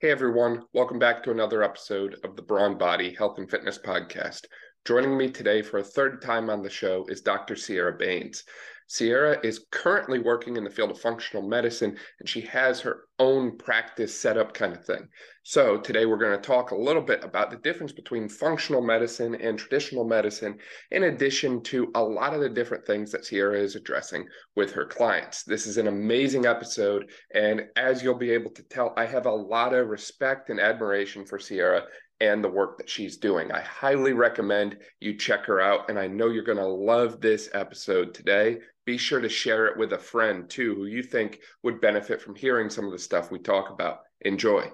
Hey 0.00 0.10
everyone, 0.10 0.62
welcome 0.72 0.98
back 0.98 1.22
to 1.24 1.30
another 1.30 1.62
episode 1.62 2.16
of 2.24 2.34
the 2.34 2.40
Brawn 2.40 2.78
Body 2.78 3.14
Health 3.14 3.36
and 3.36 3.50
Fitness 3.50 3.76
Podcast. 3.76 4.46
Joining 4.86 5.14
me 5.14 5.30
today 5.30 5.60
for 5.60 5.76
a 5.76 5.84
third 5.84 6.22
time 6.22 6.48
on 6.48 6.62
the 6.62 6.70
show 6.70 7.04
is 7.10 7.20
Dr. 7.20 7.54
Sierra 7.54 7.92
Bains. 7.92 8.44
Sierra 8.90 9.38
is 9.44 9.66
currently 9.70 10.18
working 10.18 10.56
in 10.56 10.64
the 10.64 10.70
field 10.70 10.90
of 10.90 10.98
functional 11.00 11.48
medicine 11.48 11.96
and 12.18 12.28
she 12.28 12.40
has 12.40 12.80
her 12.80 13.04
own 13.20 13.56
practice 13.56 14.18
setup 14.18 14.52
kind 14.52 14.72
of 14.72 14.84
thing. 14.84 15.06
So, 15.44 15.78
today 15.78 16.06
we're 16.06 16.16
going 16.16 16.36
to 16.36 16.44
talk 16.44 16.72
a 16.72 16.76
little 16.76 17.00
bit 17.00 17.22
about 17.22 17.52
the 17.52 17.58
difference 17.58 17.92
between 17.92 18.28
functional 18.28 18.82
medicine 18.82 19.36
and 19.36 19.56
traditional 19.56 20.04
medicine, 20.04 20.58
in 20.90 21.04
addition 21.04 21.62
to 21.64 21.92
a 21.94 22.02
lot 22.02 22.34
of 22.34 22.40
the 22.40 22.48
different 22.48 22.84
things 22.84 23.12
that 23.12 23.24
Sierra 23.24 23.60
is 23.60 23.76
addressing 23.76 24.26
with 24.56 24.72
her 24.72 24.86
clients. 24.86 25.44
This 25.44 25.68
is 25.68 25.78
an 25.78 25.86
amazing 25.86 26.46
episode. 26.46 27.12
And 27.32 27.66
as 27.76 28.02
you'll 28.02 28.18
be 28.18 28.32
able 28.32 28.50
to 28.50 28.62
tell, 28.64 28.92
I 28.96 29.06
have 29.06 29.26
a 29.26 29.30
lot 29.30 29.72
of 29.72 29.86
respect 29.86 30.50
and 30.50 30.58
admiration 30.58 31.24
for 31.24 31.38
Sierra 31.38 31.84
and 32.20 32.44
the 32.44 32.48
work 32.48 32.76
that 32.76 32.88
she's 32.88 33.16
doing. 33.16 33.50
I 33.50 33.60
highly 33.60 34.12
recommend 34.12 34.76
you 35.00 35.16
check 35.16 35.46
her 35.46 35.60
out. 35.60 35.88
And 35.88 35.98
I 35.98 36.06
know 36.06 36.28
you're 36.28 36.44
going 36.44 36.58
to 36.58 36.66
love 36.66 37.20
this 37.20 37.48
episode 37.54 38.12
today. 38.12 38.58
Be 38.90 38.98
sure 38.98 39.20
to 39.20 39.28
share 39.28 39.66
it 39.66 39.78
with 39.78 39.92
a 39.92 39.98
friend 39.98 40.50
too, 40.50 40.74
who 40.74 40.86
you 40.86 41.04
think 41.04 41.38
would 41.62 41.80
benefit 41.80 42.20
from 42.20 42.34
hearing 42.34 42.68
some 42.68 42.86
of 42.86 42.90
the 42.90 42.98
stuff 42.98 43.30
we 43.30 43.38
talk 43.38 43.70
about. 43.70 44.00
Enjoy. 44.22 44.68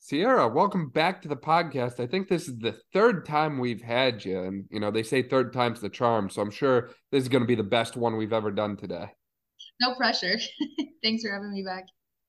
Sierra, 0.00 0.46
welcome 0.46 0.90
back 0.90 1.22
to 1.22 1.28
the 1.28 1.36
podcast. 1.36 1.98
I 1.98 2.06
think 2.06 2.28
this 2.28 2.48
is 2.48 2.58
the 2.58 2.76
third 2.92 3.24
time 3.24 3.58
we've 3.58 3.80
had 3.80 4.22
you. 4.22 4.42
And, 4.42 4.66
you 4.70 4.80
know, 4.80 4.90
they 4.90 5.02
say 5.02 5.22
third 5.22 5.54
time's 5.54 5.80
the 5.80 5.88
charm. 5.88 6.28
So 6.28 6.42
I'm 6.42 6.50
sure 6.50 6.90
this 7.10 7.22
is 7.22 7.30
going 7.30 7.40
to 7.40 7.48
be 7.48 7.54
the 7.54 7.62
best 7.62 7.96
one 7.96 8.18
we've 8.18 8.34
ever 8.34 8.50
done 8.50 8.76
today. 8.76 9.06
No 9.80 9.94
pressure. 9.94 10.38
Thanks 11.02 11.22
for 11.22 11.32
having 11.32 11.54
me 11.54 11.62
back 11.62 11.86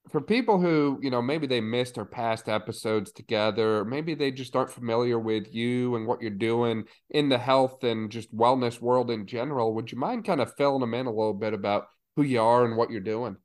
for 0.09 0.21
people 0.21 0.59
who 0.59 0.99
you 1.01 1.09
know 1.09 1.21
maybe 1.21 1.47
they 1.47 1.61
missed 1.61 1.97
our 1.97 2.05
past 2.05 2.49
episodes 2.49 3.11
together 3.11 3.85
maybe 3.85 4.13
they 4.15 4.31
just 4.31 4.55
aren't 4.55 4.71
familiar 4.71 5.17
with 5.17 5.53
you 5.53 5.95
and 5.95 6.05
what 6.05 6.21
you're 6.21 6.29
doing 6.29 6.83
in 7.09 7.29
the 7.29 7.37
health 7.37 7.83
and 7.83 8.11
just 8.11 8.35
wellness 8.35 8.81
world 8.81 9.09
in 9.09 9.25
general 9.25 9.73
would 9.73 9.91
you 9.91 9.97
mind 9.97 10.25
kind 10.25 10.41
of 10.41 10.53
filling 10.55 10.81
them 10.81 10.93
in 10.93 11.05
a 11.05 11.09
little 11.09 11.33
bit 11.33 11.53
about 11.53 11.87
who 12.15 12.23
you 12.23 12.41
are 12.41 12.65
and 12.65 12.77
what 12.77 12.91
you're 12.91 13.01
doing? 13.01 13.37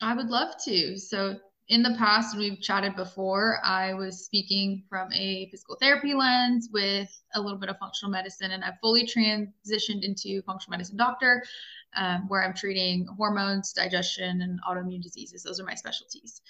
I 0.00 0.14
would 0.14 0.28
love 0.28 0.54
to. 0.64 0.96
So 0.98 1.36
in 1.68 1.82
the 1.82 1.94
past 1.98 2.34
we've 2.34 2.62
chatted 2.62 2.96
before 2.96 3.58
i 3.62 3.92
was 3.92 4.24
speaking 4.24 4.82
from 4.88 5.12
a 5.12 5.50
physical 5.50 5.76
therapy 5.78 6.14
lens 6.14 6.70
with 6.72 7.10
a 7.34 7.40
little 7.40 7.58
bit 7.58 7.68
of 7.68 7.76
functional 7.76 8.10
medicine 8.10 8.52
and 8.52 8.64
i've 8.64 8.80
fully 8.80 9.04
transitioned 9.04 10.02
into 10.02 10.40
functional 10.46 10.70
medicine 10.70 10.96
doctor 10.96 11.44
um, 11.96 12.28
where 12.28 12.44
I'm 12.44 12.54
treating 12.54 13.06
hormones, 13.16 13.72
digestion, 13.72 14.42
and 14.42 14.60
autoimmune 14.68 15.02
diseases. 15.02 15.42
Those 15.42 15.60
are 15.60 15.64
my 15.64 15.74
specialties. 15.74 16.40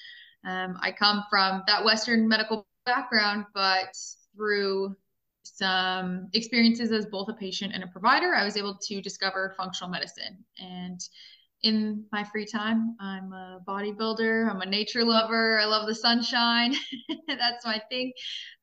Um, 0.44 0.78
I 0.80 0.92
come 0.92 1.24
from 1.30 1.62
that 1.66 1.84
Western 1.84 2.28
medical 2.28 2.66
background, 2.86 3.46
but 3.54 3.96
through 4.34 4.96
some 5.42 6.28
experiences 6.32 6.92
as 6.92 7.06
both 7.06 7.28
a 7.28 7.34
patient 7.34 7.74
and 7.74 7.82
a 7.82 7.88
provider, 7.88 8.34
I 8.34 8.44
was 8.44 8.56
able 8.56 8.78
to 8.82 9.00
discover 9.00 9.54
functional 9.56 9.90
medicine. 9.90 10.44
And 10.58 11.00
in 11.62 12.04
my 12.12 12.22
free 12.22 12.46
time, 12.46 12.96
I'm 13.00 13.32
a 13.32 13.60
bodybuilder, 13.66 14.48
I'm 14.48 14.60
a 14.60 14.66
nature 14.66 15.04
lover, 15.04 15.58
I 15.58 15.64
love 15.64 15.86
the 15.88 15.94
sunshine. 15.94 16.74
That's 17.26 17.66
my 17.66 17.80
thing. 17.90 18.12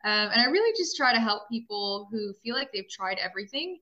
Um, 0.05 0.29
and 0.31 0.41
I 0.41 0.45
really 0.45 0.73
just 0.77 0.95
try 0.95 1.13
to 1.13 1.19
help 1.19 1.49
people 1.51 2.07
who 2.11 2.33
feel 2.43 2.55
like 2.55 2.69
they've 2.71 2.89
tried 2.89 3.17
everything 3.17 3.79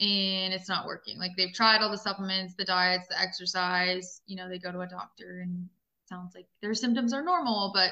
and 0.00 0.54
it's 0.54 0.68
not 0.68 0.86
working. 0.86 1.18
Like 1.18 1.32
they've 1.36 1.52
tried 1.52 1.82
all 1.82 1.90
the 1.90 1.98
supplements, 1.98 2.54
the 2.54 2.64
diets, 2.64 3.06
the 3.08 3.20
exercise, 3.20 4.22
you 4.26 4.36
know, 4.36 4.48
they 4.48 4.58
go 4.58 4.72
to 4.72 4.80
a 4.80 4.86
doctor 4.86 5.40
and 5.42 5.68
sounds 6.08 6.34
like 6.34 6.46
their 6.62 6.74
symptoms 6.74 7.12
are 7.12 7.22
normal, 7.22 7.70
but 7.74 7.90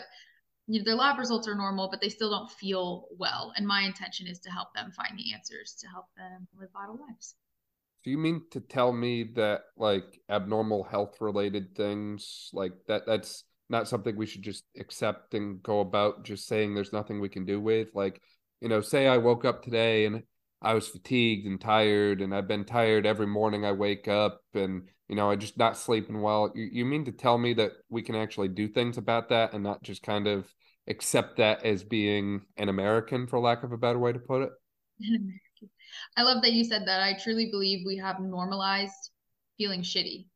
you 0.67 0.81
know, 0.81 0.85
their 0.85 0.95
lab 0.95 1.19
results 1.19 1.47
are 1.49 1.55
normal, 1.55 1.89
but 1.91 2.01
they 2.01 2.09
still 2.09 2.31
don't 2.31 2.51
feel 2.51 3.07
well. 3.17 3.53
And 3.57 3.67
my 3.67 3.83
intention 3.83 4.27
is 4.27 4.39
to 4.41 4.51
help 4.51 4.75
them 4.75 4.91
find 4.91 5.19
the 5.19 5.35
answers 5.35 5.77
to 5.81 5.87
help 5.89 6.07
them 6.17 6.49
live 6.59 6.71
vital 6.73 6.99
lives. 7.09 7.35
Do 8.05 8.11
you 8.11 8.19
mean 8.19 8.43
to 8.53 8.61
tell 8.61 8.93
me 8.93 9.25
that 9.35 9.63
like 9.77 10.21
abnormal 10.31 10.85
health 10.85 11.21
related 11.21 11.75
things 11.77 12.49
like 12.55 12.73
that 12.87 13.07
that's 13.07 13.45
not 13.69 13.87
something 13.87 14.17
we 14.17 14.25
should 14.25 14.43
just 14.43 14.65
accept 14.79 15.35
and 15.35 15.63
go 15.63 15.81
about 15.81 16.25
just 16.25 16.47
saying 16.47 16.75
there's 16.75 16.93
nothing 16.93 17.21
we 17.21 17.29
can 17.29 17.45
do 17.45 17.61
with 17.61 17.89
like 17.95 18.23
you 18.63 18.69
know 18.69 18.81
say 18.81 19.07
I 19.07 19.19
woke 19.19 19.45
up 19.45 19.63
today 19.63 20.07
and 20.07 20.23
I 20.61 20.75
was 20.75 20.89
fatigued 20.89 21.47
and 21.47 21.61
tired, 21.61 22.21
and 22.21 22.35
I've 22.35 22.49
been 22.49 22.65
tired 22.65 23.07
every 23.07 23.27
morning 23.27 23.65
I 23.65 23.73
wake 23.73 24.09
up, 24.09 24.43
and 24.55 24.89
you 25.09 25.15
know, 25.15 25.31
I 25.31 25.37
just 25.37 25.57
not 25.57 25.77
sleeping 25.77 26.21
well. 26.21 26.53
You, 26.55 26.69
you 26.71 26.85
mean 26.85 27.05
to 27.05 27.13
tell 27.13 27.39
me 27.39 27.55
that 27.55 27.73
we 27.89 28.03
can 28.03 28.15
actually 28.15 28.49
do 28.49 28.69
things 28.69 28.99
about 28.99 29.29
that 29.29 29.55
and 29.55 29.63
not 29.63 29.83
just 29.83 30.03
kind 30.03 30.27
of 30.27 30.53
accept 30.89 31.37
that 31.37 31.65
as 31.65 31.85
being 31.85 32.43
an 32.57 32.69
American, 32.69 33.27
for 33.27 33.39
lack 33.39 33.63
of 33.63 33.73
a 33.73 33.79
better 33.79 33.99
way 33.99 34.13
to 34.13 34.19
put 34.19 34.43
it? 34.43 34.51
I 36.17 36.23
love 36.23 36.43
that 36.43 36.53
you 36.53 36.65
said 36.65 36.87
that. 36.87 37.03
I 37.03 37.15
truly 37.15 37.51
believe 37.51 37.87
we 37.87 37.97
have 37.99 38.21
normalized 38.21 39.11
feeling 39.57 39.83
shitty. 39.83 40.27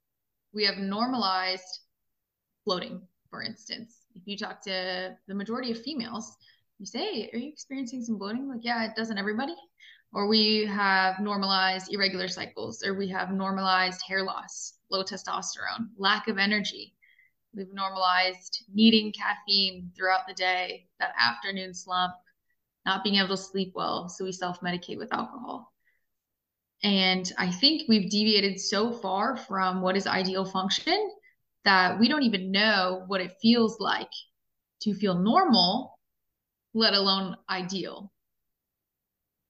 We 0.54 0.64
have 0.64 0.78
normalized 0.78 1.80
bloating, 2.64 3.02
for 3.28 3.42
instance. 3.42 3.98
If 4.14 4.22
you 4.26 4.36
talk 4.36 4.62
to 4.62 5.16
the 5.26 5.34
majority 5.34 5.72
of 5.72 5.82
females, 5.82 6.36
you 6.78 6.86
say, 6.86 7.28
Are 7.32 7.38
you 7.38 7.48
experiencing 7.48 8.04
some 8.04 8.18
bloating? 8.18 8.48
Like, 8.48 8.64
yeah, 8.64 8.84
it 8.84 8.92
doesn't 8.96 9.18
everybody 9.18 9.54
or 10.12 10.28
we 10.28 10.66
have 10.66 11.20
normalized 11.20 11.92
irregular 11.92 12.28
cycles, 12.28 12.84
or 12.84 12.94
we 12.94 13.08
have 13.08 13.32
normalized 13.32 14.02
hair 14.06 14.22
loss, 14.22 14.74
low 14.90 15.02
testosterone, 15.02 15.88
lack 15.96 16.28
of 16.28 16.38
energy. 16.38 16.94
We've 17.54 17.72
normalized 17.72 18.64
needing 18.72 19.12
caffeine 19.12 19.90
throughout 19.96 20.26
the 20.28 20.34
day, 20.34 20.86
that 21.00 21.14
afternoon 21.18 21.74
slump, 21.74 22.14
not 22.84 23.02
being 23.04 23.16
able 23.16 23.28
to 23.28 23.36
sleep 23.36 23.72
well. 23.74 24.08
So 24.08 24.24
we 24.24 24.32
self 24.32 24.60
medicate 24.60 24.98
with 24.98 25.12
alcohol. 25.12 25.72
And 26.82 27.30
I 27.38 27.50
think 27.50 27.88
we've 27.88 28.10
deviated 28.10 28.60
so 28.60 28.92
far 28.92 29.36
from 29.36 29.80
what 29.82 29.96
is 29.96 30.06
ideal 30.06 30.44
function 30.44 31.10
that 31.64 31.98
we 31.98 32.08
don't 32.08 32.24
even 32.24 32.50
know 32.50 33.04
what 33.06 33.20
it 33.20 33.36
feels 33.40 33.78
like 33.78 34.10
to 34.82 34.92
feel 34.92 35.14
normal, 35.14 35.98
let 36.74 36.92
alone 36.92 37.36
ideal 37.48 38.11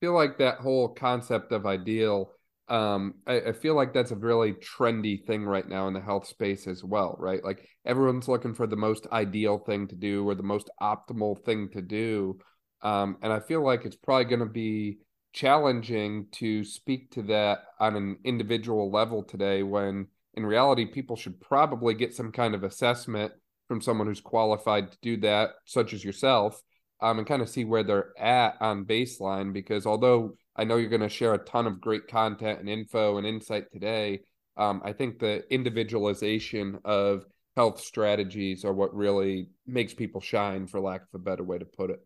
feel 0.03 0.13
like 0.15 0.37
that 0.39 0.59
whole 0.59 0.89
concept 0.89 1.53
of 1.53 1.65
ideal 1.65 2.33
um 2.67 3.15
I, 3.25 3.41
I, 3.41 3.53
feel 3.53 3.77
like 3.77 3.93
that's 3.93 4.11
a 4.11 4.17
really 4.17 4.53
trendy 4.55 5.25
thing 5.25 5.45
right 5.45 5.69
now 5.69 5.87
in 5.87 5.95
the 5.95 6.01
health 6.01 6.27
space 6.27 6.67
as 6.67 6.83
well 6.83 7.15
right? 7.21 7.43
Like 7.45 7.69
everyone's 7.85 8.27
looking 8.27 8.55
for 8.55 8.67
the 8.67 8.77
most 8.77 9.07
ideal 9.13 9.59
thing 9.59 9.87
to 9.89 9.95
do 9.95 10.29
or 10.29 10.35
the 10.35 10.43
most 10.43 10.71
optimal 10.81 11.39
thing 11.45 11.69
to 11.71 11.83
do. 11.83 12.39
Um 12.83 13.17
and 13.23 13.33
i 13.33 13.39
feel 13.39 13.65
like 13.65 13.85
it's 13.85 13.97
probably 13.97 14.25
going 14.25 14.41
to 14.41 14.59
be 14.67 14.99
challenging 15.33 16.27
to 16.33 16.65
speak 16.65 17.13
to 17.13 17.23
that 17.23 17.61
on 17.79 17.95
an 17.95 18.19
individual 18.25 18.91
level 18.91 19.23
today 19.23 19.63
when 19.63 20.09
in 20.35 20.45
reality 20.45 20.85
people 20.85 21.15
should 21.15 21.41
probably 21.41 21.95
get 21.95 22.13
some 22.15 22.33
kind 22.33 22.57
of 22.57 22.65
assessment 22.65 23.33
from 23.69 23.81
someone 23.81 24.09
who's 24.09 24.21
qualified 24.21 24.91
to 24.91 24.99
do 25.01 25.17
that 25.19 25.51
such 25.65 25.93
as 25.93 26.05
yourself 26.05 26.61
um, 27.03 27.19
and 27.19 27.27
kind 27.27 27.43
of 27.43 27.49
see 27.49 27.65
where 27.65 27.83
they're 27.83 28.19
at 28.19 28.57
on 28.61 28.85
baseline. 28.85 29.53
Because 29.53 29.85
although 29.85 30.37
I 30.57 30.65
know 30.65 30.77
you're 30.77 30.89
going 30.89 31.03
to 31.03 31.09
share 31.09 31.35
a 31.35 31.45
ton 31.45 31.67
of 31.67 31.81
great 31.81 32.09
content 32.09 32.61
and 32.61 32.69
info 32.69 33.19
and 33.19 33.27
insight 33.27 33.71
today, 33.73 34.21
um, 34.57 34.81
I 34.85 34.93
think 34.93 35.19
the 35.19 35.45
individualization 35.53 36.79
of 36.85 37.25
health 37.57 37.81
strategies 37.81 38.65
are 38.65 38.73
what 38.73 38.95
really 38.95 39.49
makes 39.67 39.93
people 39.93 40.21
shine, 40.21 40.67
for 40.67 40.81
lack 40.81 41.03
of 41.03 41.09
a 41.15 41.19
better 41.19 41.43
way 41.43 41.59
to 41.59 41.65
put 41.65 41.91
it. 41.91 42.01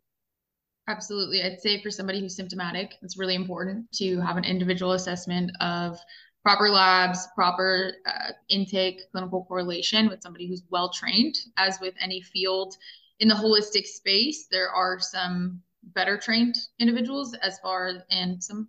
Absolutely. 0.89 1.43
I'd 1.43 1.61
say 1.61 1.83
for 1.83 1.91
somebody 1.91 2.21
who's 2.21 2.37
symptomatic, 2.37 2.95
it's 3.03 3.19
really 3.19 3.35
important 3.35 3.91
to 3.95 4.21
have 4.21 4.37
an 4.37 4.45
individual 4.45 4.93
assessment 4.93 5.51
of 5.61 5.99
proper 6.45 6.69
labs, 6.71 7.27
proper 7.35 7.95
uh, 8.07 8.31
intake, 8.49 9.01
clinical 9.11 9.45
correlation 9.47 10.09
with 10.09 10.23
somebody 10.23 10.47
who's 10.47 10.63
well 10.71 10.91
trained. 10.93 11.35
As 11.57 11.81
with 11.81 11.95
any 12.01 12.23
field, 12.23 12.77
in 13.21 13.29
the 13.29 13.35
holistic 13.35 13.87
space, 13.87 14.47
there 14.51 14.71
are 14.71 14.99
some 15.01 15.63
better 15.95 16.19
trained 16.19 16.57
individuals 16.79 17.35
as 17.43 17.59
far 17.61 17.87
as, 17.89 18.03
and 18.11 18.43
some 18.43 18.69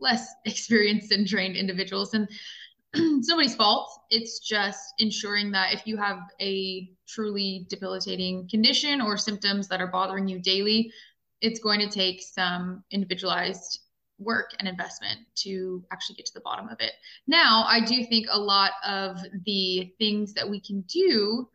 less 0.00 0.28
experienced 0.44 1.12
and 1.12 1.26
trained 1.26 1.56
individuals. 1.56 2.14
And 2.14 2.28
it's 2.94 3.28
nobody's 3.28 3.54
fault. 3.54 4.00
It's 4.10 4.40
just 4.40 4.94
ensuring 4.98 5.52
that 5.52 5.72
if 5.72 5.86
you 5.86 5.96
have 5.96 6.18
a 6.40 6.90
truly 7.08 7.66
debilitating 7.68 8.48
condition 8.48 9.00
or 9.00 9.16
symptoms 9.16 9.68
that 9.68 9.80
are 9.80 9.86
bothering 9.86 10.28
you 10.28 10.40
daily, 10.40 10.92
it's 11.40 11.60
going 11.60 11.80
to 11.80 11.88
take 11.88 12.22
some 12.22 12.84
individualized 12.90 13.80
work 14.18 14.50
and 14.58 14.68
investment 14.68 15.18
to 15.34 15.84
actually 15.90 16.14
get 16.14 16.26
to 16.26 16.34
the 16.34 16.40
bottom 16.40 16.68
of 16.68 16.80
it. 16.80 16.92
Now, 17.26 17.64
I 17.66 17.80
do 17.80 18.04
think 18.04 18.26
a 18.30 18.38
lot 18.38 18.72
of 18.86 19.18
the 19.44 19.92
things 19.98 20.32
that 20.34 20.48
we 20.48 20.60
can 20.60 20.82
do 20.82 21.48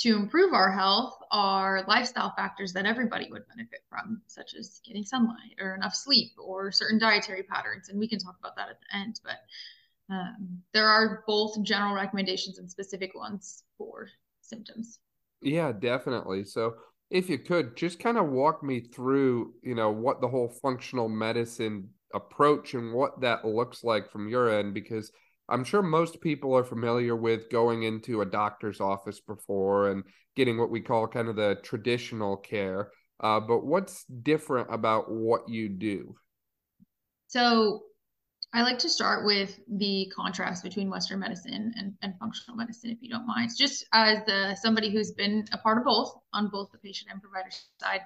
to 0.00 0.16
improve 0.16 0.54
our 0.54 0.70
health 0.70 1.18
are 1.30 1.84
lifestyle 1.86 2.32
factors 2.36 2.72
that 2.72 2.86
everybody 2.86 3.28
would 3.30 3.46
benefit 3.48 3.80
from, 3.88 4.22
such 4.26 4.54
as 4.54 4.80
getting 4.84 5.04
sunlight 5.04 5.56
or 5.60 5.74
enough 5.74 5.94
sleep 5.94 6.32
or 6.38 6.72
certain 6.72 6.98
dietary 6.98 7.42
patterns. 7.42 7.88
And 7.88 7.98
we 7.98 8.08
can 8.08 8.18
talk 8.18 8.36
about 8.38 8.56
that 8.56 8.70
at 8.70 8.78
the 8.80 8.96
end. 8.96 9.20
But 9.22 10.14
um, 10.14 10.62
there 10.72 10.88
are 10.88 11.22
both 11.26 11.62
general 11.62 11.94
recommendations 11.94 12.58
and 12.58 12.70
specific 12.70 13.14
ones 13.14 13.64
for 13.76 14.08
symptoms. 14.40 15.00
Yeah, 15.42 15.72
definitely. 15.72 16.44
So 16.44 16.74
if 17.10 17.28
you 17.28 17.38
could 17.38 17.76
just 17.76 17.98
kind 17.98 18.16
of 18.16 18.30
walk 18.30 18.62
me 18.62 18.80
through, 18.80 19.54
you 19.62 19.74
know, 19.74 19.90
what 19.90 20.20
the 20.20 20.28
whole 20.28 20.48
functional 20.48 21.08
medicine 21.08 21.90
approach 22.14 22.74
and 22.74 22.92
what 22.92 23.20
that 23.20 23.44
looks 23.44 23.84
like 23.84 24.10
from 24.10 24.28
your 24.28 24.50
end, 24.50 24.74
because 24.74 25.12
I'm 25.50 25.64
sure 25.64 25.82
most 25.82 26.20
people 26.20 26.56
are 26.56 26.64
familiar 26.64 27.16
with 27.16 27.50
going 27.50 27.82
into 27.82 28.20
a 28.20 28.26
doctor's 28.26 28.80
office 28.80 29.20
before 29.20 29.90
and 29.90 30.04
getting 30.36 30.58
what 30.58 30.70
we 30.70 30.80
call 30.80 31.08
kind 31.08 31.28
of 31.28 31.36
the 31.36 31.58
traditional 31.62 32.36
care. 32.36 32.90
Uh, 33.18 33.40
but 33.40 33.66
what's 33.66 34.04
different 34.04 34.68
about 34.72 35.10
what 35.10 35.48
you 35.48 35.68
do? 35.68 36.14
So 37.26 37.82
I 38.52 38.62
like 38.62 38.78
to 38.80 38.88
start 38.88 39.24
with 39.24 39.60
the 39.68 40.10
contrast 40.14 40.64
between 40.64 40.90
Western 40.90 41.20
medicine 41.20 41.72
and, 41.76 41.94
and 42.02 42.18
functional 42.18 42.56
medicine, 42.56 42.90
if 42.90 42.98
you 43.00 43.08
don't 43.08 43.26
mind. 43.26 43.50
Just 43.56 43.84
as 43.92 44.24
the 44.26 44.56
somebody 44.56 44.90
who's 44.90 45.12
been 45.12 45.44
a 45.52 45.58
part 45.58 45.78
of 45.78 45.84
both 45.84 46.14
on 46.32 46.48
both 46.48 46.72
the 46.72 46.78
patient 46.78 47.10
and 47.12 47.22
provider 47.22 47.50
side. 47.80 48.00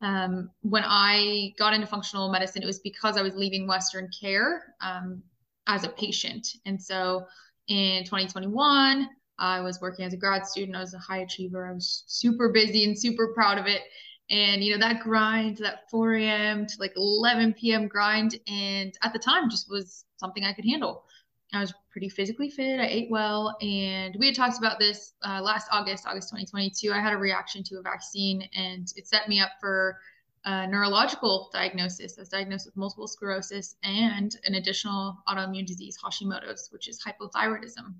Um, 0.00 0.50
when 0.62 0.82
I 0.84 1.52
got 1.58 1.74
into 1.74 1.86
functional 1.86 2.30
medicine, 2.30 2.62
it 2.62 2.66
was 2.66 2.80
because 2.80 3.16
I 3.16 3.22
was 3.22 3.34
leaving 3.36 3.68
Western 3.68 4.08
care 4.20 4.74
um, 4.80 5.22
as 5.66 5.84
a 5.84 5.88
patient. 5.88 6.48
And 6.66 6.80
so 6.80 7.26
in 7.68 8.04
2021, 8.04 9.08
I 9.38 9.60
was 9.60 9.80
working 9.80 10.04
as 10.04 10.12
a 10.12 10.16
grad 10.16 10.46
student. 10.46 10.76
I 10.76 10.80
was 10.80 10.94
a 10.94 10.98
high 10.98 11.20
achiever. 11.20 11.66
I 11.66 11.72
was 11.72 12.04
super 12.06 12.50
busy 12.50 12.84
and 12.84 12.98
super 12.98 13.32
proud 13.34 13.58
of 13.58 13.66
it 13.66 13.82
and 14.30 14.64
you 14.64 14.72
know 14.72 14.78
that 14.78 15.02
grind 15.02 15.58
that 15.58 15.90
4 15.90 16.14
a.m 16.14 16.66
to 16.66 16.74
like 16.78 16.92
11 16.96 17.54
p.m 17.54 17.86
grind 17.86 18.38
and 18.48 18.96
at 19.02 19.12
the 19.12 19.18
time 19.18 19.50
just 19.50 19.70
was 19.70 20.04
something 20.16 20.44
i 20.44 20.52
could 20.52 20.64
handle 20.64 21.04
i 21.52 21.60
was 21.60 21.72
pretty 21.90 22.08
physically 22.08 22.48
fit 22.48 22.80
i 22.80 22.86
ate 22.86 23.10
well 23.10 23.56
and 23.60 24.16
we 24.18 24.26
had 24.26 24.34
talked 24.34 24.58
about 24.58 24.78
this 24.78 25.12
uh, 25.24 25.40
last 25.42 25.68
august 25.70 26.06
august 26.06 26.30
2022 26.30 26.92
i 26.92 27.00
had 27.00 27.12
a 27.12 27.16
reaction 27.16 27.62
to 27.62 27.76
a 27.78 27.82
vaccine 27.82 28.48
and 28.54 28.88
it 28.96 29.06
set 29.06 29.28
me 29.28 29.40
up 29.40 29.50
for 29.60 29.98
a 30.44 30.66
neurological 30.66 31.50
diagnosis 31.52 32.18
i 32.18 32.20
was 32.20 32.28
diagnosed 32.28 32.66
with 32.66 32.76
multiple 32.76 33.06
sclerosis 33.06 33.76
and 33.84 34.36
an 34.44 34.54
additional 34.54 35.16
autoimmune 35.28 35.66
disease 35.66 35.98
hashimoto's 36.02 36.68
which 36.72 36.88
is 36.88 37.02
hypothyroidism 37.02 37.94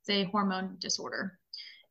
it's 0.00 0.10
a 0.10 0.24
hormone 0.24 0.76
disorder 0.80 1.38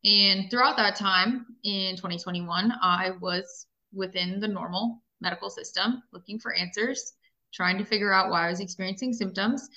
and 0.06 0.50
throughout 0.50 0.78
that 0.78 0.96
time 0.96 1.46
in 1.64 1.96
2021, 1.98 2.74
I 2.82 3.12
was 3.20 3.68
within 3.94 4.40
the 4.40 4.48
normal 4.48 5.02
medical 5.20 5.50
system 5.50 6.04
looking 6.14 6.40
for 6.40 6.54
answers, 6.54 7.14
trying 7.54 7.78
to 7.78 7.84
figure 7.84 8.14
out 8.14 8.30
why 8.30 8.48
I 8.48 8.50
was 8.50 8.62
experiencing 8.62 9.14
symptoms. 9.14 9.68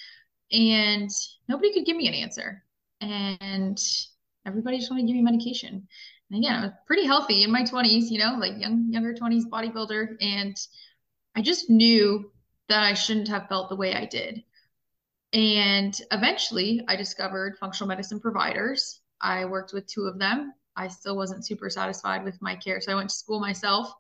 And 0.53 1.11
nobody 1.49 1.73
could 1.73 1.87
give 1.87 1.97
me 1.97 2.07
an 2.07 2.15
answer. 2.15 2.63
And 3.01 3.81
everybody 4.47 4.79
just 4.79 4.91
wanted 4.91 5.03
to 5.03 5.07
give 5.09 5.17
me 5.17 5.23
medication. 5.23 5.89
And 6.33 6.43
again, 6.43 6.55
I 6.55 6.63
was 6.63 6.73
pretty 6.87 7.07
healthy 7.07 7.45
in 7.45 7.53
my 7.53 7.63
20s, 7.63 8.11
you 8.11 8.19
know, 8.19 8.37
like 8.39 8.59
young, 8.59 8.89
younger 8.91 9.15
20s 9.15 9.45
bodybuilder. 9.45 10.17
And 10.21 10.57
I 11.37 11.43
just 11.43 11.71
knew 11.71 12.33
that 12.69 12.83
I 12.83 12.95
shouldn't 12.95 13.29
have 13.29 13.49
felt 13.49 13.69
the 13.69 13.77
way 13.77 13.95
I 13.95 14.07
did. 14.07 14.43
And 15.35 15.99
eventually 16.11 16.85
I 16.89 16.97
discovered 16.97 17.59
functional 17.59 17.89
medicine 17.89 18.19
providers 18.19 19.03
I 19.23 19.45
worked 19.45 19.73
with 19.73 19.87
two 19.87 20.07
of 20.07 20.19
them. 20.19 20.53
I 20.77 20.89
still 20.89 21.17
wasn't 21.17 21.47
super 21.47 21.71
satisfied 21.71 22.25
with 22.25 22.41
my 22.43 22.57
care. 22.57 22.81
So 22.81 22.93
I 22.93 22.97
went 22.97 23.11
to 23.11 23.15
school 23.15 23.41
myself 23.41 23.93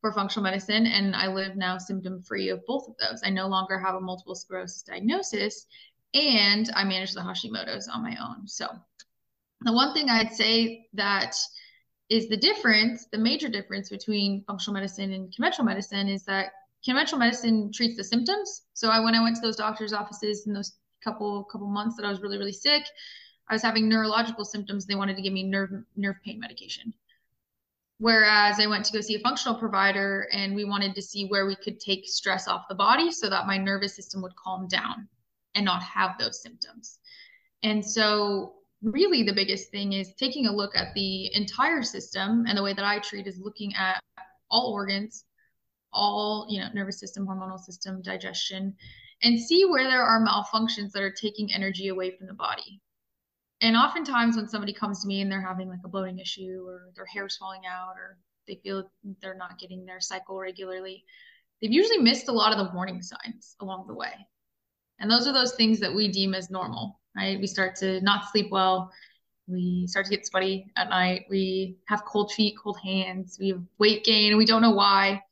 for 0.00 0.12
functional 0.12 0.44
medicine 0.44 0.86
and 0.86 1.16
I 1.16 1.28
live 1.28 1.56
now 1.56 1.78
symptom 1.78 2.22
free 2.22 2.50
of 2.50 2.64
both 2.66 2.88
of 2.88 2.94
those. 2.98 3.22
I 3.24 3.30
no 3.30 3.48
longer 3.48 3.78
have 3.78 3.94
a 3.94 4.00
multiple 4.00 4.34
sclerosis 4.34 4.82
diagnosis 4.82 5.66
and 6.14 6.70
I 6.74 6.84
manage 6.84 7.14
the 7.14 7.20
Hashimoto's 7.20 7.88
on 7.88 8.02
my 8.02 8.16
own. 8.20 8.46
So 8.46 8.68
the 9.62 9.72
one 9.72 9.94
thing 9.94 10.10
I'd 10.10 10.32
say 10.32 10.88
that 10.92 11.36
is 12.08 12.28
the 12.28 12.36
difference, 12.36 13.06
the 13.10 13.18
major 13.18 13.48
difference 13.48 13.88
between 13.88 14.44
functional 14.46 14.74
medicine 14.74 15.12
and 15.12 15.34
conventional 15.34 15.66
medicine 15.66 16.08
is 16.08 16.24
that 16.24 16.52
conventional 16.84 17.18
medicine 17.18 17.72
treats 17.72 17.96
the 17.96 18.04
symptoms. 18.04 18.62
So 18.74 18.90
I 18.90 19.00
when 19.00 19.14
I 19.14 19.22
went 19.22 19.36
to 19.36 19.42
those 19.42 19.56
doctors' 19.56 19.92
offices 19.92 20.46
in 20.46 20.52
those 20.52 20.72
couple 21.02 21.44
couple 21.44 21.68
months 21.68 21.96
that 21.96 22.06
I 22.06 22.10
was 22.10 22.20
really 22.20 22.38
really 22.38 22.52
sick, 22.52 22.84
I 23.48 23.54
was 23.54 23.62
having 23.62 23.88
neurological 23.88 24.44
symptoms. 24.44 24.86
They 24.86 24.94
wanted 24.94 25.16
to 25.16 25.22
give 25.22 25.32
me 25.32 25.42
nerve 25.42 25.70
nerve 25.96 26.16
pain 26.24 26.38
medication. 26.38 26.94
Whereas 27.98 28.60
I 28.60 28.66
went 28.66 28.84
to 28.86 28.92
go 28.92 29.00
see 29.00 29.14
a 29.14 29.20
functional 29.20 29.58
provider 29.58 30.28
and 30.30 30.54
we 30.54 30.64
wanted 30.64 30.94
to 30.94 31.02
see 31.02 31.26
where 31.28 31.46
we 31.46 31.56
could 31.56 31.80
take 31.80 32.06
stress 32.06 32.46
off 32.46 32.68
the 32.68 32.74
body 32.74 33.10
so 33.10 33.30
that 33.30 33.46
my 33.46 33.56
nervous 33.56 33.96
system 33.96 34.20
would 34.20 34.36
calm 34.36 34.68
down 34.68 35.08
and 35.54 35.64
not 35.64 35.82
have 35.82 36.18
those 36.18 36.42
symptoms. 36.42 36.98
And 37.62 37.82
so 37.84 38.56
really 38.82 39.22
the 39.22 39.32
biggest 39.32 39.70
thing 39.70 39.92
is 39.92 40.14
taking 40.14 40.46
a 40.46 40.52
look 40.52 40.76
at 40.76 40.94
the 40.94 41.34
entire 41.34 41.82
system 41.82 42.44
and 42.46 42.56
the 42.56 42.62
way 42.62 42.72
that 42.72 42.84
I 42.84 42.98
treat 42.98 43.26
is 43.26 43.40
looking 43.40 43.74
at 43.74 44.02
all 44.50 44.72
organs, 44.72 45.24
all, 45.92 46.46
you 46.48 46.60
know, 46.60 46.68
nervous 46.74 47.00
system, 47.00 47.26
hormonal 47.26 47.58
system, 47.58 48.02
digestion, 48.02 48.74
and 49.22 49.40
see 49.40 49.64
where 49.64 49.84
there 49.84 50.02
are 50.02 50.24
malfunctions 50.24 50.92
that 50.92 51.02
are 51.02 51.10
taking 51.10 51.52
energy 51.52 51.88
away 51.88 52.16
from 52.16 52.26
the 52.26 52.34
body. 52.34 52.80
And 53.62 53.76
oftentimes 53.76 54.36
when 54.36 54.48
somebody 54.48 54.74
comes 54.74 55.00
to 55.02 55.08
me 55.08 55.22
and 55.22 55.32
they're 55.32 55.40
having 55.40 55.68
like 55.68 55.80
a 55.84 55.88
bloating 55.88 56.18
issue 56.18 56.62
or 56.66 56.90
their 56.94 57.06
hair's 57.06 57.36
falling 57.36 57.62
out 57.66 57.94
or 57.96 58.18
they 58.46 58.60
feel 58.62 58.90
they're 59.22 59.34
not 59.34 59.58
getting 59.58 59.86
their 59.86 60.00
cycle 60.00 60.38
regularly 60.38 61.04
they've 61.60 61.72
usually 61.72 61.98
missed 61.98 62.28
a 62.28 62.32
lot 62.32 62.52
of 62.52 62.58
the 62.58 62.74
warning 62.74 63.02
signs 63.02 63.56
along 63.60 63.86
the 63.86 63.94
way. 63.94 64.12
And 64.98 65.10
those 65.10 65.26
are 65.26 65.32
those 65.32 65.54
things 65.54 65.80
that 65.80 65.94
we 65.94 66.08
deem 66.08 66.34
as 66.34 66.50
normal 66.50 67.00
right 67.16 67.40
we 67.40 67.46
start 67.46 67.76
to 67.76 68.00
not 68.02 68.30
sleep 68.30 68.48
well. 68.50 68.92
We 69.48 69.86
start 69.86 70.06
to 70.06 70.10
get 70.10 70.26
sweaty 70.26 70.72
at 70.76 70.90
night. 70.90 71.26
We 71.30 71.76
have 71.86 72.04
cold 72.04 72.32
feet 72.32 72.56
cold 72.62 72.78
hands. 72.82 73.36
We 73.40 73.50
have 73.50 73.62
weight 73.78 74.04
gain. 74.04 74.30
And 74.32 74.38
we 74.38 74.44
don't 74.44 74.62
know 74.62 74.72
why. 74.72 75.22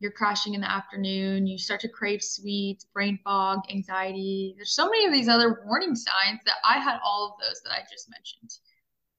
You're 0.00 0.10
crashing 0.10 0.54
in 0.54 0.60
the 0.60 0.68
afternoon, 0.68 1.46
you 1.46 1.56
start 1.56 1.80
to 1.82 1.88
crave 1.88 2.24
sweets, 2.24 2.86
brain 2.92 3.20
fog, 3.22 3.60
anxiety. 3.70 4.52
There's 4.56 4.74
so 4.74 4.86
many 4.86 5.06
of 5.06 5.12
these 5.12 5.28
other 5.28 5.62
warning 5.64 5.94
signs 5.94 6.40
that 6.44 6.56
I 6.64 6.80
had 6.80 6.98
all 7.04 7.26
of 7.26 7.46
those 7.46 7.60
that 7.62 7.70
I 7.70 7.82
just 7.88 8.10
mentioned 8.10 8.50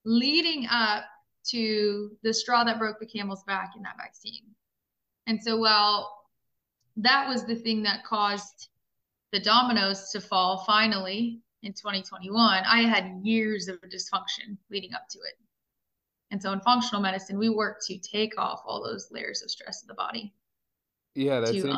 leading 0.06 0.68
up 0.70 1.04
to 1.46 2.12
the 2.24 2.34
straw 2.34 2.64
that 2.64 2.80
broke 2.80 3.00
the 3.00 3.06
camel's 3.06 3.44
back 3.44 3.72
in 3.76 3.84
that 3.84 3.98
vaccine. 3.98 4.44
And 5.28 5.42
so, 5.42 5.58
well, 5.58 6.12
that 6.98 7.28
was 7.28 7.46
the 7.46 7.56
thing 7.56 7.84
that 7.84 8.04
caused 8.04 8.70
the 9.32 9.40
dominoes 9.40 10.10
to 10.12 10.22
fall 10.22 10.64
finally 10.66 11.42
in 11.63 11.74
2021. 11.74 12.63
I 12.65 12.81
had 12.81 13.19
years 13.24 13.68
of 13.68 13.80
dysfunction 13.81 14.57
leading 14.69 14.94
up 14.94 15.07
to 15.10 15.19
it. 15.19 15.36
And 16.31 16.42
so 16.42 16.51
in 16.51 16.60
functional 16.62 17.01
medicine, 17.01 17.38
we 17.38 17.50
work 17.50 17.77
to 17.88 17.98
take 17.98 18.39
off 18.39 18.62
all 18.65 18.84
those 18.84 19.10
layers 19.12 19.41
of 19.41 19.51
stress 19.51 19.82
of 19.82 19.88
the 19.88 19.93
body. 19.93 20.34
Yeah, 21.15 21.39
that's 21.39 21.51
in, 21.51 21.77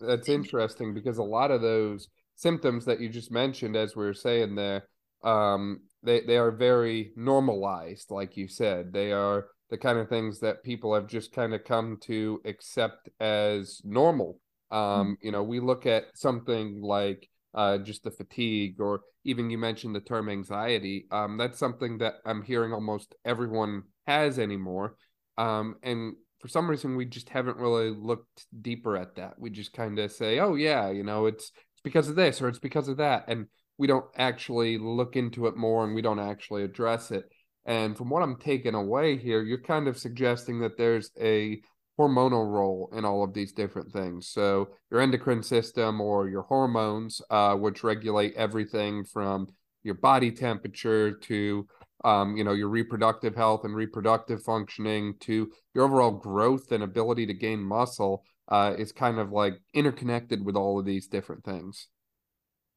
that's 0.00 0.28
interesting 0.28 0.94
because 0.94 1.18
a 1.18 1.22
lot 1.22 1.50
of 1.50 1.60
those 1.60 2.08
symptoms 2.36 2.84
that 2.84 3.00
you 3.00 3.08
just 3.08 3.32
mentioned, 3.32 3.76
as 3.76 3.96
we 3.96 4.04
were 4.04 4.14
saying 4.14 4.54
there, 4.54 4.84
um, 5.24 5.80
they 6.04 6.20
they 6.20 6.36
are 6.36 6.52
very 6.52 7.12
normalized, 7.16 8.12
like 8.12 8.36
you 8.36 8.46
said. 8.46 8.92
They 8.92 9.10
are 9.10 9.46
the 9.68 9.78
kind 9.78 9.98
of 9.98 10.08
things 10.08 10.38
that 10.40 10.62
people 10.62 10.94
have 10.94 11.08
just 11.08 11.32
kind 11.32 11.52
of 11.52 11.64
come 11.64 11.98
to 12.02 12.40
accept 12.44 13.08
as 13.18 13.82
normal. 13.84 14.40
Um, 14.70 14.78
mm-hmm. 14.78 15.12
You 15.22 15.32
know, 15.32 15.42
we 15.42 15.58
look 15.58 15.86
at 15.86 16.16
something 16.16 16.80
like 16.80 17.28
uh, 17.58 17.76
just 17.76 18.04
the 18.04 18.10
fatigue, 18.12 18.80
or 18.80 19.00
even 19.24 19.50
you 19.50 19.58
mentioned 19.58 19.92
the 19.92 20.00
term 20.00 20.28
anxiety. 20.28 21.08
Um, 21.10 21.36
that's 21.36 21.58
something 21.58 21.98
that 21.98 22.14
I'm 22.24 22.42
hearing 22.42 22.72
almost 22.72 23.16
everyone 23.24 23.82
has 24.06 24.38
anymore. 24.38 24.94
Um, 25.38 25.74
and 25.82 26.14
for 26.38 26.46
some 26.46 26.70
reason 26.70 26.94
we 26.94 27.04
just 27.04 27.28
haven't 27.30 27.56
really 27.56 27.90
looked 27.90 28.46
deeper 28.62 28.96
at 28.96 29.16
that. 29.16 29.40
We 29.40 29.50
just 29.50 29.72
kind 29.72 29.98
of 29.98 30.12
say, 30.12 30.38
"Oh 30.38 30.54
yeah, 30.54 30.90
you 30.90 31.02
know, 31.02 31.26
it's 31.26 31.50
it's 31.72 31.82
because 31.82 32.08
of 32.08 32.14
this 32.14 32.40
or 32.40 32.46
it's 32.46 32.60
because 32.60 32.86
of 32.86 32.98
that," 32.98 33.24
and 33.26 33.46
we 33.76 33.88
don't 33.88 34.06
actually 34.16 34.78
look 34.78 35.16
into 35.16 35.48
it 35.48 35.56
more 35.56 35.84
and 35.84 35.96
we 35.96 36.02
don't 36.02 36.20
actually 36.20 36.62
address 36.62 37.10
it. 37.10 37.24
And 37.66 37.96
from 37.96 38.08
what 38.08 38.22
I'm 38.22 38.36
taking 38.36 38.74
away 38.74 39.16
here, 39.16 39.42
you're 39.42 39.62
kind 39.62 39.88
of 39.88 39.98
suggesting 39.98 40.60
that 40.60 40.78
there's 40.78 41.10
a 41.20 41.60
hormonal 41.98 42.50
role 42.50 42.90
in 42.96 43.04
all 43.04 43.24
of 43.24 43.34
these 43.34 43.52
different 43.52 43.92
things. 43.92 44.28
So 44.28 44.68
your 44.90 45.00
endocrine 45.00 45.42
system 45.42 46.00
or 46.00 46.28
your 46.28 46.42
hormones, 46.42 47.20
uh, 47.30 47.54
which 47.56 47.82
regulate 47.82 48.34
everything 48.34 49.04
from 49.04 49.48
your 49.82 49.94
body 49.94 50.30
temperature 50.30 51.12
to 51.12 51.66
um, 52.04 52.36
you 52.36 52.44
know, 52.44 52.52
your 52.52 52.68
reproductive 52.68 53.34
health 53.34 53.64
and 53.64 53.74
reproductive 53.74 54.42
functioning 54.42 55.14
to 55.20 55.50
your 55.74 55.84
overall 55.84 56.12
growth 56.12 56.70
and 56.70 56.82
ability 56.82 57.26
to 57.26 57.34
gain 57.34 57.60
muscle 57.60 58.24
uh, 58.48 58.74
is 58.78 58.92
kind 58.92 59.18
of 59.18 59.32
like 59.32 59.54
interconnected 59.74 60.44
with 60.44 60.56
all 60.56 60.78
of 60.78 60.86
these 60.86 61.08
different 61.08 61.44
things. 61.44 61.88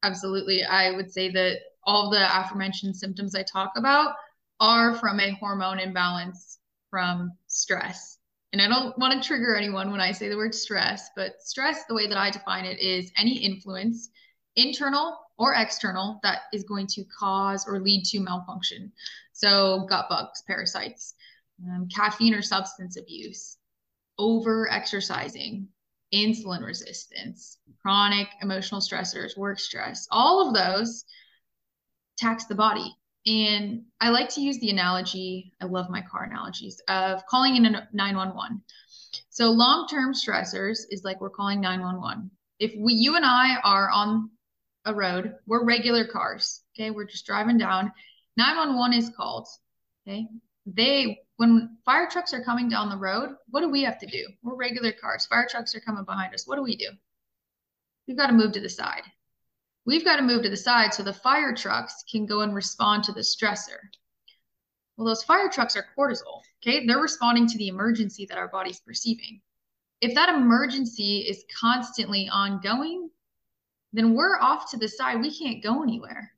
Absolutely. 0.04 0.63
I 0.63 0.92
would 0.92 1.12
say 1.12 1.30
that 1.32 1.58
all 1.84 2.10
the 2.10 2.28
aforementioned 2.40 2.96
symptoms 2.96 3.36
I 3.36 3.44
talk 3.44 3.74
about 3.78 4.16
are 4.60 4.96
from 4.96 5.20
a 5.20 5.32
hormone 5.36 5.80
imbalance 5.80 6.60
from 6.90 7.32
stress. 7.48 8.18
And 8.53 8.62
I 8.62 8.67
don't 8.67 8.98
want 8.98 9.13
to 9.13 9.25
trigger 9.25 9.55
anyone 9.55 9.91
when 9.91 10.01
I 10.01 10.12
say 10.12 10.27
the 10.27 10.36
word 10.36 10.53
stress, 10.53 11.10
but 11.15 11.41
stress, 11.41 11.86
the 11.86 11.93
way 11.93 12.08
that 12.08 12.17
I 12.17 12.31
define 12.31 12.65
it, 12.65 12.79
is 12.79 13.12
any 13.17 13.38
influence, 13.38 14.10
internal 14.55 15.17
or 15.38 15.53
external 15.53 16.20
that 16.24 16.41
is 16.51 16.63
going 16.63 16.88
to 16.88 17.05
cause 17.17 17.65
or 17.67 17.79
lead 17.79 18.03
to 18.05 18.20
malfunction. 18.20 18.91
So 19.31 19.86
gut 19.88 20.08
bugs, 20.10 20.43
parasites, 20.46 21.15
um, 21.65 21.88
caffeine 21.88 22.34
or 22.34 22.41
substance 22.41 22.98
abuse, 22.98 23.58
over 24.17 24.70
exercising, 24.70 25.70
insulin 26.13 26.65
resistance, 26.65 27.58
chronic 27.81 28.27
emotional 28.41 28.81
stressors, 28.81 29.38
work 29.38 29.60
stress, 29.60 30.08
all 30.12 30.48
of 30.48 30.53
those 30.53 31.05
tax 32.17 32.46
the 32.46 32.55
body. 32.55 32.96
And 33.25 33.84
I 34.00 34.10
like 34.10 34.30
to 34.30 34.42
use 34.42 34.60
the 34.60 34.72
analogy, 34.72 35.54
I 35.62 35.66
love 35.66 35.90
my 35.90 36.01
car 36.01 36.24
analogies, 36.24 36.82
of 36.88 37.25
calling 37.28 37.56
in 37.56 37.66
a 37.66 37.88
911. 37.94 38.62
So 39.30 39.51
long 39.51 39.88
term 39.88 40.13
stressors 40.13 40.80
is 40.90 41.04
like 41.04 41.22
we're 41.22 41.30
calling 41.30 41.62
911. 41.62 42.32
If 42.60 42.74
we, 42.78 42.94
you 42.94 43.16
and 43.16 43.25
I 43.25 43.58
are 43.63 43.90
on 43.90 44.32
a 44.86 44.94
road, 44.94 45.36
we're 45.46 45.66
regular 45.66 46.06
cars. 46.06 46.63
Okay. 46.75 46.90
We're 46.92 47.06
just 47.06 47.25
driving 47.25 47.58
down. 47.58 47.92
911 48.38 48.98
is 48.98 49.12
called. 49.16 49.48
Okay. 50.08 50.28
They, 50.66 51.20
when 51.38 51.78
fire 51.86 52.08
trucks 52.10 52.34
are 52.34 52.44
coming 52.44 52.70
down 52.70 52.90
the 52.90 52.98
road, 52.98 53.36
what 53.50 53.62
do 53.62 53.70
we 53.70 53.84
have 53.84 54.00
to 54.00 54.08
do? 54.08 54.28
We're 54.44 54.56
regular 54.56 54.92
cars. 54.92 55.25
Fire 55.25 55.48
trucks 55.50 55.75
are 55.75 55.80
coming 55.80 56.06
behind 56.06 56.34
us. 56.34 56.48
What 56.48 56.56
do 56.56 56.63
we 56.63 56.75
do? 56.75 56.90
We've 58.08 58.18
got 58.18 58.28
to 58.28 58.34
move 58.34 58.54
to 58.54 58.60
the 58.60 58.70
side. 58.70 59.04
We've 59.86 60.06
got 60.06 60.18
to 60.18 60.22
move 60.22 60.44
to 60.44 60.50
the 60.50 60.58
side 60.58 60.94
so 60.94 61.04
the 61.04 61.14
fire 61.14 61.54
trucks 61.56 62.04
can 62.10 62.26
go 62.26 62.42
and 62.42 62.54
respond 62.54 63.04
to 63.06 63.12
the 63.12 63.22
stressor. 63.22 63.80
Well, 64.96 65.08
those 65.08 65.24
fire 65.24 65.50
trucks 65.50 65.76
are 65.76 65.86
cortisol. 65.98 66.42
Okay. 66.62 66.86
They're 66.86 67.00
responding 67.00 67.48
to 67.48 67.58
the 67.58 67.70
emergency 67.70 68.26
that 68.28 68.38
our 68.38 68.48
body's 68.48 68.80
perceiving. 68.80 69.42
If 70.02 70.14
that 70.16 70.30
emergency 70.30 71.20
is 71.20 71.46
constantly 71.60 72.30
ongoing, 72.30 73.10
then 73.94 74.14
we're 74.14 74.40
off 74.40 74.70
to 74.72 74.78
the 74.78 74.88
side. 74.88 75.20
We 75.20 75.36
can't 75.36 75.64
go 75.64 75.84
anywhere. 75.84 76.32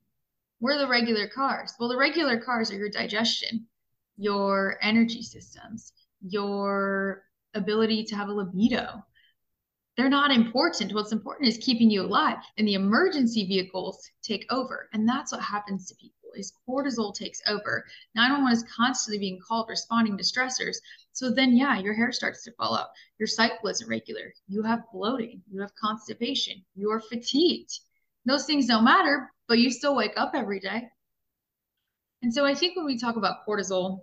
We're 0.60 0.78
the 0.78 0.88
regular 0.88 1.28
cars. 1.28 1.74
Well, 1.78 1.88
the 1.88 1.96
regular 1.96 2.38
cars 2.38 2.70
are 2.70 2.76
your 2.76 2.88
digestion, 2.88 3.66
your 4.16 4.78
energy 4.82 5.22
systems, 5.22 5.92
your 6.22 7.24
ability 7.54 8.04
to 8.04 8.16
have 8.16 8.28
a 8.28 8.32
libido. 8.32 9.04
They're 9.96 10.08
not 10.08 10.32
important. 10.32 10.92
What's 10.92 11.12
important 11.12 11.48
is 11.48 11.58
keeping 11.58 11.90
you 11.90 12.02
alive. 12.02 12.38
And 12.58 12.66
the 12.66 12.74
emergency 12.74 13.46
vehicles 13.46 14.10
take 14.22 14.44
over. 14.50 14.88
And 14.92 15.08
that's 15.08 15.32
what 15.32 15.40
happens 15.40 15.86
to 15.86 15.94
people 15.94 16.14
is 16.36 16.52
cortisol 16.68 17.14
takes 17.14 17.40
over. 17.46 17.84
911 18.14 18.52
is 18.52 18.74
constantly 18.74 19.18
being 19.18 19.40
called 19.46 19.68
responding 19.68 20.16
to 20.16 20.24
stressors. 20.24 20.76
So 21.12 21.30
then, 21.30 21.56
yeah, 21.56 21.78
your 21.78 21.94
hair 21.94 22.12
starts 22.12 22.42
to 22.44 22.52
fall 22.52 22.76
out. 22.76 22.88
Your 23.18 23.26
cycle 23.26 23.68
isn't 23.68 23.88
regular. 23.88 24.32
You 24.48 24.62
have 24.62 24.82
bloating. 24.92 25.42
You 25.50 25.60
have 25.60 25.74
constipation. 25.76 26.64
You're 26.74 27.00
fatigued. 27.00 27.78
Those 28.26 28.46
things 28.46 28.66
don't 28.66 28.84
matter, 28.84 29.30
but 29.48 29.58
you 29.58 29.70
still 29.70 29.94
wake 29.94 30.14
up 30.16 30.32
every 30.34 30.60
day. 30.60 30.88
And 32.22 32.32
so 32.32 32.44
I 32.44 32.54
think 32.54 32.76
when 32.76 32.86
we 32.86 32.98
talk 32.98 33.16
about 33.16 33.46
cortisol, 33.46 34.00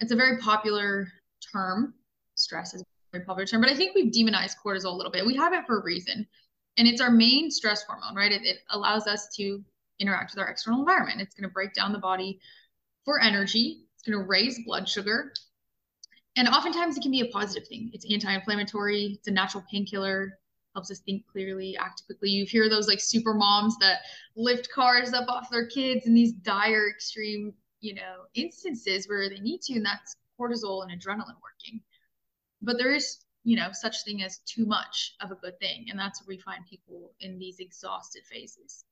it's 0.00 0.12
a 0.12 0.16
very 0.16 0.38
popular 0.38 1.08
term. 1.52 1.94
Stress 2.34 2.74
is 2.74 2.84
popular 3.18 3.46
term, 3.46 3.60
but 3.60 3.70
I 3.70 3.74
think 3.74 3.94
we've 3.94 4.12
demonized 4.12 4.58
cortisol 4.64 4.92
a 4.92 4.96
little 4.96 5.12
bit. 5.12 5.26
We 5.26 5.36
have 5.36 5.52
it 5.52 5.66
for 5.66 5.80
a 5.80 5.82
reason. 5.82 6.26
And 6.76 6.86
it's 6.86 7.00
our 7.00 7.10
main 7.10 7.50
stress 7.50 7.82
hormone, 7.82 8.14
right? 8.14 8.30
It, 8.30 8.42
it 8.44 8.58
allows 8.70 9.06
us 9.06 9.28
to 9.36 9.62
interact 9.98 10.32
with 10.32 10.40
our 10.40 10.48
external 10.48 10.80
environment. 10.80 11.20
It's 11.20 11.34
going 11.34 11.48
to 11.48 11.52
break 11.52 11.74
down 11.74 11.92
the 11.92 11.98
body 11.98 12.40
for 13.04 13.20
energy. 13.20 13.82
It's 13.94 14.02
going 14.02 14.18
to 14.18 14.24
raise 14.24 14.60
blood 14.64 14.88
sugar 14.88 15.32
and 16.36 16.48
oftentimes 16.48 16.96
it 16.96 17.02
can 17.02 17.10
be 17.10 17.20
a 17.20 17.26
positive 17.26 17.66
thing. 17.68 17.90
It's 17.92 18.06
anti-inflammatory. 18.10 19.16
It's 19.18 19.28
a 19.28 19.32
natural 19.32 19.64
painkiller. 19.70 20.38
Helps 20.74 20.90
us 20.90 21.00
think 21.00 21.26
clearly, 21.26 21.76
act 21.76 22.04
quickly. 22.06 22.30
You 22.30 22.46
hear 22.46 22.68
those 22.68 22.86
like 22.86 23.00
super 23.00 23.34
moms 23.34 23.76
that 23.80 24.00
lift 24.36 24.70
cars 24.70 25.12
up 25.12 25.28
off 25.28 25.50
their 25.50 25.66
kids 25.66 26.06
in 26.06 26.14
these 26.14 26.32
dire, 26.32 26.88
extreme, 26.88 27.52
you 27.80 27.94
know, 27.94 28.26
instances 28.34 29.08
where 29.08 29.28
they 29.28 29.40
need 29.40 29.60
to, 29.62 29.74
and 29.74 29.84
that's 29.84 30.16
cortisol 30.40 30.84
and 30.84 30.92
adrenaline 30.92 31.36
working. 31.42 31.80
But 32.62 32.78
there 32.78 32.94
is, 32.94 33.18
you 33.44 33.56
know, 33.56 33.68
such 33.72 34.04
thing 34.04 34.22
as 34.22 34.38
too 34.46 34.66
much 34.66 35.14
of 35.20 35.30
a 35.30 35.36
good 35.36 35.58
thing, 35.60 35.86
and 35.88 35.98
that's 35.98 36.20
where 36.20 36.36
we 36.36 36.42
find 36.42 36.64
people 36.68 37.12
in 37.20 37.38
these 37.38 37.60
exhausted 37.60 38.22
phases 38.30 38.84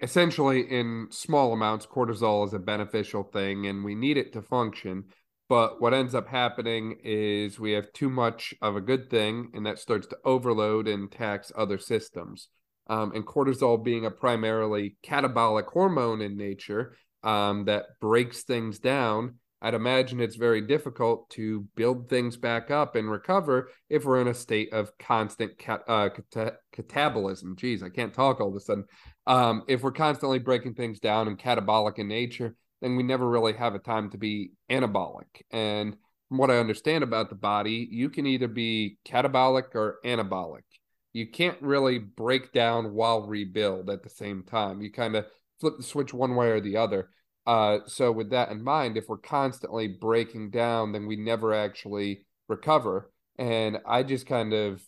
essentially 0.00 0.62
in 0.62 1.06
small 1.10 1.52
amounts 1.52 1.86
cortisol 1.86 2.44
is 2.44 2.52
a 2.52 2.58
beneficial 2.58 3.22
thing 3.22 3.68
and 3.68 3.84
we 3.84 3.94
need 3.94 4.16
it 4.16 4.32
to 4.32 4.42
function 4.42 5.04
but 5.52 5.82
what 5.82 5.92
ends 5.92 6.14
up 6.14 6.28
happening 6.28 6.96
is 7.04 7.60
we 7.60 7.72
have 7.72 7.92
too 7.92 8.08
much 8.08 8.54
of 8.62 8.74
a 8.74 8.80
good 8.80 9.10
thing, 9.10 9.50
and 9.52 9.66
that 9.66 9.78
starts 9.78 10.06
to 10.06 10.16
overload 10.24 10.88
and 10.88 11.12
tax 11.12 11.52
other 11.54 11.76
systems. 11.76 12.48
Um, 12.86 13.12
and 13.14 13.26
cortisol 13.26 13.84
being 13.84 14.06
a 14.06 14.10
primarily 14.10 14.96
catabolic 15.04 15.66
hormone 15.66 16.22
in 16.22 16.38
nature 16.38 16.96
um, 17.22 17.66
that 17.66 18.00
breaks 18.00 18.44
things 18.44 18.78
down, 18.78 19.40
I'd 19.64 19.74
imagine 19.74 20.20
it's 20.20 20.34
very 20.34 20.60
difficult 20.60 21.30
to 21.30 21.60
build 21.76 22.08
things 22.08 22.36
back 22.36 22.72
up 22.72 22.96
and 22.96 23.08
recover 23.08 23.70
if 23.88 24.04
we're 24.04 24.20
in 24.20 24.26
a 24.26 24.34
state 24.34 24.72
of 24.72 24.90
constant 24.98 25.56
cat, 25.56 25.82
uh, 25.86 26.08
cat- 26.32 26.58
catabolism. 26.76 27.56
Geez, 27.56 27.80
I 27.80 27.88
can't 27.88 28.12
talk 28.12 28.40
all 28.40 28.48
of 28.48 28.56
a 28.56 28.60
sudden. 28.60 28.84
Um, 29.28 29.62
if 29.68 29.82
we're 29.82 29.92
constantly 29.92 30.40
breaking 30.40 30.74
things 30.74 30.98
down 30.98 31.28
and 31.28 31.38
catabolic 31.38 32.00
in 32.00 32.08
nature, 32.08 32.56
then 32.80 32.96
we 32.96 33.04
never 33.04 33.28
really 33.28 33.52
have 33.52 33.76
a 33.76 33.78
time 33.78 34.10
to 34.10 34.18
be 34.18 34.50
anabolic. 34.68 35.42
And 35.52 35.96
from 36.28 36.38
what 36.38 36.50
I 36.50 36.58
understand 36.58 37.04
about 37.04 37.28
the 37.28 37.36
body, 37.36 37.86
you 37.88 38.10
can 38.10 38.26
either 38.26 38.48
be 38.48 38.98
catabolic 39.06 39.76
or 39.76 40.00
anabolic. 40.04 40.64
You 41.12 41.30
can't 41.30 41.60
really 41.62 42.00
break 42.00 42.52
down 42.52 42.94
while 42.94 43.28
rebuild 43.28 43.90
at 43.90 44.02
the 44.02 44.10
same 44.10 44.42
time. 44.42 44.82
You 44.82 44.90
kind 44.90 45.14
of 45.14 45.26
flip 45.60 45.74
the 45.76 45.84
switch 45.84 46.12
one 46.12 46.34
way 46.34 46.48
or 46.48 46.60
the 46.60 46.78
other. 46.78 47.10
Uh, 47.46 47.78
so 47.86 48.12
with 48.12 48.30
that 48.30 48.50
in 48.50 48.62
mind, 48.62 48.96
if 48.96 49.08
we're 49.08 49.18
constantly 49.18 49.88
breaking 49.88 50.50
down, 50.50 50.92
then 50.92 51.06
we 51.06 51.16
never 51.16 51.52
actually 51.52 52.24
recover. 52.48 53.10
And 53.38 53.78
I 53.86 54.02
just 54.02 54.26
kind 54.26 54.52
of 54.52 54.82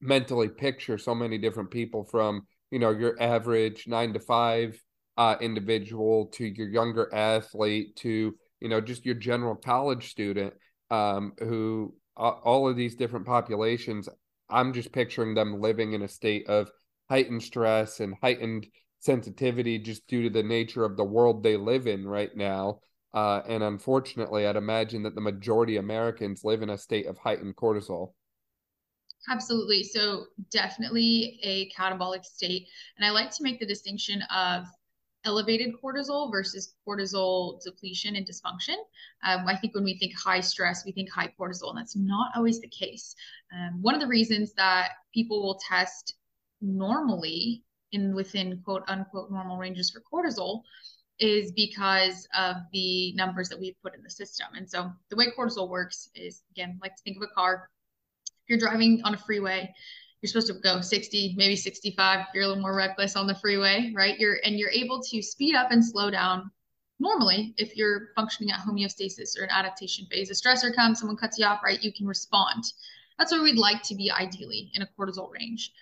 mentally 0.00 0.48
picture 0.48 0.98
so 0.98 1.14
many 1.14 1.38
different 1.38 1.70
people 1.70 2.04
from, 2.04 2.46
you 2.70 2.78
know, 2.78 2.90
your 2.90 3.16
average 3.20 3.86
nine 3.86 4.12
to 4.12 4.20
five 4.20 4.80
uh, 5.18 5.36
individual 5.40 6.26
to 6.26 6.46
your 6.46 6.68
younger 6.68 7.12
athlete 7.12 7.96
to 7.96 8.34
you 8.60 8.68
know 8.68 8.80
just 8.80 9.04
your 9.04 9.16
general 9.16 9.56
college 9.56 10.10
student 10.10 10.54
um, 10.90 11.32
who 11.40 11.92
uh, 12.16 12.30
all 12.44 12.68
of 12.68 12.76
these 12.76 12.94
different 12.94 13.26
populations 13.26 14.08
i'm 14.48 14.72
just 14.72 14.92
picturing 14.92 15.34
them 15.34 15.60
living 15.60 15.92
in 15.92 16.02
a 16.02 16.08
state 16.08 16.46
of 16.46 16.70
heightened 17.10 17.42
stress 17.42 17.98
and 17.98 18.14
heightened 18.22 18.66
sensitivity 19.00 19.78
just 19.78 20.06
due 20.06 20.22
to 20.22 20.30
the 20.30 20.42
nature 20.42 20.84
of 20.84 20.96
the 20.96 21.04
world 21.04 21.42
they 21.42 21.56
live 21.56 21.86
in 21.86 22.06
right 22.06 22.36
now 22.36 22.78
uh, 23.14 23.40
and 23.48 23.62
unfortunately 23.62 24.46
i'd 24.46 24.56
imagine 24.56 25.02
that 25.02 25.14
the 25.14 25.20
majority 25.20 25.76
of 25.76 25.84
americans 25.84 26.44
live 26.44 26.62
in 26.62 26.70
a 26.70 26.78
state 26.78 27.06
of 27.06 27.18
heightened 27.18 27.56
cortisol 27.56 28.12
Absolutely. 29.30 29.82
So, 29.82 30.26
definitely 30.50 31.38
a 31.42 31.68
catabolic 31.70 32.24
state. 32.24 32.68
And 32.96 33.04
I 33.04 33.10
like 33.10 33.30
to 33.32 33.42
make 33.42 33.60
the 33.60 33.66
distinction 33.66 34.22
of 34.34 34.64
elevated 35.24 35.74
cortisol 35.82 36.30
versus 36.30 36.74
cortisol 36.86 37.60
depletion 37.62 38.16
and 38.16 38.26
dysfunction. 38.26 38.76
Um, 39.24 39.46
I 39.46 39.56
think 39.56 39.74
when 39.74 39.84
we 39.84 39.98
think 39.98 40.12
high 40.16 40.40
stress, 40.40 40.84
we 40.86 40.92
think 40.92 41.10
high 41.10 41.32
cortisol, 41.38 41.70
and 41.70 41.78
that's 41.78 41.96
not 41.96 42.30
always 42.36 42.60
the 42.60 42.68
case. 42.68 43.14
Um, 43.52 43.82
one 43.82 43.94
of 43.94 44.00
the 44.00 44.06
reasons 44.06 44.52
that 44.54 44.90
people 45.12 45.42
will 45.42 45.60
test 45.68 46.14
normally 46.60 47.64
in 47.92 48.14
within 48.14 48.60
quote 48.64 48.84
unquote 48.88 49.30
normal 49.30 49.58
ranges 49.58 49.90
for 49.90 50.02
cortisol 50.12 50.62
is 51.20 51.50
because 51.52 52.28
of 52.38 52.56
the 52.72 53.12
numbers 53.14 53.48
that 53.48 53.58
we've 53.58 53.74
put 53.82 53.94
in 53.94 54.02
the 54.02 54.10
system. 54.10 54.46
And 54.56 54.68
so 54.68 54.92
the 55.10 55.16
way 55.16 55.26
cortisol 55.36 55.68
works 55.68 56.10
is 56.14 56.42
again, 56.52 56.78
like 56.80 56.94
to 56.94 57.02
think 57.02 57.16
of 57.16 57.22
a 57.22 57.34
car. 57.34 57.68
If 58.26 58.50
you're 58.50 58.58
driving 58.58 59.00
on 59.04 59.14
a 59.14 59.18
freeway 59.18 59.72
you're 60.20 60.28
supposed 60.28 60.48
to 60.48 60.54
go 60.54 60.80
60 60.80 61.34
maybe 61.36 61.54
65 61.54 62.26
you're 62.34 62.44
a 62.44 62.46
little 62.48 62.62
more 62.62 62.74
reckless 62.74 63.16
on 63.16 63.26
the 63.26 63.34
freeway 63.36 63.92
right? 63.94 64.18
You're 64.18 64.38
and 64.44 64.58
you're 64.58 64.70
able 64.70 65.02
to 65.02 65.22
speed 65.22 65.54
up 65.54 65.70
and 65.70 65.84
slow 65.84 66.10
down 66.10 66.50
normally 66.98 67.54
if 67.56 67.76
you're 67.76 68.08
functioning 68.16 68.50
at 68.50 68.60
homeostasis 68.60 69.38
or 69.38 69.44
an 69.44 69.50
adaptation 69.50 70.06
phase. 70.06 70.30
A 70.30 70.34
stressor 70.34 70.74
comes 70.74 70.98
someone 70.98 71.16
cuts 71.16 71.38
you 71.38 71.46
off 71.46 71.62
right? 71.62 71.82
You 71.82 71.92
can 71.92 72.06
respond. 72.06 72.64
That's 73.18 73.32
where 73.32 73.42
we'd 73.42 73.58
like 73.58 73.82
to 73.84 73.94
be 73.94 74.10
ideally 74.10 74.70
in 74.74 74.82
a 74.82 74.88
cortisol 74.98 75.30
range. 75.32 75.72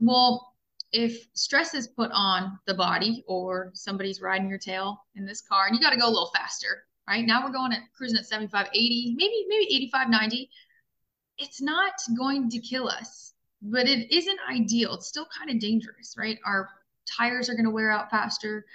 Well 0.00 0.53
if 0.94 1.26
stress 1.34 1.74
is 1.74 1.88
put 1.88 2.10
on 2.12 2.58
the 2.66 2.74
body 2.74 3.24
or 3.26 3.70
somebody's 3.74 4.20
riding 4.20 4.48
your 4.48 4.58
tail 4.58 5.04
in 5.16 5.26
this 5.26 5.40
car 5.40 5.66
and 5.66 5.76
you 5.76 5.82
got 5.82 5.90
to 5.90 5.98
go 5.98 6.06
a 6.06 6.08
little 6.08 6.30
faster 6.34 6.84
right 7.08 7.26
now 7.26 7.44
we're 7.44 7.52
going 7.52 7.72
at 7.72 7.80
cruising 7.96 8.18
at 8.18 8.26
75 8.26 8.68
80 8.72 9.14
maybe 9.16 9.44
maybe 9.48 9.74
85 9.74 10.08
90 10.08 10.50
it's 11.38 11.60
not 11.60 11.94
going 12.16 12.48
to 12.50 12.58
kill 12.58 12.88
us 12.88 13.34
but 13.64 13.88
it 13.88 14.14
isn't 14.14 14.38
ideal. 14.48 14.94
It's 14.94 15.08
still 15.08 15.26
kind 15.36 15.50
of 15.50 15.58
dangerous, 15.58 16.14
right? 16.18 16.38
Our 16.44 16.68
tires 17.06 17.48
are 17.48 17.54
going 17.54 17.64
to 17.64 17.70
wear 17.70 17.90
out 17.90 18.10
faster. 18.10 18.66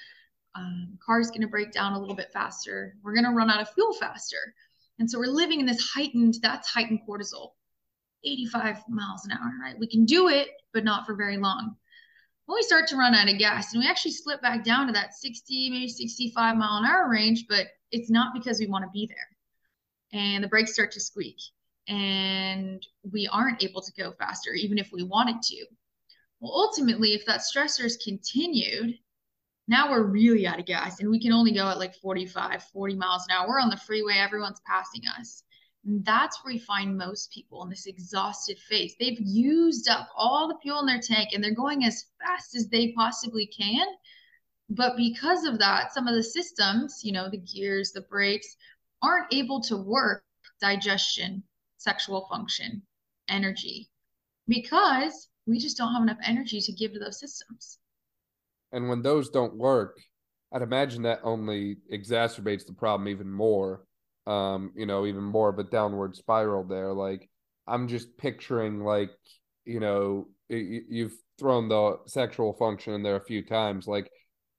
Um, 0.55 0.97
car's 1.05 1.29
going 1.29 1.41
to 1.41 1.47
break 1.47 1.71
down 1.71 1.93
a 1.93 1.99
little 1.99 2.15
bit 2.15 2.33
faster. 2.33 2.95
We're 3.03 3.13
going 3.13 3.25
to 3.25 3.31
run 3.31 3.51
out 3.51 3.61
of 3.61 3.69
fuel 3.69 3.93
faster. 3.93 4.55
And 4.97 5.09
so 5.09 5.19
we're 5.19 5.27
living 5.27 5.59
in 5.59 5.67
this 5.67 5.91
heightened, 5.93 6.35
that's 6.41 6.67
heightened 6.67 7.01
cortisol, 7.07 7.51
85 8.23 8.83
miles 8.89 9.25
an 9.25 9.31
hour, 9.31 9.51
right? 9.61 9.77
We 9.79 9.87
can 9.87 10.05
do 10.05 10.27
it, 10.27 10.49
but 10.73 10.83
not 10.83 11.05
for 11.05 11.15
very 11.15 11.37
long. 11.37 11.75
When 12.49 12.55
we 12.55 12.63
start 12.63 12.87
to 12.87 12.97
run 12.97 13.13
out 13.13 13.29
of 13.29 13.37
gas 13.37 13.73
and 13.73 13.83
we 13.83 13.87
actually 13.87 14.09
slip 14.09 14.41
back 14.41 14.63
down 14.63 14.87
to 14.87 14.93
that 14.93 15.13
60, 15.13 15.69
maybe 15.69 15.87
65 15.87 16.57
mile 16.57 16.79
an 16.79 16.85
hour 16.85 17.07
range, 17.07 17.45
but 17.47 17.67
it's 17.91 18.09
not 18.09 18.33
because 18.33 18.59
we 18.59 18.65
want 18.65 18.85
to 18.85 18.89
be 18.91 19.05
there. 19.05 20.19
and 20.19 20.43
the 20.43 20.47
brakes 20.47 20.73
start 20.73 20.91
to 20.93 20.99
squeak 20.99 21.35
and 21.87 22.87
we 23.11 23.27
aren't 23.31 23.63
able 23.63 23.83
to 23.83 23.91
go 23.95 24.13
faster, 24.13 24.53
even 24.53 24.79
if 24.79 24.89
we 24.91 25.03
wanted 25.03 25.43
to. 25.43 25.63
Well, 26.39 26.51
ultimately, 26.51 27.13
if 27.13 27.23
that 27.27 27.41
stressor 27.41 27.85
is 27.85 27.97
continued, 27.97 28.97
now 29.67 29.91
we're 29.91 30.07
really 30.07 30.47
out 30.47 30.57
of 30.59 30.65
gas 30.65 31.01
and 31.01 31.11
we 31.11 31.21
can 31.21 31.31
only 31.31 31.51
go 31.51 31.69
at 31.69 31.77
like 31.77 31.93
45, 31.97 32.63
40 32.63 32.95
miles 32.95 33.27
an 33.29 33.35
hour. 33.35 33.47
We're 33.47 33.59
on 33.59 33.69
the 33.69 33.77
freeway, 33.77 34.15
everyone's 34.15 34.61
passing 34.65 35.03
us. 35.19 35.43
And 35.89 36.05
that's 36.05 36.43
where 36.43 36.53
you 36.53 36.59
find 36.59 36.95
most 36.95 37.31
people 37.31 37.63
in 37.63 37.69
this 37.71 37.87
exhausted 37.87 38.59
phase. 38.59 38.93
They've 38.99 39.19
used 39.19 39.89
up 39.89 40.07
all 40.15 40.47
the 40.47 40.59
fuel 40.61 40.81
in 40.81 40.85
their 40.85 41.01
tank 41.01 41.29
and 41.33 41.43
they're 41.43 41.55
going 41.55 41.83
as 41.83 42.05
fast 42.21 42.55
as 42.55 42.67
they 42.67 42.91
possibly 42.91 43.47
can. 43.47 43.87
But 44.69 44.95
because 44.97 45.45
of 45.45 45.57
that, 45.57 45.91
some 45.91 46.07
of 46.07 46.13
the 46.13 46.21
systems, 46.21 47.01
you 47.03 47.11
know, 47.11 47.27
the 47.27 47.39
gears, 47.39 47.91
the 47.91 48.01
brakes, 48.01 48.55
aren't 49.01 49.33
able 49.33 49.61
to 49.61 49.77
work 49.77 50.23
digestion, 50.61 51.41
sexual 51.77 52.27
function, 52.29 52.83
energy, 53.27 53.89
because 54.47 55.27
we 55.47 55.57
just 55.57 55.75
don't 55.75 55.93
have 55.93 56.03
enough 56.03 56.19
energy 56.23 56.61
to 56.61 56.71
give 56.71 56.93
to 56.93 56.99
those 56.99 57.19
systems. 57.19 57.79
And 58.71 58.89
when 58.89 59.01
those 59.01 59.31
don't 59.31 59.55
work, 59.55 59.97
I'd 60.53 60.61
imagine 60.61 61.01
that 61.03 61.21
only 61.23 61.77
exacerbates 61.91 62.67
the 62.67 62.73
problem 62.73 63.07
even 63.07 63.31
more. 63.31 63.85
Um, 64.29 64.71
you 64.75 64.85
know, 64.85 65.07
even 65.07 65.23
more 65.23 65.49
of 65.49 65.57
a 65.57 65.63
downward 65.63 66.15
spiral 66.15 66.63
there. 66.63 66.93
Like 66.93 67.29
I'm 67.67 67.87
just 67.87 68.17
picturing 68.17 68.83
like, 68.83 69.09
you 69.65 69.79
know, 69.79 70.27
you've 70.49 71.15
thrown 71.39 71.67
the 71.67 71.97
sexual 72.05 72.53
function 72.53 72.93
in 72.93 73.01
there 73.01 73.15
a 73.15 73.25
few 73.25 73.43
times. 73.43 73.87
Like 73.87 74.11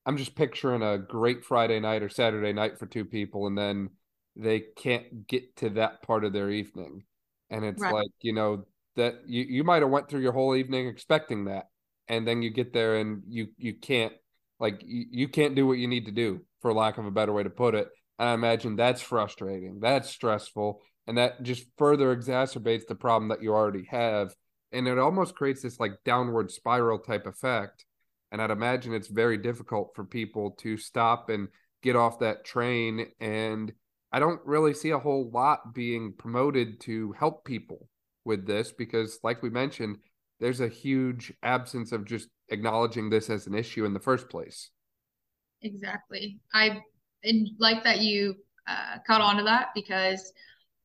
I'm 0.07 0.17
just 0.17 0.35
picturing 0.35 0.83
a 0.83 0.99
great 0.99 1.45
Friday 1.45 1.79
night 1.79 2.03
or 2.03 2.09
Saturday 2.09 2.53
night 2.53 2.79
for 2.79 2.87
two 2.87 3.05
people 3.05 3.47
and 3.47 3.57
then 3.57 3.91
they 4.35 4.61
can't 4.77 5.27
get 5.29 5.55
to 5.57 5.71
that 5.71 6.03
part 6.03 6.25
of 6.25 6.33
their 6.33 6.51
evening. 6.51 7.05
And 7.51 7.65
it's 7.65 7.83
right. 7.83 7.95
like, 7.95 8.11
you 8.23 8.33
know, 8.33 8.65
that 8.97 9.21
you, 9.27 9.45
you 9.45 9.65
might 9.65 9.83
have 9.83 9.91
went 9.91 10.09
through 10.09 10.21
your 10.21 10.33
whole 10.33 10.57
evening 10.57 10.89
expecting 10.89 11.45
that 11.45 11.67
and 12.09 12.27
then 12.27 12.43
you 12.43 12.51
get 12.51 12.73
there 12.73 12.97
and 12.97 13.23
you 13.29 13.47
you 13.57 13.75
can't 13.75 14.13
like 14.59 14.83
you, 14.85 15.07
you 15.11 15.29
can't 15.29 15.55
do 15.55 15.67
what 15.67 15.79
you 15.79 15.87
need 15.87 16.07
to 16.07 16.13
do 16.13 16.41
for 16.61 16.73
lack 16.73 16.99
of 16.99 17.07
a 17.07 17.11
better 17.11 17.33
way 17.33 17.43
to 17.43 17.51
put 17.51 17.75
it 17.75 17.89
i 18.21 18.33
imagine 18.33 18.77
that's 18.77 19.03
frustrating 19.03 19.81
that's 19.81 20.09
stressful 20.09 20.81
and 21.07 21.19
that 21.19 21.43
just 21.43 21.65
further 21.77 22.15
exacerbates 22.15 22.87
the 22.87 22.95
problem 22.95 23.29
that 23.29 23.43
you 23.43 23.53
already 23.53 23.87
have 23.91 24.35
and 24.73 24.87
it 24.87 24.99
almost 24.99 25.35
creates 25.35 25.63
this 25.63 25.81
like 25.81 25.93
downward 26.05 26.51
spiral 26.51 26.99
type 26.99 27.27
effect 27.27 27.85
and 28.31 28.41
i'd 28.41 28.51
imagine 28.51 28.95
it's 28.95 29.09
very 29.09 29.37
difficult 29.37 29.91
for 29.95 30.05
people 30.05 30.53
to 30.53 30.77
stop 30.77 31.29
and 31.29 31.49
get 31.83 31.97
off 31.97 32.21
that 32.21 32.45
train 32.45 33.07
and 33.19 33.73
i 34.13 34.19
don't 34.19 34.41
really 34.45 34.75
see 34.75 34.91
a 34.91 34.99
whole 34.99 35.31
lot 35.33 35.75
being 35.75 36.13
promoted 36.17 36.81
to 36.81 37.13
help 37.13 37.45
people 37.45 37.89
with 38.25 38.47
this 38.47 38.71
because 38.71 39.19
like 39.25 39.43
we 39.43 39.51
mentioned 39.51 39.97
there's 40.41 40.61
a 40.61 40.69
huge 40.69 41.33
absence 41.43 41.93
of 41.93 42.07
just 42.07 42.29
acknowledging 42.49 43.11
this 43.11 43.31
as 43.31 43.47
an 43.47 43.55
issue 43.55 43.85
in 43.85 43.95
the 43.95 44.01
first 44.01 44.29
place. 44.29 44.71
Exactly. 45.63 46.41
I 46.53 46.81
like 47.59 47.85
that 47.85 48.01
you 48.01 48.37
uh, 48.67 48.99
caught 49.07 49.21
on 49.21 49.37
to 49.37 49.43
that 49.45 49.71
because 49.75 50.33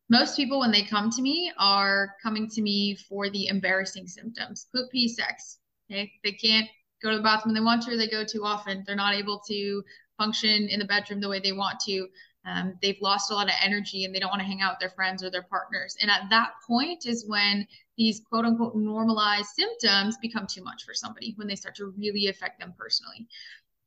most 0.10 0.36
people, 0.36 0.60
when 0.60 0.72
they 0.72 0.84
come 0.84 1.10
to 1.12 1.22
me, 1.22 1.51
are 1.58 2.15
coming 2.22 2.48
to 2.50 2.62
me 2.62 2.96
for 2.96 3.30
the 3.30 3.48
embarrassing 3.48 4.08
symptoms 4.08 4.68
poop, 4.74 4.92
pee, 4.92 5.08
sex. 5.08 5.60
Okay. 5.89 6.12
They 6.24 6.34
can't 6.34 6.68
go 7.01 7.12
to 7.12 7.18
the 7.18 7.24
bathroom 7.24 7.54
when 7.54 7.62
they 7.62 7.65
want 7.65 7.84
to, 7.84 7.92
or 7.92 7.98
they 7.98 8.08
go 8.08 8.24
too 8.24 8.44
often. 8.44 8.84
They're 8.86 8.96
not 8.96 9.15
able 9.15 9.42
to 9.48 9.84
function 10.18 10.70
in 10.70 10.80
the 10.80 10.86
bedroom 10.86 11.20
the 11.22 11.30
way 11.30 11.39
they 11.39 11.51
want 11.51 11.80
to. 11.82 12.08
Um, 12.46 12.77
they've 12.82 13.01
lost 13.01 13.32
a 13.32 13.34
lot 13.34 13.48
of 13.48 13.56
energy 13.62 14.06
and 14.06 14.13
they 14.13 14.20
don't 14.20 14.30
want 14.30 14.42
to 14.42 14.48
hang 14.48 14.62
out 14.62 14.74
with 14.74 14.80
their 14.80 14.96
friends 14.96 15.24
or 15.24 15.32
their 15.32 15.44
partners. 15.44 15.98
And 16.00 16.12
at 16.12 16.30
that 16.30 16.51
point 16.68 17.08
is 17.08 17.25
when 17.27 17.68
these 17.98 18.22
quote 18.29 18.46
unquote 18.46 18.75
normalized 18.75 19.50
symptoms 19.55 20.18
become 20.18 20.46
too 20.46 20.64
much 20.64 20.83
for 20.83 20.94
somebody 20.94 21.33
when 21.38 21.48
they 21.48 21.55
start 21.55 21.75
to 21.75 21.94
really 21.98 22.27
affect 22.27 22.59
them 22.59 22.74
personally. 22.77 23.27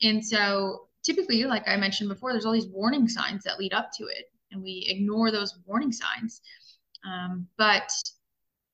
And 0.03 0.25
so 0.25 0.88
typically, 1.09 1.43
like 1.45 1.67
I 1.67 1.77
mentioned 1.77 2.11
before, 2.11 2.33
there's 2.33 2.45
all 2.45 2.53
these 2.53 2.69
warning 2.69 3.09
signs 3.09 3.43
that 3.45 3.59
lead 3.59 3.73
up 3.73 3.91
to 3.97 4.05
it, 4.05 4.31
and 4.53 4.63
we 4.63 4.85
ignore 4.89 5.31
those 5.31 5.59
warning 5.65 5.91
signs. 5.91 6.43
Um, 7.03 7.49
but 7.57 7.91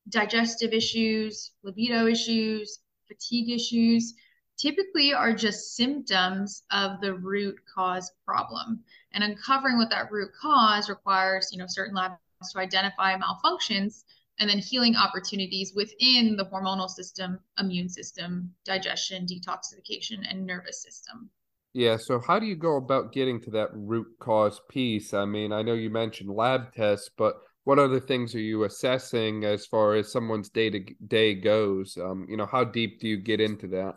digestive 0.08 0.72
issues, 0.72 1.52
libido 1.62 2.08
issues, 2.08 2.80
fatigue 3.06 3.50
issues 3.50 4.14
typically 4.56 5.14
are 5.14 5.32
just 5.32 5.76
symptoms 5.76 6.64
of 6.72 7.00
the 7.00 7.14
root 7.14 7.56
cause 7.72 8.10
problem. 8.24 8.82
And 9.12 9.22
uncovering 9.22 9.78
what 9.78 9.90
that 9.90 10.10
root 10.10 10.32
cause 10.40 10.88
requires, 10.88 11.50
you 11.52 11.58
know, 11.58 11.66
certain 11.68 11.94
labs 11.94 12.18
to 12.50 12.58
identify 12.58 13.16
malfunctions 13.16 14.02
and 14.40 14.50
then 14.50 14.58
healing 14.58 14.96
opportunities 14.96 15.72
within 15.76 16.36
the 16.36 16.46
hormonal 16.46 16.90
system, 16.90 17.38
immune 17.60 17.88
system, 17.88 18.52
digestion, 18.64 19.24
detoxification, 19.24 20.24
and 20.28 20.44
nervous 20.44 20.82
system. 20.82 21.30
Yeah. 21.74 21.96
So, 21.96 22.20
how 22.20 22.38
do 22.38 22.46
you 22.46 22.54
go 22.54 22.76
about 22.76 23.12
getting 23.12 23.40
to 23.42 23.50
that 23.50 23.68
root 23.72 24.06
cause 24.20 24.60
piece? 24.70 25.12
I 25.12 25.24
mean, 25.24 25.52
I 25.52 25.62
know 25.62 25.74
you 25.74 25.90
mentioned 25.90 26.30
lab 26.30 26.72
tests, 26.72 27.10
but 27.18 27.34
what 27.64 27.80
other 27.80 27.98
things 27.98 28.34
are 28.34 28.40
you 28.40 28.62
assessing 28.62 29.44
as 29.44 29.66
far 29.66 29.94
as 29.94 30.12
someone's 30.12 30.48
day 30.48 30.70
to 30.70 30.80
day 31.08 31.34
goes? 31.34 31.98
Um, 32.00 32.26
you 32.28 32.36
know, 32.36 32.46
how 32.46 32.62
deep 32.62 33.00
do 33.00 33.08
you 33.08 33.16
get 33.16 33.40
into 33.40 33.66
that? 33.68 33.96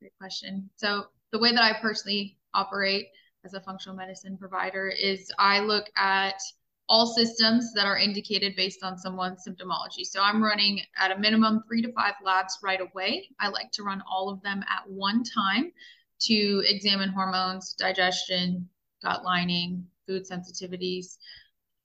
Great 0.00 0.18
question. 0.18 0.68
So, 0.74 1.06
the 1.30 1.38
way 1.38 1.52
that 1.52 1.62
I 1.62 1.80
personally 1.80 2.36
operate 2.52 3.06
as 3.44 3.54
a 3.54 3.60
functional 3.60 3.96
medicine 3.96 4.36
provider 4.36 4.88
is 4.88 5.30
I 5.38 5.60
look 5.60 5.86
at 5.96 6.40
all 6.88 7.06
systems 7.06 7.72
that 7.74 7.86
are 7.86 7.98
indicated 7.98 8.56
based 8.56 8.82
on 8.82 8.98
someone's 8.98 9.44
symptomology. 9.46 10.04
So 10.04 10.20
I'm 10.22 10.42
running 10.42 10.80
at 10.96 11.10
a 11.10 11.18
minimum 11.18 11.62
three 11.66 11.82
to 11.82 11.92
five 11.92 12.14
labs 12.24 12.58
right 12.62 12.80
away. 12.80 13.28
I 13.40 13.48
like 13.48 13.72
to 13.72 13.82
run 13.82 14.02
all 14.08 14.28
of 14.28 14.40
them 14.42 14.62
at 14.68 14.88
one 14.88 15.24
time 15.24 15.72
to 16.20 16.62
examine 16.66 17.10
hormones, 17.10 17.74
digestion, 17.74 18.68
gut 19.02 19.24
lining, 19.24 19.84
food 20.06 20.22
sensitivities, 20.28 21.18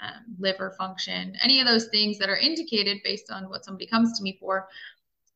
um, 0.01 0.23
liver 0.39 0.73
function, 0.77 1.35
any 1.43 1.59
of 1.59 1.67
those 1.67 1.87
things 1.87 2.17
that 2.17 2.29
are 2.29 2.37
indicated 2.37 2.99
based 3.03 3.31
on 3.31 3.49
what 3.49 3.63
somebody 3.65 3.85
comes 3.85 4.17
to 4.17 4.23
me 4.23 4.37
for. 4.39 4.67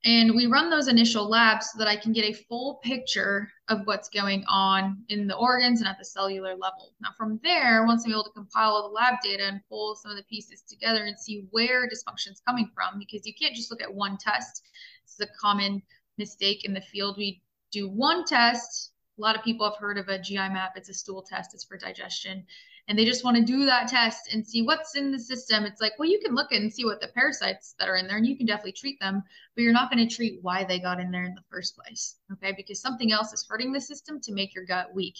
And 0.03 0.35
we 0.35 0.45
run 0.45 0.69
those 0.69 0.87
initial 0.87 1.27
labs 1.27 1.71
so 1.71 1.79
that 1.79 1.87
I 1.87 1.95
can 1.95 2.13
get 2.13 2.25
a 2.25 2.43
full 2.47 2.75
picture 2.83 3.51
of 3.69 3.81
what's 3.85 4.07
going 4.07 4.43
on 4.47 5.03
in 5.09 5.25
the 5.25 5.35
organs 5.35 5.79
and 5.79 5.87
at 5.87 5.97
the 5.97 6.05
cellular 6.05 6.51
level. 6.51 6.93
Now, 7.01 7.09
from 7.17 7.39
there, 7.43 7.85
once 7.87 8.05
I'm 8.05 8.11
able 8.11 8.23
to 8.23 8.29
compile 8.29 8.69
all 8.69 8.87
the 8.87 8.93
lab 8.93 9.15
data 9.23 9.47
and 9.47 9.61
pull 9.67 9.95
some 9.95 10.11
of 10.11 10.17
the 10.17 10.23
pieces 10.23 10.61
together 10.61 11.05
and 11.05 11.19
see 11.19 11.47
where 11.49 11.87
dysfunction 11.87 12.31
is 12.31 12.41
coming 12.47 12.69
from, 12.75 12.99
because 12.99 13.25
you 13.25 13.33
can't 13.33 13.55
just 13.55 13.71
look 13.71 13.81
at 13.81 13.91
one 13.91 14.17
test. 14.17 14.61
This 15.05 15.15
is 15.15 15.21
a 15.21 15.39
common 15.41 15.81
mistake 16.19 16.65
in 16.65 16.73
the 16.75 16.81
field. 16.81 17.17
We 17.17 17.41
do 17.79 17.89
one 17.89 18.25
test. 18.25 18.91
A 19.17 19.21
lot 19.21 19.35
of 19.35 19.43
people 19.43 19.69
have 19.69 19.79
heard 19.79 19.97
of 19.97 20.07
a 20.07 20.19
GI 20.19 20.35
map. 20.35 20.73
It's 20.75 20.89
a 20.89 20.93
stool 20.93 21.21
test. 21.21 21.53
It's 21.53 21.63
for 21.63 21.77
digestion 21.77 22.45
and 22.87 22.97
they 22.97 23.05
just 23.05 23.23
want 23.23 23.35
to 23.35 23.43
do 23.43 23.65
that 23.65 23.87
test 23.87 24.31
and 24.31 24.45
see 24.45 24.61
what's 24.61 24.95
in 24.95 25.11
the 25.11 25.19
system. 25.19 25.65
It's 25.65 25.81
like, 25.81 25.93
well, 25.97 26.09
you 26.09 26.19
can 26.23 26.35
look 26.35 26.51
and 26.51 26.71
see 26.71 26.85
what 26.85 27.01
the 27.01 27.07
parasites 27.07 27.73
that 27.79 27.89
are 27.89 27.95
in 27.95 28.07
there 28.07 28.17
and 28.17 28.27
you 28.27 28.37
can 28.37 28.45
definitely 28.45 28.73
treat 28.73 28.99
them, 28.99 29.23
but 29.55 29.63
you're 29.63 29.73
not 29.73 29.91
going 29.91 30.07
to 30.07 30.15
treat 30.15 30.39
why 30.43 30.63
they 30.63 30.79
got 30.79 30.99
in 30.99 31.09
there 31.09 31.25
in 31.25 31.33
the 31.33 31.43
first 31.49 31.75
place. 31.75 32.17
Okay. 32.33 32.53
Because 32.55 32.79
something 32.79 33.11
else 33.11 33.33
is 33.33 33.45
hurting 33.47 33.71
the 33.71 33.81
system 33.81 34.19
to 34.21 34.33
make 34.33 34.53
your 34.53 34.65
gut 34.65 34.93
weak. 34.93 35.15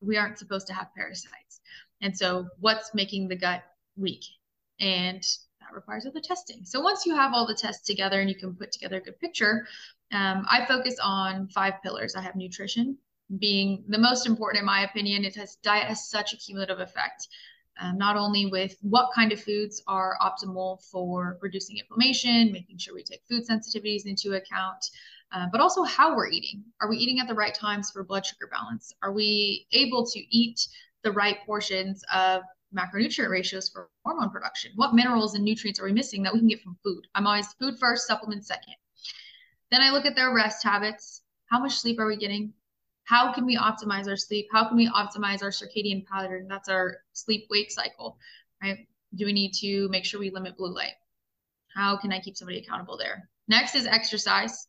We 0.00 0.16
aren't 0.16 0.38
supposed 0.38 0.66
to 0.68 0.74
have 0.74 0.88
parasites. 0.96 1.60
And 2.00 2.16
so, 2.16 2.48
what's 2.60 2.94
making 2.94 3.28
the 3.28 3.36
gut 3.36 3.62
weak? 3.96 4.24
And 4.80 5.22
that 5.60 5.74
requires 5.74 6.06
other 6.06 6.20
testing. 6.20 6.64
So, 6.64 6.80
once 6.80 7.04
you 7.04 7.14
have 7.14 7.34
all 7.34 7.46
the 7.46 7.54
tests 7.54 7.86
together 7.86 8.18
and 8.18 8.30
you 8.30 8.36
can 8.36 8.54
put 8.54 8.72
together 8.72 8.96
a 8.96 9.00
good 9.02 9.20
picture, 9.20 9.66
um, 10.12 10.44
I 10.50 10.64
focus 10.66 10.96
on 11.02 11.48
five 11.48 11.74
pillars. 11.82 12.14
I 12.14 12.20
have 12.20 12.36
nutrition, 12.36 12.98
being 13.38 13.84
the 13.88 13.98
most 13.98 14.26
important 14.26 14.60
in 14.60 14.66
my 14.66 14.82
opinion. 14.82 15.24
It 15.24 15.36
has 15.36 15.56
diet 15.56 15.86
has 15.86 16.08
such 16.08 16.32
a 16.32 16.36
cumulative 16.36 16.80
effect. 16.80 17.28
Um, 17.80 17.96
not 17.96 18.16
only 18.16 18.46
with 18.46 18.76
what 18.82 19.10
kind 19.14 19.32
of 19.32 19.40
foods 19.40 19.82
are 19.86 20.18
optimal 20.20 20.82
for 20.90 21.38
reducing 21.40 21.78
inflammation, 21.78 22.52
making 22.52 22.76
sure 22.78 22.94
we 22.94 23.02
take 23.02 23.22
food 23.28 23.46
sensitivities 23.48 24.04
into 24.04 24.34
account, 24.34 24.84
uh, 25.32 25.46
but 25.50 25.60
also 25.60 25.84
how 25.84 26.14
we're 26.14 26.28
eating. 26.28 26.62
Are 26.80 26.90
we 26.90 26.96
eating 26.96 27.20
at 27.20 27.28
the 27.28 27.34
right 27.34 27.54
times 27.54 27.90
for 27.90 28.04
blood 28.04 28.26
sugar 28.26 28.48
balance? 28.50 28.92
Are 29.02 29.12
we 29.12 29.66
able 29.72 30.04
to 30.04 30.36
eat 30.36 30.66
the 31.04 31.12
right 31.12 31.38
portions 31.46 32.04
of 32.12 32.42
macronutrient 32.76 33.30
ratios 33.30 33.70
for 33.70 33.88
hormone 34.04 34.30
production? 34.30 34.72
What 34.74 34.94
minerals 34.94 35.34
and 35.34 35.44
nutrients 35.44 35.80
are 35.80 35.84
we 35.84 35.92
missing 35.92 36.22
that 36.24 36.34
we 36.34 36.40
can 36.40 36.48
get 36.48 36.60
from 36.60 36.76
food? 36.82 37.06
I'm 37.14 37.26
always 37.26 37.52
food 37.54 37.78
first, 37.78 38.06
supplement 38.06 38.44
second. 38.44 38.74
Then 39.70 39.82
I 39.82 39.90
look 39.90 40.06
at 40.06 40.16
their 40.16 40.34
rest 40.34 40.64
habits. 40.64 41.22
How 41.46 41.60
much 41.60 41.78
sleep 41.78 41.98
are 41.98 42.06
we 42.06 42.16
getting? 42.16 42.52
how 43.10 43.32
can 43.32 43.44
we 43.44 43.56
optimize 43.56 44.06
our 44.08 44.16
sleep? 44.16 44.46
How 44.52 44.68
can 44.68 44.76
we 44.76 44.88
optimize 44.88 45.42
our 45.42 45.50
circadian 45.50 46.06
pattern? 46.06 46.46
That's 46.48 46.68
our 46.68 46.98
sleep 47.12 47.48
wake 47.50 47.72
cycle, 47.72 48.16
right? 48.62 48.86
Do 49.16 49.26
we 49.26 49.32
need 49.32 49.52
to 49.54 49.88
make 49.88 50.04
sure 50.04 50.20
we 50.20 50.30
limit 50.30 50.56
blue 50.56 50.72
light? 50.72 50.94
How 51.74 51.96
can 51.96 52.12
I 52.12 52.20
keep 52.20 52.36
somebody 52.36 52.58
accountable 52.58 52.96
there? 52.96 53.28
Next 53.48 53.74
is 53.74 53.84
exercise. 53.84 54.68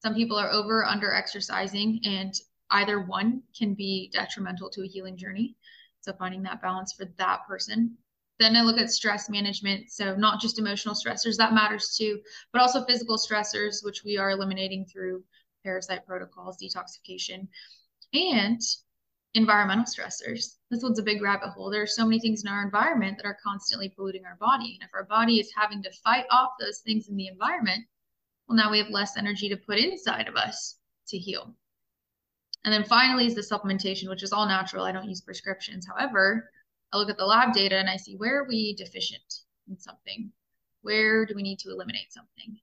Some 0.00 0.14
people 0.14 0.38
are 0.38 0.50
over 0.50 0.86
under 0.86 1.12
exercising, 1.12 2.00
and 2.04 2.32
either 2.70 2.98
one 3.02 3.42
can 3.56 3.74
be 3.74 4.10
detrimental 4.10 4.70
to 4.70 4.84
a 4.84 4.88
healing 4.88 5.18
journey. 5.18 5.54
So 6.00 6.14
finding 6.14 6.42
that 6.44 6.62
balance 6.62 6.94
for 6.94 7.04
that 7.18 7.40
person. 7.46 7.98
Then 8.38 8.56
I 8.56 8.62
look 8.62 8.78
at 8.78 8.90
stress 8.90 9.28
management. 9.28 9.90
So, 9.90 10.16
not 10.16 10.40
just 10.40 10.58
emotional 10.58 10.94
stressors, 10.94 11.36
that 11.36 11.54
matters 11.54 11.94
too, 11.96 12.20
but 12.52 12.60
also 12.60 12.84
physical 12.84 13.16
stressors, 13.16 13.84
which 13.84 14.02
we 14.04 14.18
are 14.18 14.30
eliminating 14.30 14.86
through 14.86 15.22
parasite 15.62 16.06
protocols, 16.06 16.58
detoxification, 16.60 17.46
and 18.14 18.60
environmental 19.34 19.84
stressors. 19.84 20.56
This 20.70 20.82
one's 20.82 20.98
a 20.98 21.02
big 21.02 21.22
rabbit 21.22 21.50
hole. 21.50 21.70
There 21.70 21.82
are 21.82 21.86
so 21.86 22.04
many 22.04 22.20
things 22.20 22.42
in 22.42 22.48
our 22.48 22.62
environment 22.62 23.16
that 23.16 23.26
are 23.26 23.38
constantly 23.42 23.88
polluting 23.88 24.24
our 24.26 24.36
body. 24.36 24.78
And 24.80 24.88
if 24.88 24.94
our 24.94 25.04
body 25.04 25.40
is 25.40 25.50
having 25.56 25.82
to 25.82 25.90
fight 26.04 26.26
off 26.30 26.50
those 26.60 26.80
things 26.80 27.08
in 27.08 27.16
the 27.16 27.28
environment, 27.28 27.84
well, 28.48 28.56
now 28.56 28.70
we 28.70 28.78
have 28.78 28.90
less 28.90 29.16
energy 29.16 29.48
to 29.48 29.56
put 29.56 29.78
inside 29.78 30.28
of 30.28 30.36
us 30.36 30.78
to 31.08 31.18
heal. 31.18 31.54
And 32.64 32.72
then 32.72 32.84
finally 32.84 33.26
is 33.26 33.34
the 33.34 33.40
supplementation, 33.40 34.08
which 34.08 34.22
is 34.22 34.32
all 34.32 34.46
natural. 34.46 34.84
I 34.84 34.92
don't 34.92 35.08
use 35.08 35.20
prescriptions. 35.20 35.86
However, 35.86 36.50
I 36.92 36.98
look 36.98 37.08
at 37.08 37.16
the 37.16 37.26
lab 37.26 37.52
data 37.52 37.76
and 37.76 37.88
I 37.88 37.96
see 37.96 38.16
where 38.16 38.42
are 38.42 38.48
we 38.48 38.74
deficient 38.74 39.40
in 39.68 39.78
something? 39.78 40.30
Where 40.82 41.24
do 41.24 41.34
we 41.34 41.42
need 41.42 41.58
to 41.60 41.70
eliminate 41.70 42.12
something? 42.12 42.58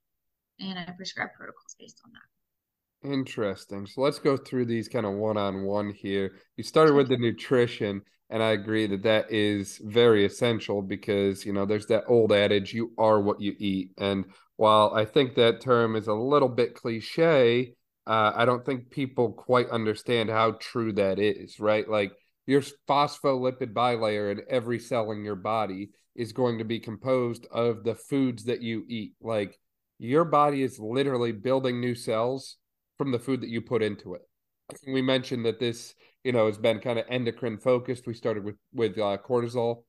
And 0.60 0.78
I 0.78 0.92
prescribe 0.92 1.30
protocols 1.36 1.74
based 1.78 2.00
on 2.04 2.12
that. 2.12 3.10
Interesting. 3.12 3.86
So 3.86 4.02
let's 4.02 4.18
go 4.18 4.36
through 4.36 4.66
these 4.66 4.88
kind 4.88 5.06
of 5.06 5.14
one 5.14 5.36
on 5.36 5.64
one 5.64 5.90
here. 5.90 6.32
You 6.56 6.64
started 6.64 6.94
with 6.94 7.08
the 7.08 7.16
nutrition, 7.16 8.02
and 8.28 8.42
I 8.42 8.50
agree 8.50 8.86
that 8.88 9.02
that 9.04 9.32
is 9.32 9.80
very 9.82 10.26
essential 10.26 10.82
because, 10.82 11.46
you 11.46 11.52
know, 11.54 11.64
there's 11.64 11.86
that 11.86 12.04
old 12.06 12.30
adage, 12.30 12.74
you 12.74 12.92
are 12.98 13.20
what 13.20 13.40
you 13.40 13.56
eat. 13.58 13.92
And 13.96 14.26
while 14.56 14.92
I 14.94 15.06
think 15.06 15.34
that 15.34 15.62
term 15.62 15.96
is 15.96 16.08
a 16.08 16.14
little 16.14 16.48
bit 16.48 16.74
cliche, 16.74 17.74
uh, 18.06 18.32
I 18.34 18.44
don't 18.44 18.64
think 18.66 18.90
people 18.90 19.32
quite 19.32 19.70
understand 19.70 20.28
how 20.28 20.52
true 20.60 20.92
that 20.92 21.18
is, 21.18 21.58
right? 21.58 21.88
Like 21.88 22.12
your 22.50 22.62
phospholipid 22.88 23.72
bilayer 23.72 24.32
in 24.32 24.40
every 24.50 24.80
cell 24.80 25.12
in 25.12 25.24
your 25.24 25.36
body 25.36 25.90
is 26.16 26.32
going 26.32 26.58
to 26.58 26.64
be 26.64 26.80
composed 26.80 27.46
of 27.52 27.84
the 27.84 27.94
foods 27.94 28.42
that 28.42 28.60
you 28.60 28.84
eat. 28.88 29.12
Like 29.20 29.56
your 30.00 30.24
body 30.24 30.64
is 30.64 30.80
literally 30.80 31.30
building 31.30 31.80
new 31.80 31.94
cells 31.94 32.56
from 32.98 33.12
the 33.12 33.20
food 33.20 33.42
that 33.42 33.50
you 33.50 33.60
put 33.60 33.82
into 33.82 34.14
it. 34.14 34.22
We 34.92 35.00
mentioned 35.00 35.46
that 35.46 35.60
this, 35.60 35.94
you 36.24 36.32
know, 36.32 36.46
has 36.46 36.58
been 36.58 36.80
kind 36.80 36.98
of 36.98 37.06
endocrine 37.08 37.58
focused. 37.58 38.08
We 38.08 38.14
started 38.14 38.42
with 38.42 38.56
with 38.74 38.98
uh, 38.98 39.18
cortisol. 39.24 39.84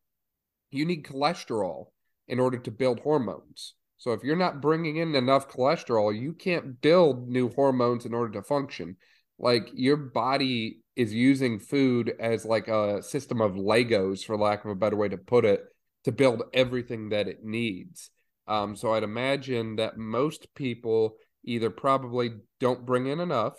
You 0.70 0.86
need 0.86 1.04
cholesterol 1.04 1.86
in 2.28 2.40
order 2.40 2.60
to 2.60 2.70
build 2.70 3.00
hormones. 3.00 3.74
So 3.98 4.12
if 4.14 4.24
you're 4.24 4.36
not 4.36 4.62
bringing 4.62 4.98
in 4.98 5.16
enough 5.16 5.50
cholesterol, 5.50 6.16
you 6.16 6.34
can't 6.34 6.80
build 6.80 7.28
new 7.28 7.50
hormones 7.50 8.06
in 8.06 8.14
order 8.14 8.34
to 8.34 8.44
function. 8.44 8.98
Like 9.40 9.68
your 9.74 9.98
body 9.98 10.81
is 10.96 11.14
using 11.14 11.60
food 11.60 12.14
as 12.20 12.46
like 12.46 12.68
a 12.68 13.02
system 13.02 13.42
of 13.42 13.54
Legos, 13.54 14.26
for 14.26 14.38
lack 14.38 14.66
of 14.66 14.72
a 14.72 14.76
better 14.76 14.96
way 14.96 15.10
to 15.10 15.18
put 15.18 15.46
it, 15.46 15.64
to 16.04 16.12
build 16.12 16.44
everything 16.54 17.10
that 17.10 17.28
it 17.28 17.44
needs. 17.44 18.10
Um, 18.48 18.76
so 18.76 18.94
I'd 18.94 19.04
imagine 19.04 19.78
that 19.78 19.98
most 19.98 20.54
people 20.56 21.16
either 21.44 21.70
probably 21.70 22.32
don't 22.60 22.86
bring 22.86 23.08
in 23.08 23.20
enough 23.20 23.56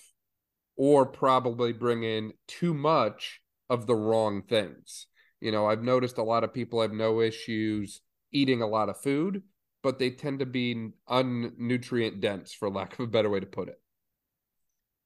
or 0.76 1.06
probably 1.06 1.72
bring 1.72 2.02
in 2.02 2.32
too 2.46 2.74
much 2.74 3.40
of 3.68 3.86
the 3.86 3.94
wrong 3.94 4.42
things. 4.42 5.06
You 5.40 5.52
know, 5.52 5.66
I've 5.66 5.82
noticed 5.82 6.18
a 6.18 6.22
lot 6.22 6.44
of 6.44 6.54
people 6.54 6.82
have 6.82 6.92
no 6.92 7.20
issues 7.20 8.00
eating 8.32 8.62
a 8.62 8.66
lot 8.66 8.88
of 8.88 9.00
food, 9.00 9.42
but 9.82 9.98
they 9.98 10.10
tend 10.10 10.38
to 10.38 10.46
be 10.46 10.90
unnutrient 11.08 12.20
dense, 12.20 12.52
for 12.52 12.70
lack 12.70 12.94
of 12.94 13.00
a 13.00 13.06
better 13.06 13.28
way 13.28 13.40
to 13.40 13.46
put 13.46 13.68
it. 13.68 13.81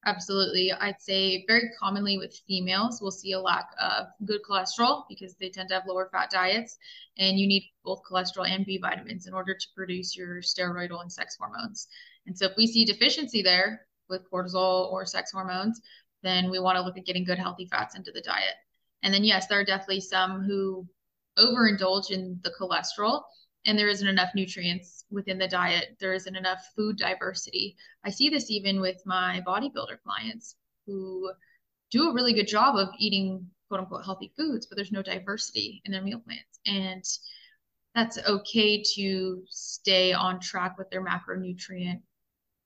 Absolutely. 0.05 0.71
I'd 0.71 1.01
say 1.01 1.43
very 1.47 1.69
commonly 1.77 2.17
with 2.17 2.39
females, 2.47 3.01
we'll 3.01 3.11
see 3.11 3.33
a 3.33 3.39
lack 3.39 3.67
of 3.81 4.07
good 4.25 4.41
cholesterol 4.49 5.03
because 5.09 5.35
they 5.35 5.49
tend 5.49 5.69
to 5.69 5.75
have 5.75 5.87
lower 5.87 6.07
fat 6.11 6.29
diets. 6.29 6.77
And 7.17 7.37
you 7.37 7.47
need 7.47 7.69
both 7.83 8.01
cholesterol 8.09 8.49
and 8.49 8.65
B 8.65 8.77
vitamins 8.77 9.27
in 9.27 9.33
order 9.33 9.53
to 9.53 9.67
produce 9.75 10.15
your 10.15 10.41
steroidal 10.41 11.01
and 11.01 11.11
sex 11.11 11.35
hormones. 11.37 11.87
And 12.25 12.37
so 12.37 12.45
if 12.45 12.53
we 12.55 12.67
see 12.67 12.85
deficiency 12.85 13.41
there 13.41 13.87
with 14.07 14.29
cortisol 14.31 14.91
or 14.91 15.05
sex 15.05 15.31
hormones, 15.31 15.81
then 16.23 16.49
we 16.49 16.59
want 16.59 16.77
to 16.77 16.81
look 16.81 16.97
at 16.97 17.05
getting 17.05 17.25
good 17.25 17.39
healthy 17.39 17.67
fats 17.69 17.95
into 17.95 18.11
the 18.11 18.21
diet. 18.21 18.55
And 19.03 19.13
then 19.13 19.25
yes, 19.25 19.47
there 19.47 19.59
are 19.59 19.65
definitely 19.65 20.01
some 20.01 20.43
who 20.43 20.87
overindulge 21.37 22.11
in 22.11 22.39
the 22.43 22.51
cholesterol 22.59 23.23
and 23.67 23.77
there 23.77 23.89
isn't 23.89 24.07
enough 24.07 24.31
nutrients 24.33 25.03
within 25.11 25.37
the 25.37 25.47
diet. 25.47 25.97
There 25.99 26.13
isn't 26.13 26.35
enough 26.35 26.65
food 26.75 26.97
diversity. 26.97 27.75
I 28.03 28.09
see 28.09 28.29
this 28.29 28.49
even 28.49 28.79
with 28.79 29.05
my 29.05 29.43
bodybuilder 29.45 30.01
clients 30.03 30.55
who 30.87 31.31
do 31.91 32.09
a 32.09 32.13
really 32.13 32.33
good 32.33 32.47
job 32.47 32.77
of 32.77 32.89
eating 32.97 33.45
quote 33.67 33.81
unquote 33.81 34.05
healthy 34.05 34.31
foods, 34.37 34.65
but 34.65 34.77
there's 34.77 34.91
no 34.91 35.01
diversity 35.01 35.81
in 35.83 35.91
their 35.91 36.01
meal 36.01 36.19
plans. 36.19 36.59
And 36.65 37.03
that's 37.93 38.17
okay 38.25 38.81
to 38.95 39.43
stay 39.49 40.13
on 40.13 40.39
track 40.39 40.77
with 40.77 40.89
their 40.89 41.05
macronutrient 41.05 42.01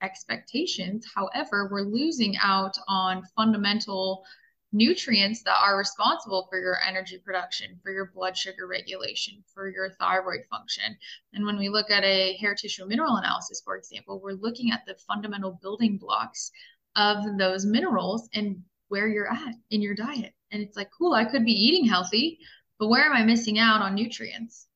expectations. 0.04 1.06
However, 1.16 1.70
we're 1.72 1.82
losing 1.82 2.38
out 2.38 2.78
on 2.88 3.24
fundamental 3.36 4.24
nutrients 4.72 5.44
that 5.44 5.58
are 5.62 5.78
responsible 5.78 6.48
for 6.50 6.60
your 6.60 6.78
energy 6.88 7.18
production, 7.18 7.80
for 7.84 7.92
your 7.92 8.12
blood 8.14 8.38
sugar 8.38 8.68
regulation, 8.68 9.44
for 9.54 9.70
your 9.70 9.92
thyroid 10.00 10.42
function. 10.50 10.96
And 11.34 11.46
when 11.46 11.58
we 11.58 11.70
look 11.70 11.92
at 11.92 12.04
a 12.04 12.38
hair 12.38 12.56
tissue 12.56 12.86
mineral 12.86 13.18
analysis, 13.18 13.62
for 13.64 13.76
example, 13.76 14.22
we're 14.22 14.34
looking 14.34 14.72
at 14.72 14.86
the 14.86 14.96
fundamental 15.08 15.60
building 15.62 15.98
blocks 15.98 16.52
of 16.96 17.38
those 17.38 17.66
minerals 17.66 18.30
and 18.34 18.62
where 18.88 19.08
you're 19.08 19.32
at 19.32 19.56
in 19.70 19.82
your 19.82 19.96
diet. 19.96 20.34
And 20.52 20.62
it's 20.62 20.78
like, 20.78 20.90
cool, 20.98 21.14
I 21.14 21.26
could 21.26 21.46
be 21.46 21.52
eating 21.52 21.88
healthy, 21.88 22.40
but 22.80 22.88
where 22.88 23.06
am 23.06 23.14
I 23.14 23.24
missing 23.24 23.60
out 23.60 23.82
on 23.82 23.96
nutrients? 23.96 24.68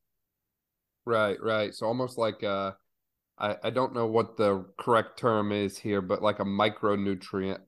Right, 1.05 1.41
right. 1.41 1.73
So 1.73 1.85
almost 1.85 2.17
like 2.17 2.43
uh 2.43 2.71
I, 3.37 3.57
I 3.63 3.69
don't 3.69 3.93
know 3.93 4.07
what 4.07 4.37
the 4.37 4.65
correct 4.77 5.19
term 5.19 5.51
is 5.51 5.77
here, 5.77 6.01
but 6.01 6.21
like 6.21 6.39
a 6.39 6.45
micronutrient 6.45 7.59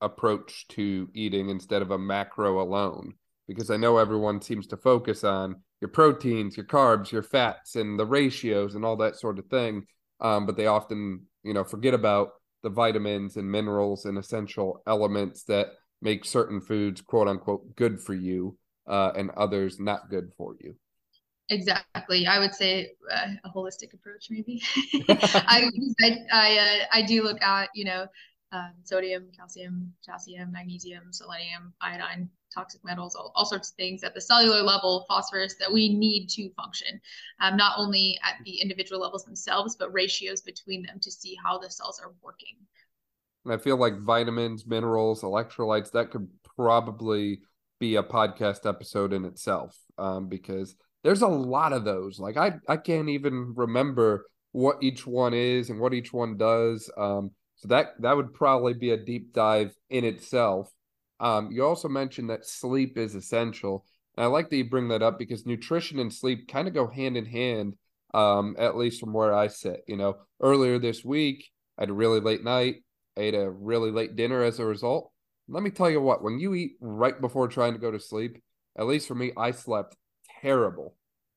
approach 0.00 0.66
to 0.68 1.08
eating 1.14 1.48
instead 1.48 1.82
of 1.82 1.90
a 1.90 1.98
macro 1.98 2.60
alone. 2.60 3.14
Because 3.46 3.70
I 3.70 3.76
know 3.76 3.96
everyone 3.96 4.42
seems 4.42 4.66
to 4.68 4.76
focus 4.76 5.24
on 5.24 5.62
your 5.80 5.88
proteins, 5.88 6.56
your 6.56 6.66
carbs, 6.66 7.10
your 7.10 7.22
fats, 7.22 7.76
and 7.76 7.98
the 7.98 8.06
ratios 8.06 8.74
and 8.74 8.84
all 8.84 8.96
that 8.96 9.16
sort 9.16 9.38
of 9.38 9.46
thing. 9.46 9.86
Um, 10.20 10.46
but 10.46 10.56
they 10.56 10.66
often, 10.66 11.22
you 11.44 11.54
know, 11.54 11.64
forget 11.64 11.94
about 11.94 12.30
the 12.62 12.70
vitamins 12.70 13.36
and 13.36 13.50
minerals 13.50 14.04
and 14.04 14.18
essential 14.18 14.82
elements 14.86 15.44
that 15.44 15.68
make 16.02 16.24
certain 16.24 16.60
foods 16.60 17.00
quote 17.00 17.28
unquote 17.28 17.76
good 17.76 18.00
for 18.00 18.14
you 18.14 18.56
uh, 18.86 19.12
and 19.16 19.30
others 19.30 19.78
not 19.78 20.10
good 20.10 20.30
for 20.36 20.56
you. 20.60 20.74
Exactly. 21.50 22.26
I 22.26 22.38
would 22.38 22.54
say 22.54 22.90
uh, 23.10 23.28
a 23.44 23.50
holistic 23.50 23.94
approach, 23.94 24.28
maybe. 24.30 24.62
I 25.08 25.70
I 26.02 26.18
I, 26.30 26.58
uh, 26.58 26.84
I, 26.92 27.02
do 27.02 27.22
look 27.22 27.40
at 27.40 27.70
you 27.74 27.86
know 27.86 28.06
um, 28.52 28.72
sodium, 28.84 29.28
calcium, 29.36 29.92
potassium, 30.04 30.52
magnesium, 30.52 31.12
selenium, 31.12 31.72
iodine, 31.80 32.28
toxic 32.54 32.82
metals, 32.84 33.14
all, 33.14 33.32
all 33.34 33.44
sorts 33.44 33.70
of 33.70 33.76
things 33.76 34.02
at 34.02 34.14
the 34.14 34.20
cellular 34.20 34.62
level, 34.62 35.04
phosphorus 35.08 35.54
that 35.60 35.72
we 35.72 35.94
need 35.94 36.28
to 36.28 36.50
function, 36.54 37.00
um, 37.40 37.56
not 37.56 37.74
only 37.76 38.18
at 38.24 38.42
the 38.44 38.60
individual 38.60 39.00
levels 39.00 39.24
themselves, 39.24 39.76
but 39.76 39.92
ratios 39.92 40.40
between 40.40 40.82
them 40.82 40.98
to 41.00 41.10
see 41.10 41.36
how 41.44 41.58
the 41.58 41.70
cells 41.70 42.00
are 42.02 42.12
working. 42.22 42.56
And 43.44 43.52
I 43.52 43.58
feel 43.58 43.76
like 43.76 43.98
vitamins, 44.00 44.66
minerals, 44.66 45.22
electrolytes 45.22 45.92
that 45.92 46.10
could 46.10 46.28
probably 46.56 47.40
be 47.80 47.96
a 47.96 48.02
podcast 48.02 48.68
episode 48.68 49.12
in 49.12 49.24
itself 49.24 49.76
um, 49.98 50.28
because 50.28 50.74
there's 51.04 51.22
a 51.22 51.28
lot 51.28 51.72
of 51.72 51.84
those. 51.84 52.18
Like 52.18 52.36
I 52.36 52.54
I 52.68 52.76
can't 52.76 53.08
even 53.08 53.54
remember 53.56 54.26
what 54.52 54.82
each 54.82 55.06
one 55.06 55.34
is 55.34 55.70
and 55.70 55.78
what 55.78 55.94
each 55.94 56.12
one 56.12 56.36
does. 56.36 56.90
Um, 56.96 57.30
so 57.58 57.68
that 57.68 58.00
that 58.00 58.16
would 58.16 58.34
probably 58.34 58.72
be 58.72 58.90
a 58.90 58.96
deep 58.96 59.32
dive 59.32 59.74
in 59.90 60.04
itself. 60.04 60.72
Um, 61.20 61.50
you 61.50 61.64
also 61.64 61.88
mentioned 61.88 62.30
that 62.30 62.46
sleep 62.46 62.96
is 62.96 63.14
essential. 63.14 63.84
And 64.16 64.24
I 64.24 64.28
like 64.28 64.48
that 64.50 64.56
you 64.56 64.68
bring 64.68 64.88
that 64.88 65.02
up 65.02 65.18
because 65.18 65.44
nutrition 65.44 65.98
and 65.98 66.12
sleep 66.12 66.48
kind 66.48 66.68
of 66.68 66.74
go 66.74 66.86
hand 66.86 67.16
in 67.16 67.26
hand, 67.26 67.74
um, 68.14 68.54
at 68.58 68.76
least 68.76 69.00
from 69.00 69.12
where 69.12 69.34
I 69.34 69.48
sit. 69.48 69.82
You 69.88 69.96
know, 69.96 70.18
earlier 70.40 70.78
this 70.78 71.04
week, 71.04 71.50
I 71.76 71.82
had 71.82 71.90
a 71.90 71.94
really 71.94 72.20
late 72.20 72.44
night. 72.44 72.76
I 73.16 73.22
ate 73.22 73.34
a 73.34 73.50
really 73.50 73.90
late 73.90 74.14
dinner 74.14 74.42
as 74.42 74.60
a 74.60 74.64
result. 74.64 75.10
Let 75.48 75.62
me 75.62 75.70
tell 75.70 75.90
you 75.90 76.00
what, 76.00 76.22
when 76.22 76.38
you 76.38 76.54
eat 76.54 76.72
right 76.80 77.20
before 77.20 77.48
trying 77.48 77.72
to 77.72 77.80
go 77.80 77.90
to 77.90 77.98
sleep, 77.98 78.40
at 78.76 78.86
least 78.86 79.08
for 79.08 79.14
me, 79.14 79.32
I 79.36 79.50
slept 79.50 79.96
terrible. 80.40 80.94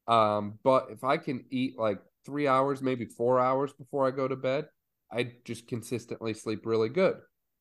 Um, 0.07 0.59
but 0.63 0.87
if 0.91 1.03
I 1.03 1.17
can 1.17 1.45
eat 1.49 1.79
like 1.79 1.99
three 2.25 2.47
hours, 2.47 2.81
maybe 2.81 3.05
four 3.05 3.39
hours 3.39 3.73
before 3.73 4.05
I 4.05 4.11
go 4.11 4.27
to 4.27 4.35
bed, 4.35 4.65
I 5.11 5.33
just 5.45 5.67
consistently 5.67 6.33
sleep 6.33 6.65
really 6.65 6.89
good. 6.89 7.15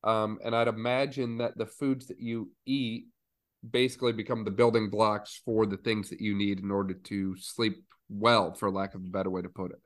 Um, 0.04 0.38
and 0.44 0.54
I'd 0.54 0.68
imagine 0.68 1.38
that 1.38 1.58
the 1.58 1.66
foods 1.66 2.06
that 2.06 2.20
you 2.20 2.50
eat 2.64 3.06
basically 3.68 4.12
become 4.12 4.44
the 4.44 4.50
building 4.50 4.88
blocks 4.88 5.40
for 5.44 5.66
the 5.66 5.76
things 5.76 6.08
that 6.10 6.20
you 6.20 6.34
need 6.34 6.60
in 6.60 6.70
order 6.70 6.94
to 6.94 7.36
sleep 7.36 7.84
well, 8.08 8.54
for 8.54 8.70
lack 8.70 8.94
of 8.94 9.02
a 9.02 9.08
better 9.08 9.30
way 9.30 9.42
to 9.42 9.48
put 9.48 9.72
it. 9.72 9.80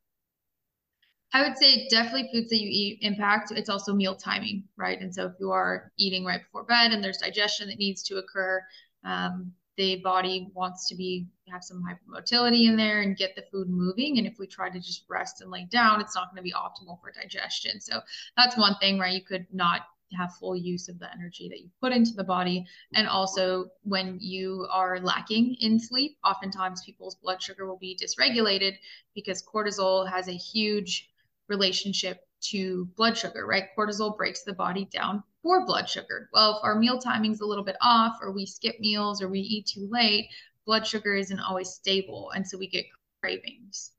I 1.33 1.43
would 1.43 1.59
say 1.59 1.89
definitely 1.89 2.31
foods 2.33 2.51
that 2.51 2.61
you 2.61 2.69
eat 2.71 2.99
impact. 3.03 3.51
It's 3.51 3.69
also 3.69 3.93
meal 3.93 4.15
timing, 4.15 4.63
right? 4.77 5.01
And 5.01 5.13
so 5.13 5.27
if 5.27 5.33
you 5.41 5.51
are 5.51 5.91
eating 5.99 6.25
right 6.25 6.41
before 6.41 6.63
bed 6.63 6.93
and 6.93 7.03
there's 7.03 7.19
digestion 7.19 7.69
that 7.69 7.79
needs 7.79 8.05
to 8.05 8.19
occur, 8.19 8.63
um, 9.05 9.53
the 9.77 9.97
body 9.97 10.51
wants 10.55 10.89
to 10.89 10.95
be 10.95 11.27
have 11.49 11.65
some 11.65 11.83
hypermotility 11.83 12.69
in 12.69 12.77
there 12.77 13.03
and 13.03 13.17
get 13.17 13.37
the 13.37 13.45
food 13.53 13.69
moving. 13.69 14.19
And 14.19 14.27
if 14.27 14.39
we 14.39 14.47
try 14.47 14.71
to 14.71 14.79
just 14.79 15.05
rest 15.09 15.41
and 15.41 15.51
lay 15.51 15.67
down 15.71 16.01
it's 16.01 16.15
not 16.15 16.31
going 16.31 16.37
to 16.37 16.43
be 16.43 16.53
optimal 16.53 17.01
for 17.01 17.13
digestion. 17.13 17.81
So 17.81 18.01
that's 18.37 18.57
one 18.57 18.77
thing 18.81 18.99
right? 18.99 19.15
You 19.15 19.23
could 19.23 19.47
not 19.53 19.83
have 20.17 20.35
full 20.37 20.57
use 20.57 20.89
of 20.89 20.99
the 20.99 21.13
energy 21.13 21.49
that 21.49 21.61
you 21.61 21.69
put 21.81 21.93
into 21.93 22.13
the 22.13 22.25
body. 22.25 22.65
And 22.95 23.09
also 23.09 23.67
when 23.83 24.19
you 24.21 24.67
are 24.71 25.01
lacking 25.01 25.57
in 25.61 25.79
sleep 25.81 26.17
oftentimes 26.25 26.85
people's 26.85 27.17
blood 27.17 27.43
sugar 27.43 27.67
will 27.67 27.79
be 27.79 27.99
dysregulated 28.01 28.75
because 29.15 29.43
cortisol 29.43 30.09
has 30.09 30.29
a 30.29 30.33
huge 30.33 31.11
relationship 31.49 32.27
to 32.51 32.87
blood 32.97 33.17
sugar 33.17 33.47
right 33.47 33.69
cortisol 33.77 34.17
breaks 34.17 34.43
the 34.43 34.53
body 34.53 34.89
down 34.93 35.23
for 35.43 35.65
blood 35.67 35.89
sugar. 35.89 36.29
Well, 36.33 36.57
if 36.57 36.65
our 36.65 36.79
meal 36.79 36.99
timing's 36.99 37.41
a 37.41 37.47
little 37.47 37.65
bit 37.65 37.77
off, 37.83 38.19
or 38.21 38.33
we 38.33 38.47
skip 38.47 38.81
meals, 38.81 39.23
or 39.23 39.29
we 39.29 39.41
eat 39.41 39.67
too 39.67 39.89
late, 39.91 40.29
blood 40.67 40.87
sugar 40.87 41.15
isn't 41.15 41.41
always 41.41 41.71
stable. 41.71 42.33
And 42.35 42.47
so 42.47 42.59
we 42.59 42.67
get 42.67 42.87
cravings. 43.23 43.93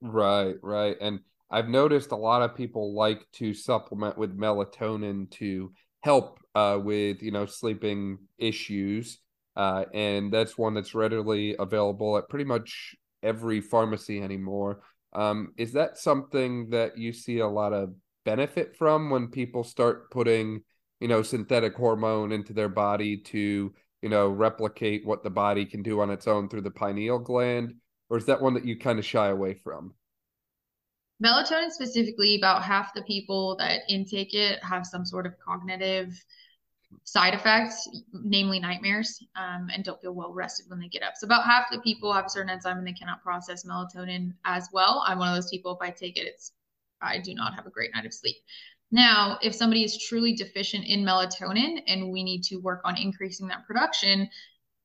Right, 0.00 0.54
right. 0.62 0.96
And 1.00 1.20
I've 1.50 1.68
noticed 1.68 2.12
a 2.12 2.16
lot 2.16 2.42
of 2.42 2.56
people 2.56 2.94
like 2.94 3.26
to 3.34 3.54
supplement 3.54 4.16
with 4.16 4.38
melatonin 4.38 5.30
to 5.32 5.72
help 6.02 6.38
uh, 6.54 6.78
with, 6.82 7.22
you 7.22 7.30
know, 7.30 7.46
sleeping 7.46 8.18
issues. 8.38 9.18
Uh, 9.56 9.84
and 9.94 10.32
that's 10.32 10.58
one 10.58 10.74
that's 10.74 10.94
readily 10.94 11.56
available 11.58 12.18
at 12.18 12.28
pretty 12.28 12.44
much 12.44 12.94
every 13.22 13.60
pharmacy 13.60 14.20
anymore. 14.20 14.80
Um, 15.16 15.54
is 15.56 15.72
that 15.72 15.96
something 15.96 16.68
that 16.70 16.98
you 16.98 17.12
see 17.12 17.38
a 17.38 17.48
lot 17.48 17.72
of 17.72 17.94
benefit 18.26 18.76
from 18.76 19.08
when 19.08 19.28
people 19.28 19.64
start 19.64 20.10
putting 20.10 20.62
you 21.00 21.08
know 21.08 21.22
synthetic 21.22 21.74
hormone 21.74 22.32
into 22.32 22.52
their 22.52 22.68
body 22.68 23.16
to 23.16 23.72
you 24.02 24.08
know 24.08 24.28
replicate 24.28 25.06
what 25.06 25.22
the 25.22 25.30
body 25.30 25.64
can 25.64 25.82
do 25.82 26.00
on 26.00 26.10
its 26.10 26.28
own 26.28 26.48
through 26.48 26.60
the 26.60 26.70
pineal 26.70 27.18
gland? 27.18 27.74
Or 28.10 28.18
is 28.18 28.26
that 28.26 28.42
one 28.42 28.54
that 28.54 28.66
you 28.66 28.78
kind 28.78 28.98
of 28.98 29.04
shy 29.06 29.28
away 29.28 29.54
from? 29.54 29.94
Melatonin 31.24 31.70
specifically 31.70 32.36
about 32.36 32.62
half 32.62 32.92
the 32.92 33.02
people 33.02 33.56
that 33.56 33.80
intake 33.88 34.34
it 34.34 34.62
have 34.62 34.86
some 34.86 35.06
sort 35.06 35.26
of 35.26 35.32
cognitive 35.38 36.12
side 37.04 37.34
effects 37.34 37.88
namely 38.12 38.58
nightmares 38.58 39.22
um, 39.36 39.68
and 39.72 39.84
don't 39.84 40.00
feel 40.00 40.12
well 40.12 40.32
rested 40.32 40.66
when 40.68 40.80
they 40.80 40.88
get 40.88 41.02
up. 41.02 41.14
So 41.16 41.26
about 41.26 41.44
half 41.44 41.66
the 41.70 41.80
people 41.80 42.12
have 42.12 42.26
a 42.26 42.30
certain 42.30 42.50
enzyme 42.50 42.78
and 42.78 42.86
they 42.86 42.92
cannot 42.92 43.22
process 43.22 43.64
melatonin 43.64 44.32
as 44.44 44.68
well. 44.72 45.04
I'm 45.06 45.18
one 45.18 45.28
of 45.28 45.34
those 45.34 45.50
people 45.50 45.76
if 45.80 45.86
i 45.86 45.90
take 45.90 46.16
it 46.16 46.26
it's 46.26 46.52
i 47.02 47.18
do 47.18 47.34
not 47.34 47.54
have 47.54 47.66
a 47.66 47.70
great 47.70 47.90
night 47.94 48.06
of 48.06 48.14
sleep. 48.14 48.36
Now, 48.92 49.38
if 49.42 49.54
somebody 49.54 49.82
is 49.82 49.98
truly 50.06 50.34
deficient 50.34 50.84
in 50.84 51.04
melatonin 51.04 51.82
and 51.88 52.10
we 52.10 52.22
need 52.22 52.42
to 52.44 52.56
work 52.56 52.80
on 52.84 52.96
increasing 52.96 53.48
that 53.48 53.66
production, 53.66 54.28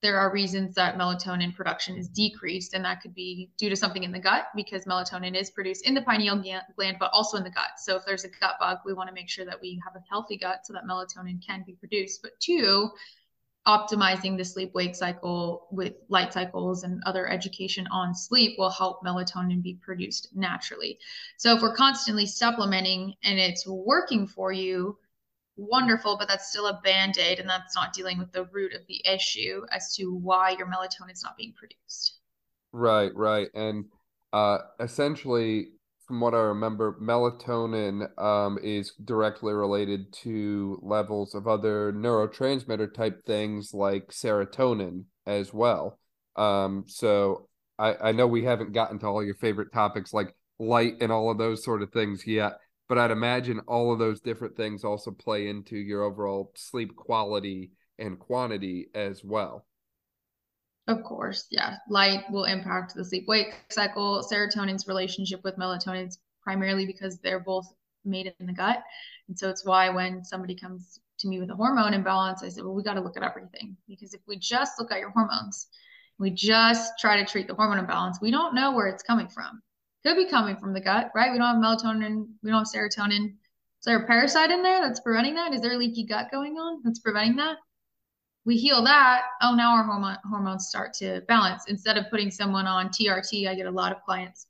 there 0.01 0.17
are 0.19 0.31
reasons 0.31 0.75
that 0.75 0.97
melatonin 0.97 1.55
production 1.55 1.95
is 1.95 2.07
decreased, 2.07 2.73
and 2.73 2.83
that 2.85 3.01
could 3.01 3.13
be 3.13 3.51
due 3.57 3.69
to 3.69 3.75
something 3.75 4.03
in 4.03 4.11
the 4.11 4.19
gut 4.19 4.47
because 4.55 4.85
melatonin 4.85 5.35
is 5.35 5.51
produced 5.51 5.85
in 5.85 5.93
the 5.93 6.01
pineal 6.01 6.43
gland, 6.75 6.97
but 6.99 7.11
also 7.13 7.37
in 7.37 7.43
the 7.43 7.51
gut. 7.51 7.77
So, 7.77 7.95
if 7.95 8.05
there's 8.05 8.23
a 8.23 8.29
gut 8.29 8.55
bug, 8.59 8.79
we 8.85 8.93
want 8.93 9.09
to 9.09 9.15
make 9.15 9.29
sure 9.29 9.45
that 9.45 9.61
we 9.61 9.81
have 9.85 9.95
a 9.95 10.03
healthy 10.09 10.37
gut 10.37 10.65
so 10.65 10.73
that 10.73 10.85
melatonin 10.85 11.45
can 11.45 11.63
be 11.65 11.73
produced. 11.73 12.21
But 12.23 12.39
two, 12.39 12.89
optimizing 13.67 14.37
the 14.37 14.45
sleep 14.45 14.73
wake 14.73 14.95
cycle 14.95 15.67
with 15.71 15.93
light 16.09 16.33
cycles 16.33 16.83
and 16.83 17.01
other 17.05 17.27
education 17.27 17.87
on 17.91 18.15
sleep 18.15 18.57
will 18.57 18.71
help 18.71 19.03
melatonin 19.03 19.61
be 19.61 19.75
produced 19.75 20.29
naturally. 20.33 20.97
So 21.37 21.55
if 21.55 21.61
we're 21.61 21.75
constantly 21.75 22.25
supplementing 22.25 23.13
and 23.23 23.37
it's 23.37 23.67
working 23.67 24.25
for 24.25 24.51
you, 24.51 24.97
wonderful, 25.57 26.17
but 26.17 26.27
that's 26.27 26.49
still 26.49 26.67
a 26.67 26.81
band 26.83 27.17
aid 27.17 27.39
and 27.39 27.49
that's 27.49 27.75
not 27.75 27.93
dealing 27.93 28.17
with 28.17 28.31
the 28.31 28.45
root 28.45 28.73
of 28.73 28.81
the 28.87 29.01
issue 29.05 29.61
as 29.71 29.95
to 29.95 30.15
why 30.15 30.51
your 30.51 30.67
melatonin 30.67 31.11
is 31.11 31.23
not 31.23 31.37
being 31.37 31.53
produced. 31.57 32.19
Right, 32.71 33.11
right. 33.15 33.49
And 33.53 33.85
uh, 34.33 34.59
essentially, 34.79 35.67
from 36.07 36.19
what 36.19 36.33
I 36.33 36.39
remember, 36.39 36.97
melatonin 37.01 38.07
um, 38.19 38.59
is 38.61 38.93
directly 39.03 39.53
related 39.53 40.11
to 40.23 40.79
levels 40.81 41.35
of 41.35 41.47
other 41.47 41.93
neurotransmitter 41.93 42.93
type 42.93 43.25
things 43.25 43.73
like 43.73 44.09
serotonin 44.09 45.05
as 45.25 45.53
well. 45.53 45.99
Um, 46.35 46.85
so 46.87 47.47
I, 47.77 47.95
I 48.01 48.11
know 48.11 48.27
we 48.27 48.43
haven't 48.43 48.73
gotten 48.73 48.99
to 48.99 49.07
all 49.07 49.23
your 49.23 49.35
favorite 49.35 49.73
topics 49.73 50.13
like 50.13 50.35
light 50.59 50.95
and 51.01 51.11
all 51.11 51.29
of 51.31 51.37
those 51.37 51.63
sort 51.63 51.81
of 51.81 51.91
things 51.91 52.25
yet, 52.25 52.53
but 52.91 52.97
I'd 52.97 53.09
imagine 53.09 53.61
all 53.69 53.93
of 53.93 53.99
those 53.99 54.19
different 54.19 54.57
things 54.57 54.83
also 54.83 55.11
play 55.11 55.47
into 55.47 55.77
your 55.77 56.03
overall 56.03 56.51
sleep 56.55 56.93
quality 56.93 57.71
and 57.97 58.19
quantity 58.19 58.89
as 58.93 59.23
well. 59.23 59.65
Of 60.89 61.01
course, 61.05 61.47
yeah. 61.49 61.77
Light 61.87 62.25
will 62.29 62.43
impact 62.43 62.93
the 62.93 63.05
sleep 63.05 63.29
wake 63.29 63.53
cycle. 63.69 64.21
Serotonin's 64.29 64.89
relationship 64.89 65.41
with 65.45 65.55
melatonin 65.55 66.09
is 66.09 66.19
primarily 66.43 66.85
because 66.85 67.17
they're 67.19 67.39
both 67.39 67.73
made 68.03 68.33
in 68.41 68.45
the 68.45 68.51
gut. 68.51 68.83
And 69.29 69.39
so 69.39 69.49
it's 69.49 69.63
why 69.63 69.89
when 69.89 70.25
somebody 70.25 70.53
comes 70.53 70.99
to 71.19 71.29
me 71.29 71.39
with 71.39 71.49
a 71.49 71.55
hormone 71.55 71.93
imbalance, 71.93 72.43
I 72.43 72.49
said, 72.49 72.65
well, 72.65 72.73
we 72.75 72.83
got 72.83 72.95
to 72.95 73.01
look 73.01 73.15
at 73.15 73.23
everything 73.23 73.77
because 73.87 74.13
if 74.13 74.19
we 74.27 74.37
just 74.37 74.77
look 74.77 74.91
at 74.91 74.99
your 74.99 75.11
hormones, 75.11 75.67
we 76.19 76.29
just 76.29 76.91
try 76.99 77.15
to 77.15 77.25
treat 77.25 77.47
the 77.47 77.55
hormone 77.55 77.79
imbalance, 77.79 78.19
we 78.21 78.31
don't 78.31 78.53
know 78.53 78.73
where 78.73 78.87
it's 78.87 79.01
coming 79.01 79.29
from. 79.29 79.61
Could 80.05 80.17
be 80.17 80.25
coming 80.25 80.57
from 80.57 80.73
the 80.73 80.81
gut, 80.81 81.11
right? 81.13 81.31
We 81.31 81.37
don't 81.37 81.61
have 81.61 81.63
melatonin, 81.63 82.27
we 82.43 82.51
don't 82.51 82.59
have 82.59 82.67
serotonin. 82.67 83.25
Is 83.25 83.85
there 83.85 84.03
a 84.03 84.07
parasite 84.07 84.51
in 84.51 84.63
there 84.63 84.81
that's 84.81 84.99
preventing 84.99 85.35
that? 85.35 85.53
Is 85.53 85.61
there 85.61 85.73
a 85.73 85.77
leaky 85.77 86.05
gut 86.05 86.31
going 86.31 86.57
on 86.57 86.81
that's 86.83 86.99
preventing 86.99 87.35
that? 87.37 87.57
we 88.45 88.57
heal 88.57 88.83
that 88.83 89.23
oh 89.41 89.53
now 89.55 89.75
our 89.75 89.83
hormone, 89.83 90.17
hormones 90.29 90.67
start 90.67 90.93
to 90.93 91.21
balance 91.27 91.65
instead 91.67 91.97
of 91.97 92.09
putting 92.09 92.31
someone 92.31 92.65
on 92.65 92.89
trt 92.89 93.47
i 93.47 93.55
get 93.55 93.67
a 93.67 93.71
lot 93.71 93.91
of 93.91 94.01
clients 94.03 94.47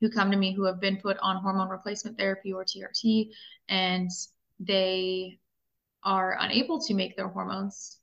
who 0.00 0.10
come 0.10 0.30
to 0.30 0.36
me 0.36 0.54
who 0.54 0.64
have 0.64 0.80
been 0.80 0.96
put 0.98 1.16
on 1.20 1.36
hormone 1.36 1.68
replacement 1.68 2.16
therapy 2.18 2.52
or 2.52 2.64
trt 2.64 3.28
and 3.68 4.10
they 4.60 5.38
are 6.02 6.36
unable 6.40 6.80
to 6.80 6.94
make 6.94 7.16
their 7.16 7.28
hormones 7.28 7.98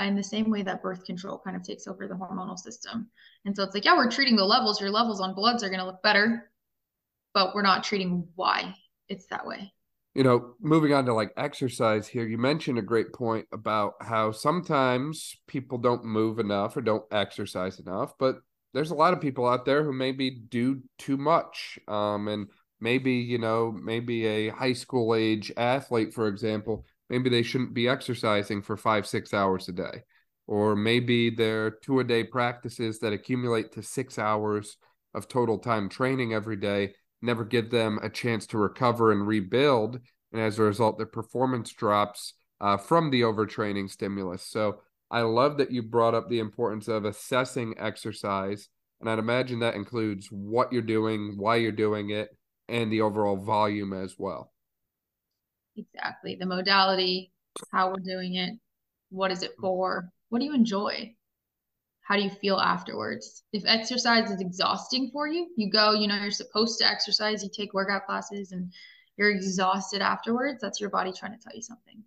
in 0.00 0.16
the 0.16 0.22
same 0.22 0.50
way 0.50 0.62
that 0.62 0.82
birth 0.82 1.04
control 1.04 1.40
kind 1.44 1.56
of 1.56 1.62
takes 1.62 1.86
over 1.86 2.08
the 2.08 2.14
hormonal 2.14 2.58
system 2.58 3.08
and 3.44 3.54
so 3.54 3.62
it's 3.62 3.74
like 3.74 3.84
yeah 3.84 3.96
we're 3.96 4.10
treating 4.10 4.36
the 4.36 4.44
levels 4.44 4.80
your 4.80 4.90
levels 4.90 5.20
on 5.20 5.34
bloods 5.34 5.62
are 5.62 5.68
going 5.68 5.80
to 5.80 5.86
look 5.86 6.02
better 6.02 6.50
but 7.32 7.54
we're 7.54 7.62
not 7.62 7.84
treating 7.84 8.26
why 8.34 8.74
it's 9.08 9.26
that 9.26 9.46
way 9.46 9.72
you 10.14 10.22
know, 10.22 10.54
moving 10.60 10.92
on 10.92 11.06
to 11.06 11.14
like 11.14 11.32
exercise 11.36 12.06
here, 12.06 12.24
you 12.24 12.38
mentioned 12.38 12.78
a 12.78 12.82
great 12.82 13.12
point 13.12 13.46
about 13.52 13.94
how 14.00 14.30
sometimes 14.30 15.36
people 15.48 15.76
don't 15.76 16.04
move 16.04 16.38
enough 16.38 16.76
or 16.76 16.82
don't 16.82 17.04
exercise 17.10 17.80
enough, 17.80 18.14
but 18.18 18.36
there's 18.72 18.92
a 18.92 18.94
lot 18.94 19.12
of 19.12 19.20
people 19.20 19.46
out 19.46 19.64
there 19.64 19.82
who 19.82 19.92
maybe 19.92 20.30
do 20.30 20.82
too 20.98 21.16
much. 21.16 21.78
Um, 21.88 22.28
and 22.28 22.46
maybe, 22.80 23.14
you 23.14 23.38
know, 23.38 23.72
maybe 23.72 24.26
a 24.26 24.48
high 24.50 24.72
school 24.72 25.16
age 25.16 25.52
athlete, 25.56 26.14
for 26.14 26.28
example, 26.28 26.84
maybe 27.10 27.30
they 27.30 27.42
shouldn't 27.42 27.74
be 27.74 27.88
exercising 27.88 28.62
for 28.62 28.76
five, 28.76 29.06
six 29.06 29.34
hours 29.34 29.68
a 29.68 29.72
day. 29.72 30.02
Or 30.46 30.76
maybe 30.76 31.30
their 31.30 31.70
two 31.70 32.00
a 32.00 32.04
day 32.04 32.24
practices 32.24 32.98
that 33.00 33.12
accumulate 33.12 33.72
to 33.72 33.82
six 33.82 34.18
hours 34.18 34.76
of 35.14 35.28
total 35.28 35.58
time 35.58 35.88
training 35.88 36.34
every 36.34 36.56
day 36.56 36.94
never 37.22 37.44
give 37.44 37.70
them 37.70 37.98
a 38.02 38.10
chance 38.10 38.46
to 38.48 38.58
recover 38.58 39.10
and 39.10 39.26
rebuild. 39.26 39.98
And 40.32 40.42
as 40.42 40.58
a 40.58 40.62
result, 40.62 40.98
their 40.98 41.06
performance 41.06 41.72
drops 41.72 42.34
uh, 42.60 42.76
from 42.76 43.10
the 43.10 43.22
overtraining 43.22 43.90
stimulus. 43.90 44.42
So 44.42 44.80
I 45.10 45.22
love 45.22 45.58
that 45.58 45.70
you 45.70 45.82
brought 45.82 46.14
up 46.14 46.28
the 46.28 46.40
importance 46.40 46.88
of 46.88 47.04
assessing 47.04 47.74
exercise. 47.78 48.68
And 49.00 49.08
I'd 49.08 49.18
imagine 49.18 49.60
that 49.60 49.74
includes 49.74 50.28
what 50.30 50.72
you're 50.72 50.82
doing, 50.82 51.34
why 51.36 51.56
you're 51.56 51.72
doing 51.72 52.10
it, 52.10 52.30
and 52.68 52.90
the 52.90 53.02
overall 53.02 53.36
volume 53.36 53.92
as 53.92 54.16
well. 54.18 54.53
Exactly. 55.76 56.36
The 56.36 56.46
modality, 56.46 57.32
how 57.72 57.90
we're 57.90 58.00
doing 58.00 58.34
it, 58.34 58.54
what 59.10 59.30
is 59.30 59.42
it 59.42 59.52
for? 59.60 60.10
What 60.28 60.38
do 60.38 60.44
you 60.44 60.54
enjoy? 60.54 61.14
how 62.04 62.16
do 62.16 62.22
you 62.22 62.30
feel 62.30 62.58
afterwards? 62.58 63.42
If 63.52 63.64
exercise 63.66 64.30
is 64.30 64.40
exhausting 64.40 65.10
for 65.10 65.26
you, 65.26 65.48
you 65.56 65.70
go, 65.70 65.92
you 65.92 66.06
know, 66.06 66.16
you're 66.16 66.30
supposed 66.30 66.78
to 66.78 66.86
exercise, 66.86 67.42
you 67.42 67.48
take 67.52 67.72
workout 67.72 68.06
classes 68.06 68.52
and 68.52 68.70
you're 69.16 69.30
exhausted 69.30 70.02
afterwards, 70.02 70.58
that's 70.60 70.80
your 70.80 70.90
body 70.90 71.12
trying 71.12 71.32
to 71.32 71.42
tell 71.42 71.56
you 71.56 71.62
something. 71.62 72.02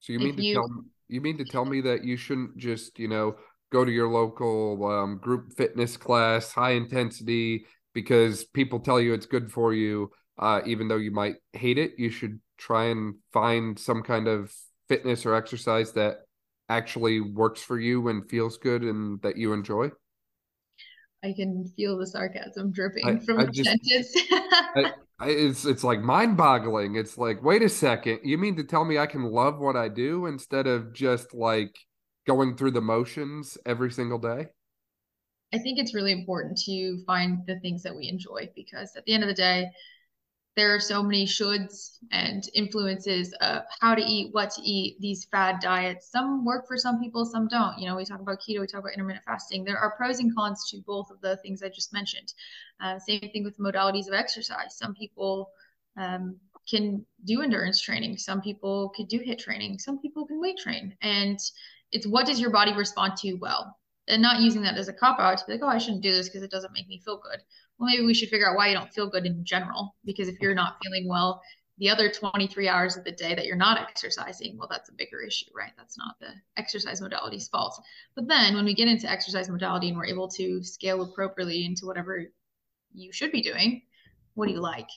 So 0.00 0.12
you 0.12 0.18
mean 0.18 0.36
to 0.36 0.52
tell 0.52 0.68
you 1.08 1.20
mean 1.20 1.38
to 1.38 1.44
tell 1.44 1.64
me 1.64 1.80
that 1.82 2.04
you 2.04 2.16
shouldn't 2.16 2.56
just, 2.56 2.98
you 2.98 3.06
know, 3.06 3.36
go 3.70 3.84
to 3.84 3.92
your 3.92 4.08
local 4.08 4.84
um, 4.84 5.18
group 5.18 5.52
fitness 5.56 5.96
class, 5.96 6.50
high 6.50 6.72
intensity, 6.72 7.66
because 7.94 8.44
people 8.44 8.80
tell 8.80 9.00
you 9.00 9.14
it's 9.14 9.26
good 9.26 9.52
for 9.52 9.72
you, 9.72 10.10
uh, 10.38 10.60
even 10.66 10.88
though 10.88 10.96
you 10.96 11.10
might 11.10 11.36
hate 11.52 11.78
it. 11.78 11.92
You 11.98 12.10
should 12.10 12.40
try 12.58 12.86
and 12.86 13.16
find 13.32 13.78
some 13.78 14.02
kind 14.02 14.28
of 14.28 14.54
fitness 14.88 15.26
or 15.26 15.34
exercise 15.34 15.92
that 15.92 16.20
actually 16.68 17.20
works 17.20 17.62
for 17.62 17.78
you 17.78 18.08
and 18.08 18.28
feels 18.28 18.58
good 18.58 18.82
and 18.82 19.20
that 19.22 19.36
you 19.36 19.52
enjoy? 19.52 19.90
I 21.24 21.32
can 21.32 21.64
feel 21.76 21.98
the 21.98 22.06
sarcasm 22.06 22.72
dripping 22.72 23.06
I, 23.06 23.24
from 23.24 23.40
I 23.40 23.46
just, 23.46 23.70
sentence. 23.70 24.16
I, 25.20 25.28
it's 25.28 25.64
it's 25.64 25.82
like 25.82 26.00
mind 26.00 26.36
boggling. 26.36 26.96
It's 26.96 27.16
like, 27.16 27.42
wait 27.42 27.62
a 27.62 27.68
second, 27.68 28.20
you 28.22 28.36
mean 28.36 28.56
to 28.56 28.64
tell 28.64 28.84
me 28.84 28.98
I 28.98 29.06
can 29.06 29.24
love 29.24 29.58
what 29.58 29.76
I 29.76 29.88
do 29.88 30.26
instead 30.26 30.66
of 30.66 30.92
just 30.92 31.32
like 31.34 31.74
going 32.26 32.56
through 32.56 32.72
the 32.72 32.80
motions 32.82 33.56
every 33.64 33.90
single 33.90 34.18
day? 34.18 34.48
I 35.54 35.58
think 35.58 35.78
it's 35.78 35.94
really 35.94 36.12
important 36.12 36.58
to 36.66 37.02
find 37.06 37.46
the 37.46 37.58
things 37.60 37.82
that 37.84 37.96
we 37.96 38.08
enjoy 38.08 38.50
because 38.54 38.94
at 38.96 39.04
the 39.06 39.14
end 39.14 39.22
of 39.22 39.28
the 39.28 39.34
day, 39.34 39.70
there 40.56 40.74
are 40.74 40.80
so 40.80 41.02
many 41.02 41.26
shoulds 41.26 41.98
and 42.12 42.48
influences 42.54 43.34
of 43.42 43.62
how 43.80 43.94
to 43.94 44.02
eat, 44.02 44.32
what 44.32 44.50
to 44.50 44.62
eat, 44.62 44.98
these 45.00 45.26
fad 45.26 45.60
diets. 45.60 46.10
Some 46.10 46.46
work 46.46 46.66
for 46.66 46.78
some 46.78 46.98
people, 46.98 47.26
some 47.26 47.46
don't. 47.46 47.78
You 47.78 47.86
know, 47.86 47.94
we 47.94 48.06
talk 48.06 48.20
about 48.20 48.40
keto, 48.40 48.60
we 48.60 48.66
talk 48.66 48.80
about 48.80 48.94
intermittent 48.94 49.24
fasting. 49.26 49.64
There 49.64 49.78
are 49.78 49.94
pros 49.96 50.18
and 50.18 50.34
cons 50.34 50.68
to 50.70 50.78
both 50.86 51.10
of 51.10 51.20
the 51.20 51.36
things 51.38 51.62
I 51.62 51.68
just 51.68 51.92
mentioned. 51.92 52.32
Uh, 52.82 52.98
same 52.98 53.20
thing 53.20 53.44
with 53.44 53.58
modalities 53.58 54.08
of 54.08 54.14
exercise. 54.14 54.78
Some 54.78 54.94
people 54.94 55.50
um, 55.98 56.36
can 56.68 57.04
do 57.24 57.42
endurance 57.42 57.80
training. 57.80 58.16
Some 58.16 58.40
people 58.40 58.88
can 58.96 59.04
do 59.06 59.18
HIIT 59.18 59.38
training. 59.38 59.78
Some 59.78 60.00
people 60.00 60.26
can 60.26 60.40
weight 60.40 60.58
train. 60.58 60.96
And 61.02 61.38
it's 61.92 62.06
what 62.06 62.24
does 62.24 62.40
your 62.40 62.50
body 62.50 62.72
respond 62.72 63.18
to 63.18 63.34
well? 63.34 63.76
And 64.08 64.22
not 64.22 64.40
using 64.40 64.62
that 64.62 64.78
as 64.78 64.88
a 64.88 64.92
cop 64.92 65.18
out 65.18 65.36
to 65.36 65.44
be 65.46 65.52
like, 65.52 65.62
oh, 65.62 65.68
I 65.68 65.78
shouldn't 65.78 66.02
do 66.02 66.12
this 66.12 66.28
because 66.28 66.42
it 66.42 66.50
doesn't 66.50 66.72
make 66.72 66.88
me 66.88 67.02
feel 67.04 67.18
good 67.18 67.40
well, 67.78 67.90
maybe 67.90 68.04
we 68.04 68.14
should 68.14 68.28
figure 68.28 68.48
out 68.48 68.56
why 68.56 68.68
you 68.68 68.74
don't 68.74 68.92
feel 68.92 69.10
good 69.10 69.26
in 69.26 69.44
general. 69.44 69.94
Because 70.04 70.28
if 70.28 70.40
you're 70.40 70.54
not 70.54 70.78
feeling 70.82 71.08
well 71.08 71.42
the 71.78 71.90
other 71.90 72.10
23 72.10 72.68
hours 72.68 72.96
of 72.96 73.04
the 73.04 73.12
day 73.12 73.34
that 73.34 73.44
you're 73.44 73.56
not 73.56 73.78
exercising, 73.78 74.56
well, 74.56 74.68
that's 74.70 74.88
a 74.88 74.94
bigger 74.94 75.20
issue, 75.20 75.50
right? 75.54 75.72
That's 75.76 75.98
not 75.98 76.18
the 76.20 76.28
exercise 76.56 77.02
modality's 77.02 77.48
fault. 77.48 77.82
But 78.14 78.28
then 78.28 78.54
when 78.54 78.64
we 78.64 78.74
get 78.74 78.88
into 78.88 79.10
exercise 79.10 79.48
modality 79.50 79.88
and 79.88 79.96
we're 79.96 80.06
able 80.06 80.28
to 80.30 80.62
scale 80.62 81.02
appropriately 81.02 81.66
into 81.66 81.84
whatever 81.84 82.24
you 82.94 83.12
should 83.12 83.30
be 83.30 83.42
doing, 83.42 83.82
what 84.34 84.46
do 84.46 84.54
you 84.54 84.60
like? 84.60 84.88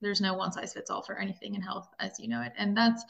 There's 0.00 0.20
no 0.20 0.34
one 0.34 0.50
size 0.50 0.72
fits 0.72 0.90
all 0.90 1.02
for 1.02 1.16
anything 1.16 1.54
in 1.54 1.62
health, 1.62 1.88
as 2.00 2.18
you 2.18 2.28
know 2.28 2.42
it. 2.42 2.52
And 2.58 2.76
that's 2.76 3.04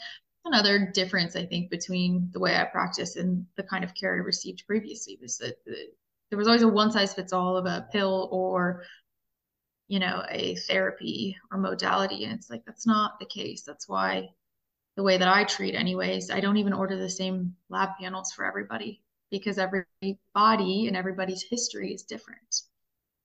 another 0.45 0.91
difference, 0.93 1.37
I 1.37 1.47
think, 1.47 1.71
between 1.71 2.29
the 2.33 2.41
way 2.41 2.55
I 2.55 2.65
practice 2.65 3.17
and 3.17 3.47
the 3.57 3.63
kind 3.63 3.83
of 3.83 3.95
care 3.95 4.13
I 4.13 4.19
received 4.19 4.65
previously 4.67 5.19
was 5.23 5.39
that 5.39 5.65
the, 5.65 5.75
there 6.29 6.39
was 6.39 6.49
always 6.49 6.63
a 6.63 6.69
one 6.69 6.93
size 6.93 7.15
fits 7.15 7.33
all 7.33 7.57
of 7.57 7.65
a 7.65 7.89
pill 7.93 8.29
or 8.31 8.83
you 9.89 10.01
know, 10.01 10.25
a 10.31 10.57
therapy 10.57 11.37
or 11.51 11.59
modality. 11.59 12.25
And 12.25 12.33
it's 12.33 12.51
like, 12.51 12.65
that's 12.67 12.87
not 12.87 13.19
the 13.21 13.27
case. 13.27 13.63
That's 13.63 13.89
why 13.89 14.31
the 14.97 15.03
way 15.03 15.19
that 15.19 15.29
I 15.29 15.45
treat, 15.45 15.75
anyways, 15.75 16.31
I 16.31 16.41
don't 16.41 16.57
even 16.57 16.73
order 16.73 16.97
the 16.97 17.11
same 17.11 17.55
lab 17.69 17.91
panels 18.01 18.33
for 18.33 18.45
everybody 18.45 19.03
because 19.31 19.59
every 19.59 19.85
body 20.35 20.87
and 20.89 20.97
everybody's 20.97 21.43
history 21.43 21.93
is 21.93 22.03
different. 22.03 22.63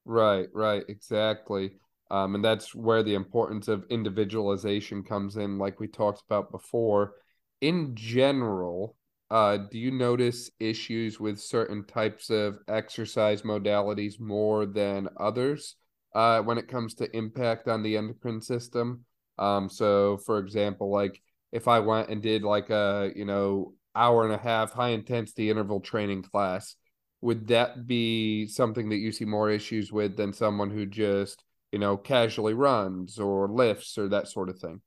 Right, 0.04 0.48
right, 0.52 0.84
exactly. 0.88 1.72
Um, 2.10 2.34
and 2.34 2.44
that's 2.44 2.74
where 2.74 3.02
the 3.02 3.14
importance 3.14 3.68
of 3.68 3.86
individualization 3.88 5.02
comes 5.02 5.36
in, 5.36 5.58
like 5.58 5.80
we 5.80 5.88
talked 5.88 6.22
about 6.28 6.50
before. 6.50 7.14
In 7.60 7.94
general, 7.94 8.96
uh, 9.30 9.56
do 9.56 9.78
you 9.78 9.90
notice 9.90 10.50
issues 10.60 11.18
with 11.18 11.40
certain 11.40 11.84
types 11.84 12.28
of 12.28 12.58
exercise 12.68 13.42
modalities 13.42 14.20
more 14.20 14.66
than 14.66 15.08
others? 15.18 15.76
Uh, 16.14 16.42
when 16.42 16.58
it 16.58 16.68
comes 16.68 16.94
to 16.94 17.16
impact 17.16 17.68
on 17.68 17.82
the 17.82 17.96
endocrine 17.96 18.40
system. 18.40 19.04
Um, 19.38 19.68
so 19.68 20.18
for 20.18 20.38
example, 20.38 20.90
like 20.90 21.20
if 21.52 21.68
I 21.68 21.80
went 21.80 22.08
and 22.08 22.22
did 22.22 22.42
like 22.42 22.70
a 22.70 23.12
you 23.14 23.24
know 23.24 23.74
hour 23.94 24.24
and 24.24 24.32
a 24.32 24.38
half 24.38 24.72
high 24.72 24.90
intensity 24.90 25.50
interval 25.50 25.80
training 25.80 26.22
class, 26.22 26.76
would 27.20 27.48
that 27.48 27.86
be 27.86 28.46
something 28.46 28.88
that 28.90 28.96
you 28.96 29.12
see 29.12 29.24
more 29.24 29.50
issues 29.50 29.92
with 29.92 30.16
than 30.16 30.32
someone 30.32 30.70
who 30.70 30.86
just 30.86 31.44
you 31.70 31.78
know 31.78 31.96
casually 31.96 32.54
runs 32.54 33.18
or 33.18 33.48
lifts 33.48 33.96
or 33.98 34.08
that 34.08 34.28
sort 34.28 34.48
of 34.48 34.58
thing? 34.58 34.80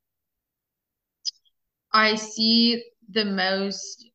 I 1.93 2.15
see 2.15 2.83
the 3.09 3.25
most 3.25 4.09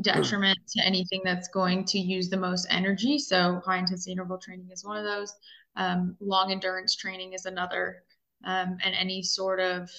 detriment 0.00 0.58
to 0.68 0.84
anything 0.84 1.20
that's 1.24 1.48
going 1.48 1.84
to 1.84 1.98
use 1.98 2.28
the 2.28 2.36
most 2.36 2.66
energy. 2.70 3.18
So 3.18 3.60
high 3.64 3.78
intensity 3.78 4.12
interval 4.12 4.38
training 4.38 4.68
is 4.72 4.84
one 4.84 4.96
of 4.96 5.04
those. 5.04 5.32
Um, 5.76 6.16
long 6.20 6.52
endurance 6.52 6.94
training 6.94 7.32
is 7.32 7.46
another, 7.46 8.02
um, 8.44 8.78
and 8.82 8.94
any 8.94 9.22
sort 9.22 9.60
of 9.60 9.90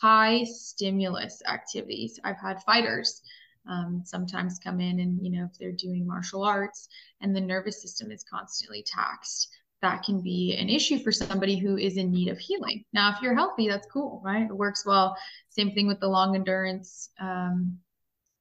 high 0.00 0.44
stimulus 0.44 1.42
activities. 1.46 2.18
I've 2.24 2.40
had 2.40 2.62
fighters 2.62 3.22
um, 3.68 4.02
sometimes 4.04 4.58
come 4.58 4.80
in 4.80 5.00
and, 5.00 5.20
you 5.22 5.30
know, 5.30 5.48
if 5.50 5.58
they're 5.58 5.72
doing 5.72 6.06
martial 6.06 6.42
arts 6.42 6.88
and 7.20 7.34
the 7.34 7.40
nervous 7.40 7.80
system 7.80 8.10
is 8.10 8.24
constantly 8.24 8.84
taxed, 8.86 9.48
that 9.82 10.02
can 10.02 10.20
be 10.20 10.56
an 10.58 10.68
issue 10.68 10.98
for 10.98 11.12
somebody 11.12 11.56
who 11.58 11.76
is 11.76 11.96
in 11.96 12.10
need 12.10 12.28
of 12.28 12.38
healing. 12.38 12.84
Now, 12.92 13.12
if 13.12 13.20
you're 13.20 13.34
healthy, 13.34 13.68
that's 13.68 13.86
cool, 13.92 14.22
right? 14.24 14.48
It 14.48 14.56
works 14.56 14.86
well. 14.86 15.16
Same 15.50 15.72
thing 15.72 15.86
with 15.86 16.00
the 16.00 16.08
long 16.08 16.34
endurance 16.34 17.10
um, 17.20 17.78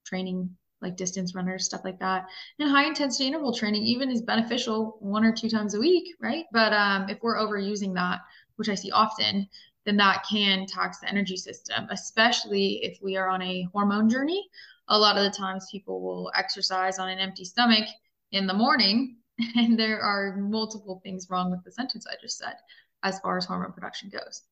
training 0.05 0.55
like 0.81 0.97
distance 0.97 1.35
runners, 1.35 1.65
stuff 1.65 1.81
like 1.83 1.99
that. 1.99 2.27
And 2.59 2.69
high 2.69 2.85
intensity 2.85 3.27
interval 3.27 3.53
training 3.53 3.83
even 3.83 4.09
is 4.09 4.21
beneficial 4.21 4.97
one 4.99 5.23
or 5.23 5.31
two 5.31 5.49
times 5.49 5.75
a 5.75 5.79
week, 5.79 6.15
right? 6.19 6.45
But 6.51 6.73
um, 6.73 7.09
if 7.09 7.19
we're 7.21 7.37
overusing 7.37 7.93
that, 7.95 8.19
which 8.55 8.69
I 8.69 8.75
see 8.75 8.91
often, 8.91 9.47
then 9.85 9.97
that 9.97 10.25
can 10.29 10.65
tax 10.65 10.99
the 10.99 11.09
energy 11.09 11.37
system, 11.37 11.87
especially 11.89 12.83
if 12.83 12.99
we 13.01 13.17
are 13.17 13.29
on 13.29 13.41
a 13.41 13.67
hormone 13.73 14.09
journey. 14.09 14.47
A 14.87 14.97
lot 14.97 15.17
of 15.17 15.23
the 15.23 15.37
times 15.37 15.67
people 15.71 16.01
will 16.01 16.31
exercise 16.35 16.99
on 16.99 17.09
an 17.09 17.19
empty 17.19 17.45
stomach 17.45 17.87
in 18.31 18.47
the 18.47 18.53
morning, 18.53 19.17
and 19.55 19.79
there 19.79 20.01
are 20.01 20.37
multiple 20.37 20.99
things 21.03 21.27
wrong 21.29 21.51
with 21.51 21.63
the 21.63 21.71
sentence 21.71 22.05
I 22.07 22.15
just 22.21 22.37
said 22.37 22.55
as 23.03 23.19
far 23.19 23.37
as 23.37 23.45
hormone 23.45 23.71
production 23.71 24.09
goes. 24.09 24.43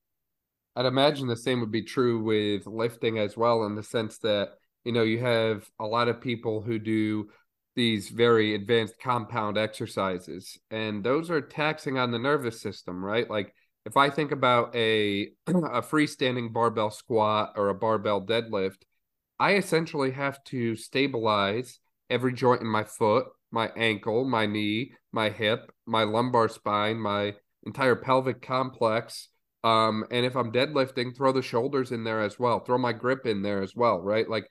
I'd 0.76 0.86
imagine 0.86 1.28
the 1.28 1.36
same 1.36 1.60
would 1.60 1.72
be 1.72 1.84
true 1.84 2.22
with 2.22 2.66
lifting 2.66 3.20
as 3.20 3.36
well, 3.36 3.66
in 3.66 3.76
the 3.76 3.84
sense 3.84 4.18
that 4.20 4.54
you 4.84 4.92
know 4.92 5.04
you 5.04 5.20
have 5.20 5.70
a 5.80 5.86
lot 5.86 6.08
of 6.08 6.22
people 6.22 6.62
who 6.62 6.80
do 6.80 7.30
these 7.76 8.10
very 8.10 8.56
advanced 8.56 8.96
compound 9.02 9.58
exercises 9.58 10.58
and 10.72 11.04
those 11.04 11.30
are 11.30 11.42
taxing 11.42 11.98
on 11.98 12.12
the 12.12 12.20
nervous 12.20 12.62
system 12.62 13.04
right? 13.04 13.30
Like 13.30 13.54
if 13.86 13.98
i 13.98 14.10
think 14.10 14.32
about 14.32 14.76
a 14.76 15.24
a 15.48 15.82
freestanding 15.82 16.54
barbell 16.54 16.92
squat 16.92 17.54
or 17.56 17.70
a 17.70 17.76
barbell 17.76 18.22
deadlift 18.22 18.84
i 19.40 19.56
essentially 19.56 20.12
have 20.12 20.44
to 20.44 20.76
stabilize 20.76 21.80
every 22.10 22.34
joint 22.34 22.62
in 22.62 22.68
my 22.68 22.84
foot 22.84 23.26
my 23.52 23.72
ankle 23.76 24.26
my 24.26 24.46
knee 24.46 24.92
my 25.12 25.30
hip 25.30 25.72
my 25.86 26.04
lumbar 26.04 26.48
spine 26.48 27.00
my 27.00 27.34
entire 27.66 27.96
pelvic 27.96 28.42
complex 28.42 29.30
um 29.64 30.06
and 30.12 30.26
if 30.26 30.36
i'm 30.36 30.52
deadlifting 30.52 31.16
throw 31.16 31.32
the 31.32 31.42
shoulders 31.42 31.92
in 31.92 32.04
there 32.04 32.22
as 32.22 32.40
well 32.40 32.60
throw 32.60 32.78
my 32.78 32.94
grip 32.94 33.26
in 33.26 33.42
there 33.42 33.62
as 33.62 33.76
well 33.76 34.00
right? 34.00 34.30
Like 34.30 34.48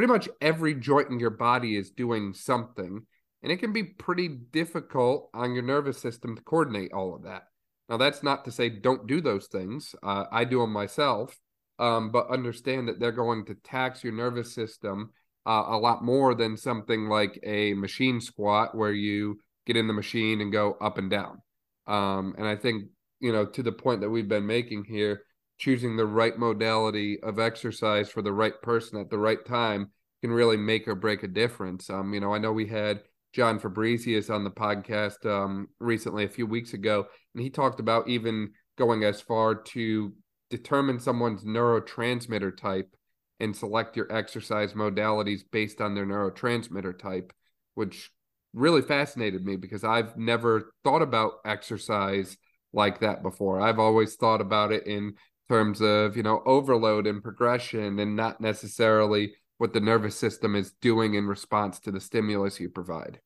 pretty 0.00 0.14
much 0.14 0.30
every 0.40 0.72
joint 0.72 1.10
in 1.10 1.20
your 1.20 1.28
body 1.28 1.76
is 1.76 1.90
doing 1.90 2.32
something. 2.32 3.02
And 3.42 3.52
it 3.52 3.58
can 3.58 3.70
be 3.70 3.84
pretty 3.84 4.28
difficult 4.28 5.28
on 5.34 5.52
your 5.52 5.62
nervous 5.62 5.98
system 5.98 6.34
to 6.34 6.42
coordinate 6.42 6.94
all 6.94 7.14
of 7.14 7.24
that. 7.24 7.42
Now, 7.86 7.98
that's 7.98 8.22
not 8.22 8.46
to 8.46 8.50
say 8.50 8.70
don't 8.70 9.06
do 9.06 9.20
those 9.20 9.48
things. 9.48 9.94
Uh, 10.02 10.24
I 10.32 10.44
do 10.44 10.60
them 10.60 10.72
myself, 10.72 11.38
um, 11.78 12.12
but 12.12 12.30
understand 12.30 12.88
that 12.88 12.98
they're 12.98 13.12
going 13.12 13.44
to 13.44 13.54
tax 13.56 14.02
your 14.02 14.14
nervous 14.14 14.54
system 14.54 15.10
uh, 15.44 15.64
a 15.66 15.76
lot 15.76 16.02
more 16.02 16.34
than 16.34 16.56
something 16.56 17.10
like 17.10 17.38
a 17.42 17.74
machine 17.74 18.22
squat 18.22 18.74
where 18.74 18.92
you 18.92 19.38
get 19.66 19.76
in 19.76 19.86
the 19.86 19.92
machine 19.92 20.40
and 20.40 20.50
go 20.50 20.78
up 20.80 20.96
and 20.96 21.10
down. 21.10 21.42
Um, 21.86 22.34
and 22.38 22.46
I 22.46 22.56
think, 22.56 22.84
you 23.20 23.34
know, 23.34 23.44
to 23.44 23.62
the 23.62 23.70
point 23.70 24.00
that 24.00 24.08
we've 24.08 24.26
been 24.26 24.46
making 24.46 24.84
here, 24.84 25.24
choosing 25.60 25.94
the 25.94 26.06
right 26.06 26.38
modality 26.38 27.22
of 27.22 27.38
exercise 27.38 28.08
for 28.08 28.22
the 28.22 28.32
right 28.32 28.60
person 28.62 28.98
at 28.98 29.10
the 29.10 29.18
right 29.18 29.44
time 29.44 29.90
can 30.22 30.32
really 30.32 30.56
make 30.56 30.88
or 30.88 30.94
break 30.94 31.22
a 31.22 31.28
difference. 31.28 31.90
Um, 31.90 32.14
you 32.14 32.20
know, 32.20 32.34
I 32.34 32.38
know 32.38 32.50
we 32.50 32.66
had 32.66 33.02
John 33.34 33.60
Fabrizius 33.60 34.34
on 34.34 34.42
the 34.42 34.50
podcast 34.50 35.24
um, 35.26 35.68
recently, 35.78 36.24
a 36.24 36.30
few 36.30 36.46
weeks 36.46 36.72
ago, 36.72 37.06
and 37.34 37.42
he 37.42 37.50
talked 37.50 37.78
about 37.78 38.08
even 38.08 38.52
going 38.78 39.04
as 39.04 39.20
far 39.20 39.54
to 39.54 40.14
determine 40.48 40.98
someone's 40.98 41.44
neurotransmitter 41.44 42.56
type 42.56 42.96
and 43.38 43.54
select 43.54 43.96
your 43.96 44.10
exercise 44.10 44.72
modalities 44.72 45.42
based 45.52 45.82
on 45.82 45.94
their 45.94 46.06
neurotransmitter 46.06 46.98
type, 46.98 47.34
which 47.74 48.10
really 48.54 48.82
fascinated 48.82 49.44
me 49.44 49.56
because 49.56 49.84
I've 49.84 50.16
never 50.16 50.72
thought 50.84 51.02
about 51.02 51.34
exercise 51.44 52.38
like 52.72 53.00
that 53.00 53.22
before. 53.22 53.60
I've 53.60 53.78
always 53.78 54.16
thought 54.16 54.40
about 54.40 54.72
it 54.72 54.86
in 54.86 55.14
terms 55.50 55.80
of 55.82 56.16
you 56.16 56.22
know 56.22 56.42
overload 56.46 57.08
and 57.08 57.24
progression 57.24 57.98
and 57.98 58.14
not 58.14 58.40
necessarily 58.40 59.34
what 59.58 59.72
the 59.72 59.80
nervous 59.80 60.14
system 60.14 60.54
is 60.54 60.70
doing 60.80 61.14
in 61.14 61.26
response 61.26 61.80
to 61.80 61.90
the 61.90 62.00
stimulus 62.00 62.60
you 62.60 62.68
provide. 62.68 63.20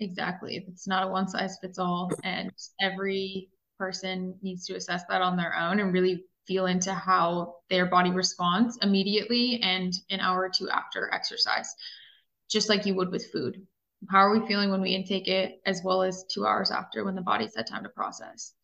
Exactly. 0.00 0.64
It's 0.66 0.88
not 0.88 1.06
a 1.06 1.08
one 1.08 1.28
size 1.28 1.58
fits 1.60 1.78
all 1.78 2.10
and 2.24 2.50
every 2.80 3.50
person 3.78 4.34
needs 4.40 4.64
to 4.66 4.74
assess 4.74 5.02
that 5.10 5.20
on 5.20 5.36
their 5.36 5.54
own 5.54 5.80
and 5.80 5.92
really 5.92 6.24
feel 6.46 6.64
into 6.64 6.94
how 6.94 7.56
their 7.68 7.84
body 7.84 8.10
responds 8.10 8.78
immediately 8.80 9.60
and 9.62 9.92
an 10.08 10.20
hour 10.20 10.40
or 10.40 10.48
two 10.48 10.70
after 10.70 11.12
exercise 11.12 11.74
just 12.50 12.70
like 12.70 12.86
you 12.86 12.94
would 12.94 13.10
with 13.10 13.30
food. 13.30 13.60
How 14.08 14.20
are 14.20 14.32
we 14.32 14.46
feeling 14.48 14.70
when 14.70 14.80
we 14.80 14.94
intake 14.94 15.28
it 15.28 15.60
as 15.66 15.82
well 15.84 16.02
as 16.02 16.24
two 16.24 16.46
hours 16.46 16.70
after 16.70 17.04
when 17.04 17.14
the 17.14 17.20
body's 17.20 17.54
had 17.54 17.66
time 17.66 17.82
to 17.82 17.90
process 17.90 18.54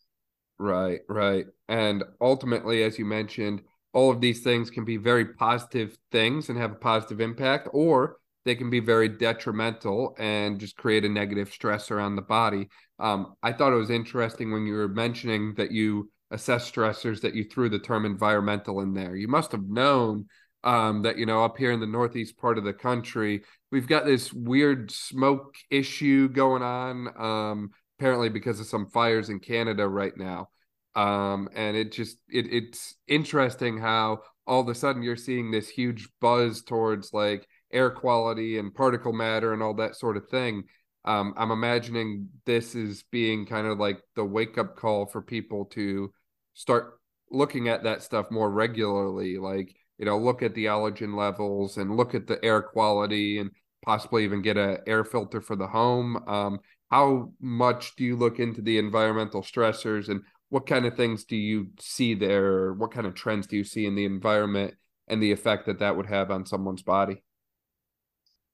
Right, 0.59 1.01
right. 1.09 1.47
And 1.69 2.03
ultimately, 2.21 2.83
as 2.83 2.99
you 2.99 3.05
mentioned, 3.05 3.63
all 3.93 4.11
of 4.11 4.21
these 4.21 4.43
things 4.43 4.71
can 4.71 4.85
be 4.85 4.97
very 4.97 5.25
positive 5.25 5.97
things 6.11 6.49
and 6.49 6.59
have 6.59 6.73
a 6.73 6.77
positive 6.77 7.21
impact, 7.21 7.69
or 7.73 8.17
they 8.45 8.55
can 8.55 8.71
be 8.71 8.81
very 8.81 9.09
detrimental 9.09 10.15
and 10.19 10.59
just 10.59 10.77
create 10.77 11.05
a 11.05 11.09
negative 11.09 11.51
stress 11.51 11.91
around 11.91 12.17
the 12.17 12.23
body. 12.23 12.69
Um, 12.99 13.35
I 13.43 13.53
thought 13.53 13.73
it 13.73 13.77
was 13.77 13.91
interesting 13.91 14.51
when 14.53 14.67
you 14.67 14.75
were 14.75 14.89
mentioning 14.89 15.55
that 15.57 15.73
you 15.73 16.11
assess 16.31 16.71
stressors 16.71 17.21
that 17.21 17.35
you 17.35 17.45
threw 17.45 17.69
the 17.69 17.79
term 17.79 18.05
environmental 18.05 18.81
in 18.81 18.95
there. 18.95 19.15
You 19.15 19.29
must 19.29 19.53
have 19.53 19.69
known 19.69 20.27
um, 20.65 21.03
that 21.03 21.19
you 21.19 21.27
know 21.27 21.45
up 21.45 21.57
here 21.57 21.71
in 21.71 21.81
the 21.81 21.87
northeast 21.87 22.37
part 22.39 22.59
of 22.59 22.65
the 22.65 22.73
country 22.73 23.45
we've 23.71 23.87
got 23.87 24.05
this 24.05 24.33
weird 24.33 24.91
smoke 24.91 25.55
issue 25.71 26.29
going 26.29 26.63
on 26.63 27.09
um, 27.23 27.71
apparently 27.99 28.29
because 28.29 28.61
of 28.61 28.67
some 28.67 28.87
fires 28.87 29.29
in 29.29 29.41
canada 29.41 29.87
right 29.87 30.17
now. 30.17 30.49
Um, 30.95 31.49
and 31.55 31.77
it 31.77 31.93
just 31.93 32.19
it, 32.31 32.47
it's 32.53 32.95
interesting 33.07 33.79
how 33.79 34.21
all 34.47 34.61
of 34.61 34.69
a 34.69 34.75
sudden 34.75 35.03
you're 35.03 35.17
seeing 35.17 35.51
this 35.51 35.69
huge 35.69 36.09
buzz 36.21 36.63
towards 36.63 37.13
like 37.13 37.47
air 37.73 37.91
quality 37.91 38.59
and 38.59 38.75
particle 38.75 39.13
matter 39.13 39.53
and 39.53 39.63
all 39.63 39.75
that 39.75 39.97
sort 39.97 40.17
of 40.17 40.29
thing. 40.29 40.65
Um, 41.05 41.35
i'm 41.37 41.53
imagining 41.53 42.29
this 42.47 42.75
is 42.75 43.05
being 43.13 43.47
kind 43.47 43.69
of 43.69 43.79
like 43.79 44.01
the 44.17 44.25
wake 44.25 44.59
up 44.59 44.75
call 44.75 45.07
for 45.07 45.23
people 45.23 45.67
to 45.67 46.13
start 46.55 46.99
looking 47.31 47.69
at 47.69 47.85
that 47.85 48.03
stuff 48.03 48.29
more 48.33 48.51
regularly 48.51 49.39
like 49.39 49.73
you 49.99 50.05
know 50.05 50.19
look 50.19 50.43
at 50.43 50.53
the 50.57 50.65
allergen 50.65 51.15
levels 51.17 51.77
and 51.77 51.97
look 51.97 52.17
at 52.17 52.27
the 52.27 52.45
air 52.45 52.61
quality 52.61 53.39
and 53.39 53.53
possibly 53.87 54.25
even 54.25 54.43
get 54.43 54.57
a 54.57 54.81
air 54.87 55.05
filter 55.05 55.41
for 55.41 55.57
the 55.57 55.67
home. 55.67 56.17
Um, 56.27 56.59
how 56.91 57.33
much 57.41 57.97
do 57.97 58.05
you 58.05 58.17
look 58.17 58.39
into 58.39 58.63
the 58.63 58.79
environmental 58.79 59.43
stressors 59.43 60.09
and 60.09 60.23
what 60.49 60.67
kind 60.67 60.87
of 60.87 60.97
things 60.97 61.25
do 61.25 61.37
you 61.37 61.69
see 61.81 62.15
there 62.15 62.73
what 62.75 62.93
kind 62.93 63.07
of 63.07 63.15
trends 63.15 63.47
do 63.47 63.57
you 63.57 63.65
see 63.65 63.87
in 63.87 63.95
the 63.95 64.05
environment 64.05 64.75
and 65.09 65.23
the 65.23 65.33
effect 65.33 65.67
that 65.67 65.79
that 65.79 65.97
would 65.97 66.07
have 66.07 66.31
on 66.31 66.47
someone's 66.47 66.83
body 66.83 67.23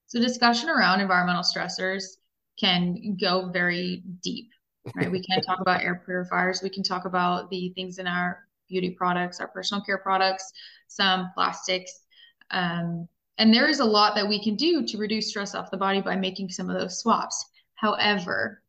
so 0.06 0.20
discussion 0.20 0.68
around 0.68 1.00
environmental 1.00 1.42
stressors 1.42 2.04
can 2.58 3.16
go 3.20 3.50
very 3.50 4.02
deep 4.22 4.50
right 4.96 5.10
we 5.10 5.22
can't 5.22 5.44
talk 5.44 5.60
about 5.60 5.82
air 5.82 6.02
purifiers 6.04 6.60
we 6.62 6.70
can 6.70 6.82
talk 6.82 7.04
about 7.04 7.50
the 7.50 7.72
things 7.74 7.98
in 7.98 8.06
our 8.06 8.40
beauty 8.68 8.90
products 8.90 9.40
our 9.40 9.48
personal 9.48 9.82
care 9.84 9.98
products 9.98 10.52
some 10.94 11.30
plastics. 11.34 12.00
Um, 12.50 13.08
and 13.38 13.52
there 13.52 13.68
is 13.68 13.80
a 13.80 13.84
lot 13.84 14.14
that 14.14 14.28
we 14.28 14.42
can 14.42 14.56
do 14.56 14.86
to 14.86 14.98
reduce 14.98 15.30
stress 15.30 15.54
off 15.54 15.70
the 15.70 15.76
body 15.76 16.00
by 16.00 16.16
making 16.16 16.50
some 16.50 16.68
of 16.68 16.78
those 16.78 17.00
swaps. 17.00 17.44
However, 17.82 18.62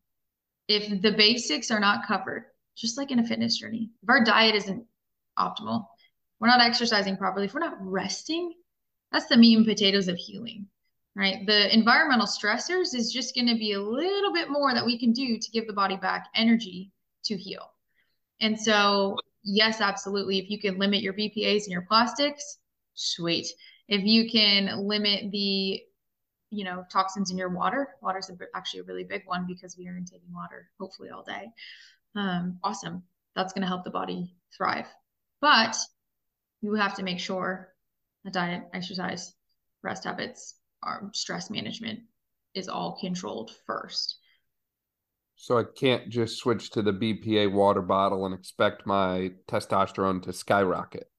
if 0.67 1.01
the 1.01 1.11
basics 1.11 1.69
are 1.69 1.79
not 1.79 2.07
covered, 2.07 2.45
just 2.75 2.97
like 2.97 3.11
in 3.11 3.19
a 3.19 3.27
fitness 3.27 3.57
journey, 3.57 3.91
if 4.01 4.09
our 4.09 4.23
diet 4.23 4.55
isn't 4.55 4.85
optimal, 5.37 5.85
we're 6.39 6.47
not 6.47 6.61
exercising 6.61 7.15
properly, 7.15 7.45
if 7.45 7.53
we're 7.53 7.59
not 7.59 7.77
resting, 7.79 8.53
that's 9.11 9.27
the 9.27 9.37
meat 9.37 9.55
and 9.55 9.67
potatoes 9.67 10.07
of 10.07 10.17
healing, 10.17 10.65
right? 11.15 11.45
The 11.45 11.71
environmental 11.71 12.25
stressors 12.25 12.95
is 12.95 13.13
just 13.13 13.35
going 13.35 13.47
to 13.47 13.55
be 13.55 13.73
a 13.73 13.79
little 13.79 14.33
bit 14.33 14.49
more 14.49 14.73
that 14.73 14.85
we 14.85 14.97
can 14.97 15.13
do 15.13 15.37
to 15.37 15.51
give 15.51 15.67
the 15.67 15.73
body 15.73 15.95
back 15.95 16.29
energy 16.35 16.91
to 17.25 17.37
heal. 17.37 17.69
And 18.41 18.59
so 18.59 19.17
yes, 19.43 19.79
absolutely. 19.79 20.39
If 20.39 20.49
you 20.49 20.59
can 20.59 20.79
limit 20.79 21.01
your 21.01 21.13
BPAs 21.13 21.63
and 21.63 21.71
your 21.71 21.83
plastics, 21.83 22.57
sweet. 22.95 23.47
If 23.87 24.03
you 24.03 24.29
can 24.29 24.87
limit 24.87 25.31
the, 25.31 25.83
you 26.53 26.63
know, 26.63 26.85
toxins 26.91 27.31
in 27.31 27.37
your 27.37 27.49
water, 27.49 27.89
water 28.01 28.19
is 28.19 28.31
actually 28.55 28.81
a 28.81 28.83
really 28.83 29.03
big 29.03 29.23
one 29.25 29.45
because 29.47 29.75
we 29.75 29.87
are 29.87 29.97
intaking 29.97 30.31
water 30.31 30.69
hopefully 30.79 31.09
all 31.09 31.23
day. 31.23 31.51
Um, 32.15 32.59
awesome. 32.63 33.03
That's 33.35 33.53
going 33.53 33.63
to 33.63 33.67
help 33.67 33.83
the 33.83 33.89
body 33.89 34.35
thrive. 34.55 34.85
But 35.41 35.75
you 36.61 36.75
have 36.75 36.95
to 36.95 37.03
make 37.03 37.19
sure 37.19 37.73
the 38.23 38.29
diet, 38.29 38.63
exercise, 38.71 39.33
rest 39.81 40.03
habits, 40.03 40.55
our 40.83 41.09
stress 41.13 41.49
management 41.49 42.01
is 42.53 42.69
all 42.69 42.99
controlled 43.01 43.51
first. 43.65 44.17
So 45.35 45.57
I 45.57 45.63
can't 45.75 46.09
just 46.09 46.37
switch 46.37 46.69
to 46.71 46.83
the 46.83 46.93
BPA 46.93 47.51
water 47.51 47.81
bottle 47.81 48.27
and 48.27 48.35
expect 48.35 48.85
my 48.85 49.31
testosterone 49.47 50.21
to 50.23 50.33
skyrocket. 50.33 51.09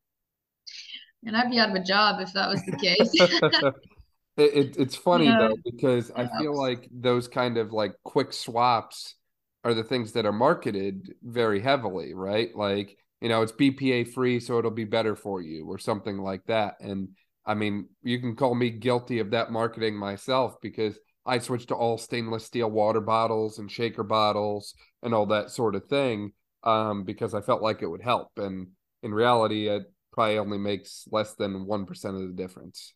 And 1.26 1.36
I'd 1.36 1.50
be 1.50 1.58
out 1.58 1.70
of 1.70 1.74
a 1.74 1.82
job 1.82 2.20
if 2.20 2.32
that 2.34 2.48
was 2.48 2.62
the 2.64 2.76
case. 3.62 3.72
it, 4.36 4.54
it, 4.54 4.76
it's 4.76 4.96
funny 4.96 5.26
yeah. 5.26 5.38
though 5.38 5.56
because 5.64 6.10
I 6.10 6.28
feel 6.38 6.56
like 6.56 6.88
those 6.92 7.28
kind 7.28 7.56
of 7.56 7.72
like 7.72 7.94
quick 8.02 8.32
swaps 8.32 9.14
are 9.62 9.74
the 9.74 9.84
things 9.84 10.12
that 10.12 10.26
are 10.26 10.32
marketed 10.32 11.14
very 11.22 11.60
heavily, 11.60 12.14
right? 12.14 12.54
Like 12.54 12.96
you 13.20 13.28
know 13.28 13.42
it's 13.42 13.52
BPA 13.52 14.12
free, 14.12 14.40
so 14.40 14.58
it'll 14.58 14.70
be 14.70 14.84
better 14.84 15.16
for 15.16 15.40
you 15.40 15.66
or 15.66 15.78
something 15.78 16.18
like 16.18 16.44
that. 16.46 16.74
And 16.80 17.08
I 17.46 17.54
mean, 17.54 17.88
you 18.02 18.18
can 18.20 18.36
call 18.36 18.54
me 18.54 18.70
guilty 18.70 19.18
of 19.18 19.30
that 19.32 19.50
marketing 19.50 19.96
myself 19.96 20.56
because 20.62 20.98
I 21.26 21.38
switched 21.38 21.68
to 21.68 21.74
all 21.74 21.98
stainless 21.98 22.44
steel 22.44 22.70
water 22.70 23.00
bottles 23.00 23.58
and 23.58 23.70
shaker 23.70 24.02
bottles 24.02 24.74
and 25.02 25.14
all 25.14 25.26
that 25.26 25.50
sort 25.50 25.74
of 25.74 25.86
thing 25.86 26.32
um, 26.64 27.04
because 27.04 27.34
I 27.34 27.40
felt 27.40 27.62
like 27.62 27.82
it 27.82 27.86
would 27.86 28.02
help. 28.02 28.28
And 28.36 28.68
in 29.02 29.12
reality, 29.12 29.68
it 29.68 29.84
probably 30.12 30.38
only 30.38 30.58
makes 30.58 31.06
less 31.10 31.34
than 31.34 31.66
1% 31.66 32.04
of 32.04 32.28
the 32.28 32.34
difference. 32.34 32.94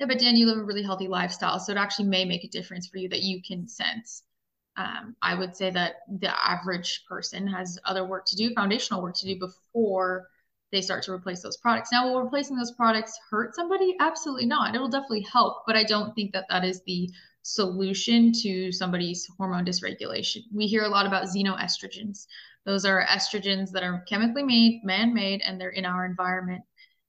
Yeah, 0.00 0.06
but 0.06 0.18
Dan, 0.18 0.34
you 0.34 0.46
live 0.46 0.56
a 0.56 0.64
really 0.64 0.82
healthy 0.82 1.08
lifestyle. 1.08 1.58
So 1.60 1.72
it 1.72 1.78
actually 1.78 2.08
may 2.08 2.24
make 2.24 2.42
a 2.42 2.48
difference 2.48 2.88
for 2.88 2.96
you 2.96 3.08
that 3.10 3.22
you 3.22 3.42
can 3.42 3.68
sense. 3.68 4.22
Um, 4.76 5.14
I 5.20 5.34
would 5.34 5.54
say 5.54 5.70
that 5.70 5.96
the 6.08 6.30
average 6.30 7.04
person 7.06 7.46
has 7.46 7.78
other 7.84 8.06
work 8.06 8.24
to 8.26 8.36
do, 8.36 8.54
foundational 8.54 9.02
work 9.02 9.14
to 9.16 9.26
do 9.26 9.38
before 9.38 10.28
they 10.72 10.80
start 10.80 11.02
to 11.02 11.12
replace 11.12 11.42
those 11.42 11.58
products. 11.58 11.90
Now, 11.92 12.08
will 12.08 12.22
replacing 12.22 12.56
those 12.56 12.72
products 12.72 13.18
hurt 13.30 13.54
somebody? 13.54 13.94
Absolutely 14.00 14.46
not. 14.46 14.74
It'll 14.74 14.88
definitely 14.88 15.26
help, 15.30 15.64
but 15.66 15.76
I 15.76 15.84
don't 15.84 16.14
think 16.14 16.32
that 16.32 16.46
that 16.48 16.64
is 16.64 16.80
the 16.86 17.10
solution 17.42 18.32
to 18.40 18.72
somebody's 18.72 19.28
hormone 19.36 19.66
dysregulation. 19.66 20.44
We 20.54 20.66
hear 20.66 20.84
a 20.84 20.88
lot 20.88 21.06
about 21.06 21.26
xenoestrogens. 21.26 22.26
Those 22.64 22.86
are 22.86 23.04
estrogens 23.06 23.70
that 23.72 23.82
are 23.82 24.02
chemically 24.08 24.44
made, 24.44 24.82
man 24.82 25.12
made, 25.12 25.42
and 25.42 25.60
they're 25.60 25.70
in 25.70 25.84
our 25.84 26.06
environment. 26.06 26.62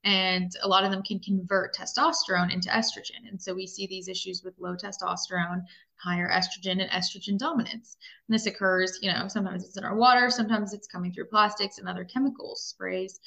And 0.04 0.50
a 0.62 0.68
lot 0.68 0.84
of 0.84 0.90
them 0.90 1.02
can 1.02 1.20
convert 1.20 1.76
testosterone 1.76 2.52
into 2.52 2.68
estrogen. 2.68 3.28
And 3.28 3.40
so 3.40 3.54
we 3.54 3.66
see 3.66 3.86
these 3.86 4.08
issues 4.08 4.42
with 4.42 4.58
low 4.58 4.74
testosterone, 4.74 5.62
higher 5.94 6.28
estrogen, 6.28 6.82
and 6.82 6.90
estrogen 6.90 7.38
dominance. 7.38 7.96
And 8.28 8.34
this 8.34 8.46
occurs, 8.46 8.98
you 9.00 9.12
know, 9.12 9.28
sometimes 9.28 9.64
it's 9.64 9.76
in 9.76 9.84
our 9.84 9.94
water, 9.94 10.28
sometimes 10.28 10.72
it's 10.72 10.88
coming 10.88 11.12
through 11.12 11.26
plastics 11.26 11.78
and 11.78 11.88
other 11.88 12.04
chemicals, 12.04 12.64
sprays, 12.64 13.20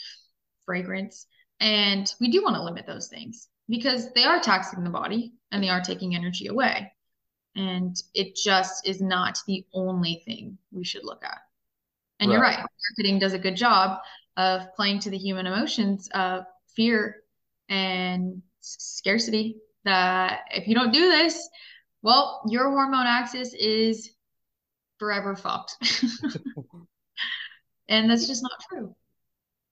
fragrance. 0.66 1.28
And 1.62 2.14
we 2.20 2.30
do 2.30 2.44
want 2.44 2.56
to 2.56 2.64
limit 2.64 2.86
those 2.86 3.08
things 3.08 3.48
because 3.70 4.12
they 4.14 4.26
are 4.26 4.42
taxing 4.42 4.84
the 4.84 4.90
body 4.90 5.34
and 5.52 5.64
they 5.64 5.70
are 5.70 5.82
taking 5.82 6.16
energy 6.16 6.48
away. 6.48 6.92
And 7.56 7.96
it 8.14 8.36
just 8.36 8.86
is 8.86 9.02
not 9.02 9.38
the 9.48 9.66
only 9.74 10.22
thing 10.26 10.58
we 10.74 10.84
should 10.84 11.06
look 11.06 11.24
at. 11.24 11.38
And 12.20 12.30
right. 12.30 12.36
you're 12.36 12.44
right, 12.44 12.66
marketing 12.98 13.20
does 13.20 13.34
a 13.34 13.40
good 13.40 13.56
job 13.56 14.00
of 14.36 14.74
playing 14.76 15.00
to 15.00 15.10
the 15.10 15.18
human 15.18 15.48
emotions 15.48 16.10
of 16.14 16.46
fear 16.76 17.24
and 17.70 18.42
scarcity. 18.62 19.58
That 19.84 20.42
if 20.52 20.68
you 20.68 20.74
don't 20.74 20.92
do 20.92 21.10
this, 21.10 21.48
well, 22.02 22.42
your 22.50 22.70
hormone 22.72 23.06
axis 23.06 23.54
is 23.54 24.16
forever 24.98 25.36
fucked. 25.36 25.76
and 27.88 28.10
that's 28.10 28.28
just 28.28 28.44
not 28.44 28.52
true. 28.70 28.96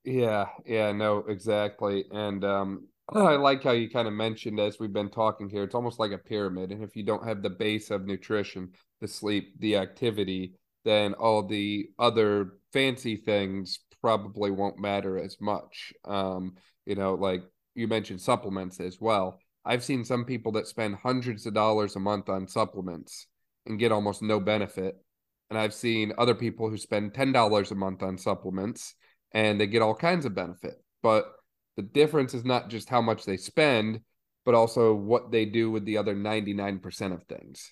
Yeah, 0.03 0.47
yeah, 0.65 0.91
no, 0.91 1.19
exactly. 1.27 2.05
And 2.11 2.43
um 2.43 2.87
I 3.15 3.35
like 3.35 3.63
how 3.63 3.71
you 3.71 3.89
kind 3.89 4.07
of 4.07 4.13
mentioned 4.13 4.59
as 4.59 4.79
we've 4.79 4.93
been 4.93 5.09
talking 5.09 5.49
here, 5.49 5.63
it's 5.63 5.75
almost 5.75 5.99
like 5.99 6.11
a 6.11 6.17
pyramid. 6.17 6.71
And 6.71 6.83
if 6.83 6.95
you 6.95 7.03
don't 7.03 7.27
have 7.27 7.41
the 7.41 7.49
base 7.49 7.91
of 7.91 8.05
nutrition, 8.05 8.71
the 9.01 9.07
sleep, 9.07 9.59
the 9.59 9.77
activity, 9.77 10.53
then 10.85 11.13
all 11.13 11.43
the 11.43 11.87
other 11.99 12.53
fancy 12.71 13.15
things 13.15 13.79
probably 14.01 14.51
won't 14.51 14.79
matter 14.79 15.17
as 15.17 15.37
much. 15.39 15.93
Um, 16.05 16.55
you 16.85 16.95
know, 16.95 17.13
like 17.15 17.43
you 17.75 17.87
mentioned 17.87 18.21
supplements 18.21 18.79
as 18.79 18.99
well. 18.99 19.39
I've 19.65 19.83
seen 19.83 20.03
some 20.03 20.25
people 20.25 20.51
that 20.53 20.67
spend 20.67 20.95
hundreds 20.95 21.45
of 21.45 21.53
dollars 21.53 21.95
a 21.95 21.99
month 21.99 22.29
on 22.29 22.47
supplements 22.47 23.27
and 23.65 23.79
get 23.79 23.91
almost 23.91 24.21
no 24.21 24.39
benefit. 24.39 24.95
And 25.49 25.57
I've 25.57 25.73
seen 25.73 26.13
other 26.17 26.35
people 26.35 26.69
who 26.69 26.77
spend 26.77 27.13
$10 27.13 27.71
a 27.71 27.75
month 27.75 28.03
on 28.03 28.17
supplements 28.17 28.95
and 29.33 29.59
they 29.59 29.67
get 29.67 29.81
all 29.81 29.95
kinds 29.95 30.25
of 30.25 30.35
benefit. 30.35 30.75
But 31.01 31.25
the 31.77 31.83
difference 31.83 32.33
is 32.33 32.43
not 32.43 32.69
just 32.69 32.89
how 32.89 33.01
much 33.01 33.25
they 33.25 33.37
spend, 33.37 34.01
but 34.45 34.55
also 34.55 34.93
what 34.93 35.31
they 35.31 35.45
do 35.45 35.71
with 35.71 35.85
the 35.85 35.97
other 35.97 36.15
99% 36.15 37.13
of 37.13 37.23
things. 37.23 37.71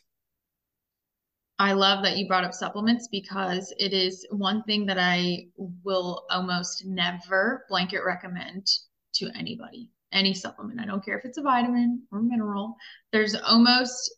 I 1.59 1.73
love 1.73 2.03
that 2.03 2.17
you 2.17 2.27
brought 2.27 2.43
up 2.43 2.53
supplements 2.53 3.07
because 3.11 3.71
it 3.77 3.93
is 3.93 4.25
one 4.31 4.63
thing 4.63 4.87
that 4.87 4.97
I 4.97 5.45
will 5.83 6.25
almost 6.31 6.85
never 6.87 7.65
blanket 7.69 8.01
recommend 8.03 8.65
to 9.15 9.29
anybody. 9.35 9.89
Any 10.11 10.33
supplement. 10.33 10.79
I 10.79 10.85
don't 10.85 11.03
care 11.03 11.17
if 11.17 11.25
it's 11.25 11.37
a 11.37 11.41
vitamin 11.41 12.03
or 12.11 12.21
mineral. 12.21 12.75
There's 13.11 13.35
almost 13.35 14.13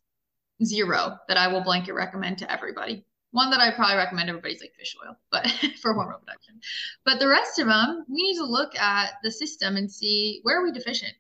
zero 0.64 1.18
that 1.28 1.38
I 1.38 1.48
will 1.48 1.64
blanket 1.64 1.94
recommend 1.94 2.40
to 2.40 2.52
everybody. 2.52 3.06
One 3.32 3.50
that 3.52 3.60
I 3.60 3.72
probably 3.72 3.98
recommend 3.98 4.30
everybody's 4.30 4.62
like 4.62 4.74
fish 4.78 4.96
oil, 5.06 5.16
but 5.32 5.48
for 5.82 5.94
hormone 5.94 6.20
production. 6.20 6.60
But 7.06 7.20
the 7.20 7.28
rest 7.28 7.60
of 7.60 7.68
them, 7.68 8.06
we 8.08 8.24
need 8.24 8.38
to 8.38 8.46
look 8.46 8.76
at 8.78 9.14
the 9.24 9.32
system 9.32 9.76
and 9.76 9.92
see 9.92 10.40
where 10.44 10.60
are 10.60 10.64
we 10.64 10.72
deficient. 10.72 11.14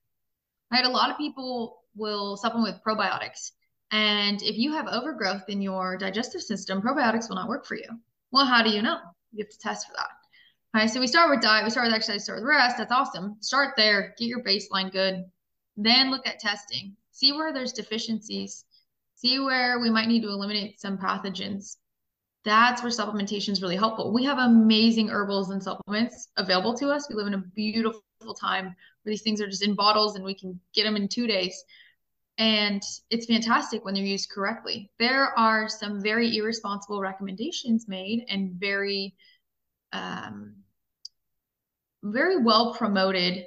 Right? 0.72 0.86
A 0.86 0.90
lot 0.90 1.12
of 1.12 1.18
people 1.18 1.82
will 1.96 2.38
supplement 2.38 2.74
with 2.74 2.84
probiotics. 2.84 3.52
And 3.92 4.42
if 4.42 4.58
you 4.58 4.74
have 4.74 4.88
overgrowth 4.88 5.50
in 5.50 5.62
your 5.62 5.98
digestive 5.98 6.42
system, 6.42 6.82
probiotics 6.82 7.30
will 7.30 7.36
not 7.36 7.50
work 7.50 7.66
for 7.66 7.76
you. 7.76 7.88
Well, 8.32 8.46
how 8.46 8.64
do 8.64 8.72
you 8.72 8.82
know? 8.82 8.98
You 9.32 9.44
have 9.44 9.52
to 9.52 9.60
test 9.60 9.88
for 9.88 9.94
that. 9.96 10.10
All 10.76 10.82
right, 10.82 10.90
so 10.90 11.00
we 11.00 11.06
start 11.06 11.30
with 11.30 11.42
diet, 11.42 11.64
we 11.64 11.70
start 11.70 11.86
with 11.86 11.94
exercise, 11.94 12.24
start 12.24 12.40
with 12.40 12.50
rest. 12.50 12.78
That's 12.80 12.92
awesome. 12.92 13.38
Start 13.42 13.76
there, 13.78 14.16
get 14.18 14.26
your 14.26 14.44
baseline 14.44 14.92
good. 14.92 15.24
Then 15.78 16.10
look 16.10 16.26
at 16.26 16.40
testing. 16.40 16.96
See 17.12 17.32
where 17.32 17.54
there's 17.54 17.74
deficiencies. 17.74 18.66
See 19.14 19.38
where 19.38 19.80
we 19.80 19.92
might 19.92 20.08
need 20.08 20.24
to 20.24 20.30
eliminate 20.30 20.82
some 20.82 20.98
pathogens. 20.98 21.78
That's 22.44 22.82
where 22.82 22.92
supplementation 22.92 23.50
is 23.50 23.62
really 23.62 23.76
helpful. 23.76 24.12
We 24.12 24.24
have 24.26 24.40
amazing 24.40 25.10
herbals 25.10 25.52
and 25.52 25.62
supplements 25.62 26.30
available 26.38 26.74
to 26.78 26.90
us. 26.90 27.08
We 27.08 27.14
live 27.16 27.28
in 27.28 27.36
a 27.36 27.44
beautiful 27.56 28.02
time 28.34 28.66
where 28.66 29.12
these 29.12 29.22
things 29.22 29.42
are 29.42 29.48
just 29.48 29.64
in 29.64 29.76
bottles 29.76 30.16
and 30.16 30.26
we 30.26 30.34
can 30.34 30.60
get 30.74 30.86
them 30.86 30.96
in 30.96 31.08
two 31.08 31.28
days. 31.28 31.64
And 32.40 32.82
it's 33.12 33.28
fantastic 33.28 33.86
when 33.86 33.94
they're 33.94 34.04
used 34.04 34.32
correctly. 34.32 34.90
There 34.98 35.38
are 35.38 35.70
some 35.70 36.02
very 36.02 36.36
irresponsible 36.36 37.00
recommendations 37.00 37.88
made 37.88 38.26
and 38.28 38.54
very, 38.54 39.14
um, 39.92 40.56
very 42.04 42.44
well 42.44 42.74
promoted 42.74 43.46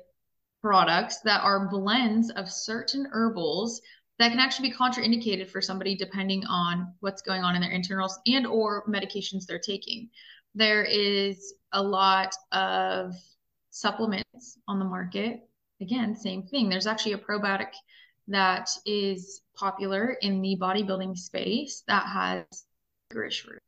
products 0.62 1.20
that 1.20 1.42
are 1.42 1.68
blends 1.68 2.30
of 2.30 2.50
certain 2.50 3.06
herbals 3.12 3.80
that 4.18 4.30
can 4.30 4.40
actually 4.40 4.70
be 4.70 4.74
contraindicated 4.74 5.48
for 5.48 5.60
somebody 5.60 5.94
depending 5.94 6.44
on 6.46 6.92
what's 7.00 7.22
going 7.22 7.42
on 7.42 7.54
in 7.54 7.60
their 7.60 7.70
internals 7.70 8.18
and 8.26 8.46
or 8.46 8.84
medications 8.88 9.44
they're 9.44 9.58
taking. 9.58 10.08
There 10.54 10.84
is 10.84 11.54
a 11.72 11.82
lot 11.82 12.34
of 12.52 13.14
supplements 13.70 14.58
on 14.66 14.78
the 14.78 14.86
market. 14.86 15.40
Again 15.82 16.16
same 16.16 16.42
thing. 16.44 16.70
There's 16.70 16.86
actually 16.86 17.12
a 17.12 17.18
probiotic 17.18 17.72
that 18.28 18.70
is 18.86 19.42
popular 19.54 20.16
in 20.22 20.40
the 20.40 20.56
bodybuilding 20.58 21.16
space 21.16 21.84
that 21.86 22.06
has 22.06 22.44
licorice 23.10 23.46
root 23.46 23.60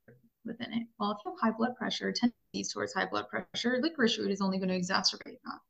within 0.49 0.73
it 0.73 0.87
well 0.99 1.13
if 1.13 1.19
you 1.25 1.31
have 1.31 1.41
high 1.41 1.57
blood 1.57 1.77
pressure 1.77 2.13
tendencies 2.13 2.73
towards 2.73 2.95
high 2.95 3.07
blood 3.07 3.27
pressure 3.29 3.79
licorice 3.81 4.19
root 4.19 4.31
is 4.31 4.41
only 4.41 4.59
going 4.59 4.69
to 4.69 4.79
exacerbate 4.79 5.39
that 5.45 5.61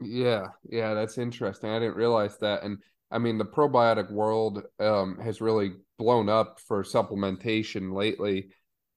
yeah 0.00 0.46
yeah 0.68 0.94
that's 0.94 1.18
interesting 1.18 1.68
i 1.70 1.78
didn't 1.78 1.96
realize 1.96 2.38
that 2.38 2.62
and 2.62 2.78
I 3.10 3.18
mean, 3.18 3.38
the 3.38 3.44
probiotic 3.44 4.10
world 4.10 4.62
um, 4.78 5.18
has 5.22 5.40
really 5.40 5.72
blown 5.98 6.28
up 6.28 6.60
for 6.60 6.84
supplementation 6.84 7.92
lately. 7.92 8.50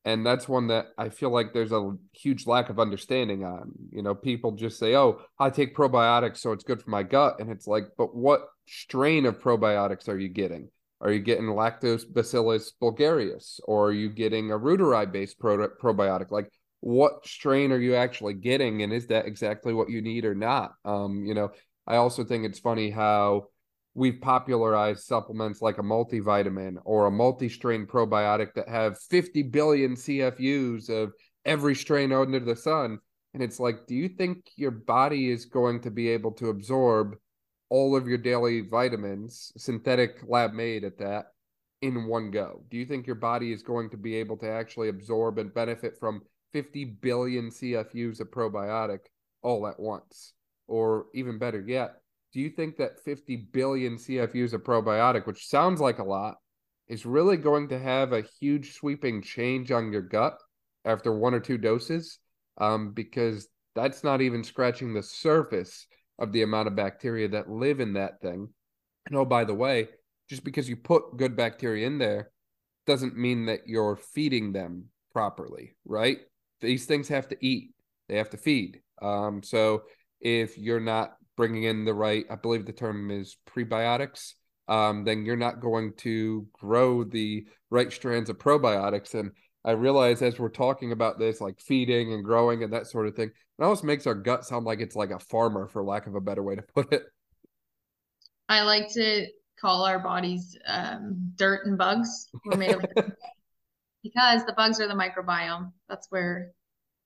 And 0.06 0.26
that's 0.26 0.50
one 0.50 0.68
that 0.68 0.88
I 0.98 1.10
feel 1.10 1.30
like 1.30 1.54
there's 1.54 1.72
a 1.72 1.96
huge 2.12 2.46
lack 2.46 2.70
of 2.70 2.80
understanding 2.80 3.44
on. 3.44 3.72
You 3.90 4.04
know, 4.04 4.14
people 4.14 4.52
just 4.52 4.78
say, 4.78 4.96
oh, 4.96 5.22
I 5.40 5.50
take 5.50 5.76
probiotics, 5.76 6.38
so 6.38 6.52
it's 6.52 6.66
good 6.66 6.82
for 6.82 6.90
my 6.90 7.04
gut. 7.04 7.40
And 7.40 7.50
it's 7.50 7.68
like, 7.68 7.86
but 7.98 8.14
what 8.14 8.42
strain 8.68 9.26
of 9.26 9.40
probiotics 9.40 10.10
are 10.10 10.20
you 10.20 10.30
getting? 10.30 10.70
Are 11.04 11.12
you 11.12 11.20
getting 11.20 11.46
Lactobacillus 11.46 12.72
bulgarius 12.80 13.60
or 13.66 13.88
are 13.88 13.92
you 13.92 14.10
getting 14.10 14.52
a 14.52 14.58
reuteri 14.58 15.12
based 15.12 15.38
pro- 15.38 15.68
probiotic? 15.68 16.32
Like, 16.32 16.50
what 16.80 17.28
strain 17.28 17.74
are 17.74 17.80
you 17.80 17.96
actually 17.96 18.36
getting? 18.36 18.84
And 18.84 18.94
is 18.94 19.08
that 19.08 19.26
exactly 19.26 19.74
what 19.74 19.90
you 19.90 20.02
need 20.02 20.24
or 20.24 20.34
not? 20.34 20.74
Um, 20.86 21.26
you 21.26 21.34
know, 21.34 21.52
I 21.86 21.98
also 21.98 22.24
think 22.24 22.46
it's 22.46 22.60
funny 22.60 22.90
how 22.90 23.48
we've 23.94 24.22
popularized 24.22 25.04
supplements 25.04 25.62
like 25.62 25.78
a 25.78 25.84
multivitamin 25.84 26.78
or 26.86 27.06
a 27.06 27.12
multi-strain 27.12 27.86
probiotic 27.86 28.54
that 28.56 28.70
have 28.70 28.98
50 29.10 29.44
billion 29.44 29.96
CFUs 29.96 30.90
of 30.90 31.12
every 31.46 31.76
strain 31.76 32.14
under 32.14 32.40
the 32.40 32.56
sun. 32.56 33.00
And 33.34 33.44
it's 33.44 33.60
like, 33.60 33.88
do 33.88 33.96
you 33.96 34.08
think 34.08 34.50
your 34.56 34.72
body 34.72 35.30
is 35.30 35.46
going 35.46 35.82
to 35.82 35.92
be 35.92 36.08
able 36.10 36.32
to 36.34 36.50
absorb 36.50 37.16
all 37.74 37.96
of 37.96 38.08
your 38.08 38.20
daily 38.20 38.62
vitamins, 38.62 39.52
synthetic 39.58 40.22
lab 40.28 40.54
made 40.54 40.84
at 40.84 41.00
that, 41.00 41.32
in 41.82 42.06
one 42.06 42.30
go? 42.30 42.64
Do 42.70 42.78
you 42.78 42.86
think 42.86 43.08
your 43.08 43.16
body 43.16 43.52
is 43.52 43.64
going 43.64 43.90
to 43.90 43.98
be 43.98 44.14
able 44.18 44.38
to 44.38 44.48
actually 44.48 44.90
absorb 44.90 45.40
and 45.40 45.52
benefit 45.52 45.98
from 46.00 46.22
50 46.52 46.86
billion 47.02 47.50
CFUs 47.50 48.20
of 48.20 48.30
probiotic 48.30 49.00
all 49.42 49.66
at 49.66 49.80
once? 49.80 50.34
Or 50.68 51.08
even 51.16 51.40
better 51.40 51.64
yet, 51.66 51.96
do 52.32 52.42
you 52.42 52.52
think 52.52 52.78
that 52.78 53.04
50 53.04 53.48
billion 53.52 53.96
CFUs 53.96 54.54
of 54.54 54.64
probiotic, 54.64 55.26
which 55.26 55.48
sounds 55.48 55.82
like 55.82 55.98
a 55.98 56.04
lot, 56.04 56.36
is 56.88 57.08
really 57.08 57.38
going 57.38 57.70
to 57.70 57.80
have 57.80 58.14
a 58.14 58.28
huge 58.40 58.74
sweeping 58.76 59.20
change 59.20 59.72
on 59.72 59.92
your 59.92 60.04
gut 60.04 60.38
after 60.86 61.12
one 61.12 61.34
or 61.34 61.40
two 61.40 61.58
doses? 61.58 62.20
Um, 62.60 62.92
because 62.92 63.48
that's 63.74 64.04
not 64.04 64.22
even 64.22 64.44
scratching 64.44 64.94
the 64.94 65.02
surface 65.02 65.88
of 66.20 66.32
the 66.32 66.44
amount 66.44 66.68
of 66.68 66.76
bacteria 66.76 67.28
that 67.30 67.50
live 67.50 67.80
in 67.80 67.94
that 67.94 68.22
thing. 68.22 68.50
And 69.06 69.16
oh, 69.16 69.26
by 69.26 69.44
the 69.44 69.54
way, 69.54 69.90
just 70.30 70.44
because 70.44 70.70
you 70.70 70.78
put 70.78 71.18
good 71.18 71.36
bacteria 71.36 71.86
in 71.88 71.98
there 71.98 72.32
doesn't 72.86 73.18
mean 73.18 73.46
that 73.46 73.62
you're 73.66 73.98
feeding 73.98 74.52
them 74.54 74.86
properly, 75.12 75.76
right? 75.86 76.18
These 76.62 76.86
things 76.86 77.08
have 77.10 77.28
to 77.30 77.46
eat, 77.46 77.72
they 78.10 78.18
have 78.18 78.30
to 78.32 78.38
feed. 78.38 78.82
Um, 79.02 79.44
so 79.44 79.84
if 80.22 80.58
you're 80.58 80.80
not 80.80 81.16
bringing 81.36 81.64
in 81.64 81.86
the 81.86 81.94
right, 81.94 82.26
I 82.30 82.36
believe 82.36 82.66
the 82.66 82.74
term 82.74 83.12
is 83.12 83.38
prebiotics, 83.48 84.34
um, 84.68 85.04
then 85.04 85.26
you're 85.26 85.36
not 85.36 85.60
going 85.60 85.94
to 85.98 86.48
grow 86.54 87.04
the 87.04 87.46
right 87.70 87.92
strands 87.92 88.30
of 88.30 88.38
probiotics. 88.38 89.14
And 89.14 89.32
I 89.66 89.72
realize 89.72 90.22
as 90.22 90.40
we're 90.40 90.50
talking 90.50 90.92
about 90.92 91.20
this, 91.20 91.40
like 91.40 91.60
feeding 91.60 92.14
and 92.14 92.24
growing 92.24 92.64
and 92.64 92.74
that 92.74 92.88
sort 92.88 93.08
of 93.08 93.16
thing, 93.16 93.30
it 93.30 93.64
almost 93.64 93.84
makes 93.84 94.06
our 94.08 94.16
gut 94.16 94.46
sound 94.46 94.66
like 94.66 94.80
it's 94.80 94.96
like 94.96 95.12
a 95.12 95.20
farmer, 95.20 95.68
for 95.68 95.84
lack 95.84 96.08
of 96.08 96.16
a 96.16 96.22
better 96.22 96.44
way 96.44 96.56
to 96.56 96.62
put 96.62 96.92
it. 96.92 97.04
I 98.50 98.64
like 98.64 98.92
to 98.94 99.28
call 99.60 99.86
our 99.86 100.00
bodies 100.00 100.58
um, 100.68 101.32
dirt 101.36 101.66
and 101.66 101.78
bugs. 101.78 102.30
We're 102.46 102.58
made 102.58 102.76
of 102.76 102.86
because 104.04 104.46
the 104.46 104.54
bugs 104.54 104.82
are 104.82 104.88
the 104.88 104.94
microbiome. 104.94 105.72
That's 105.88 106.08
where 106.10 106.52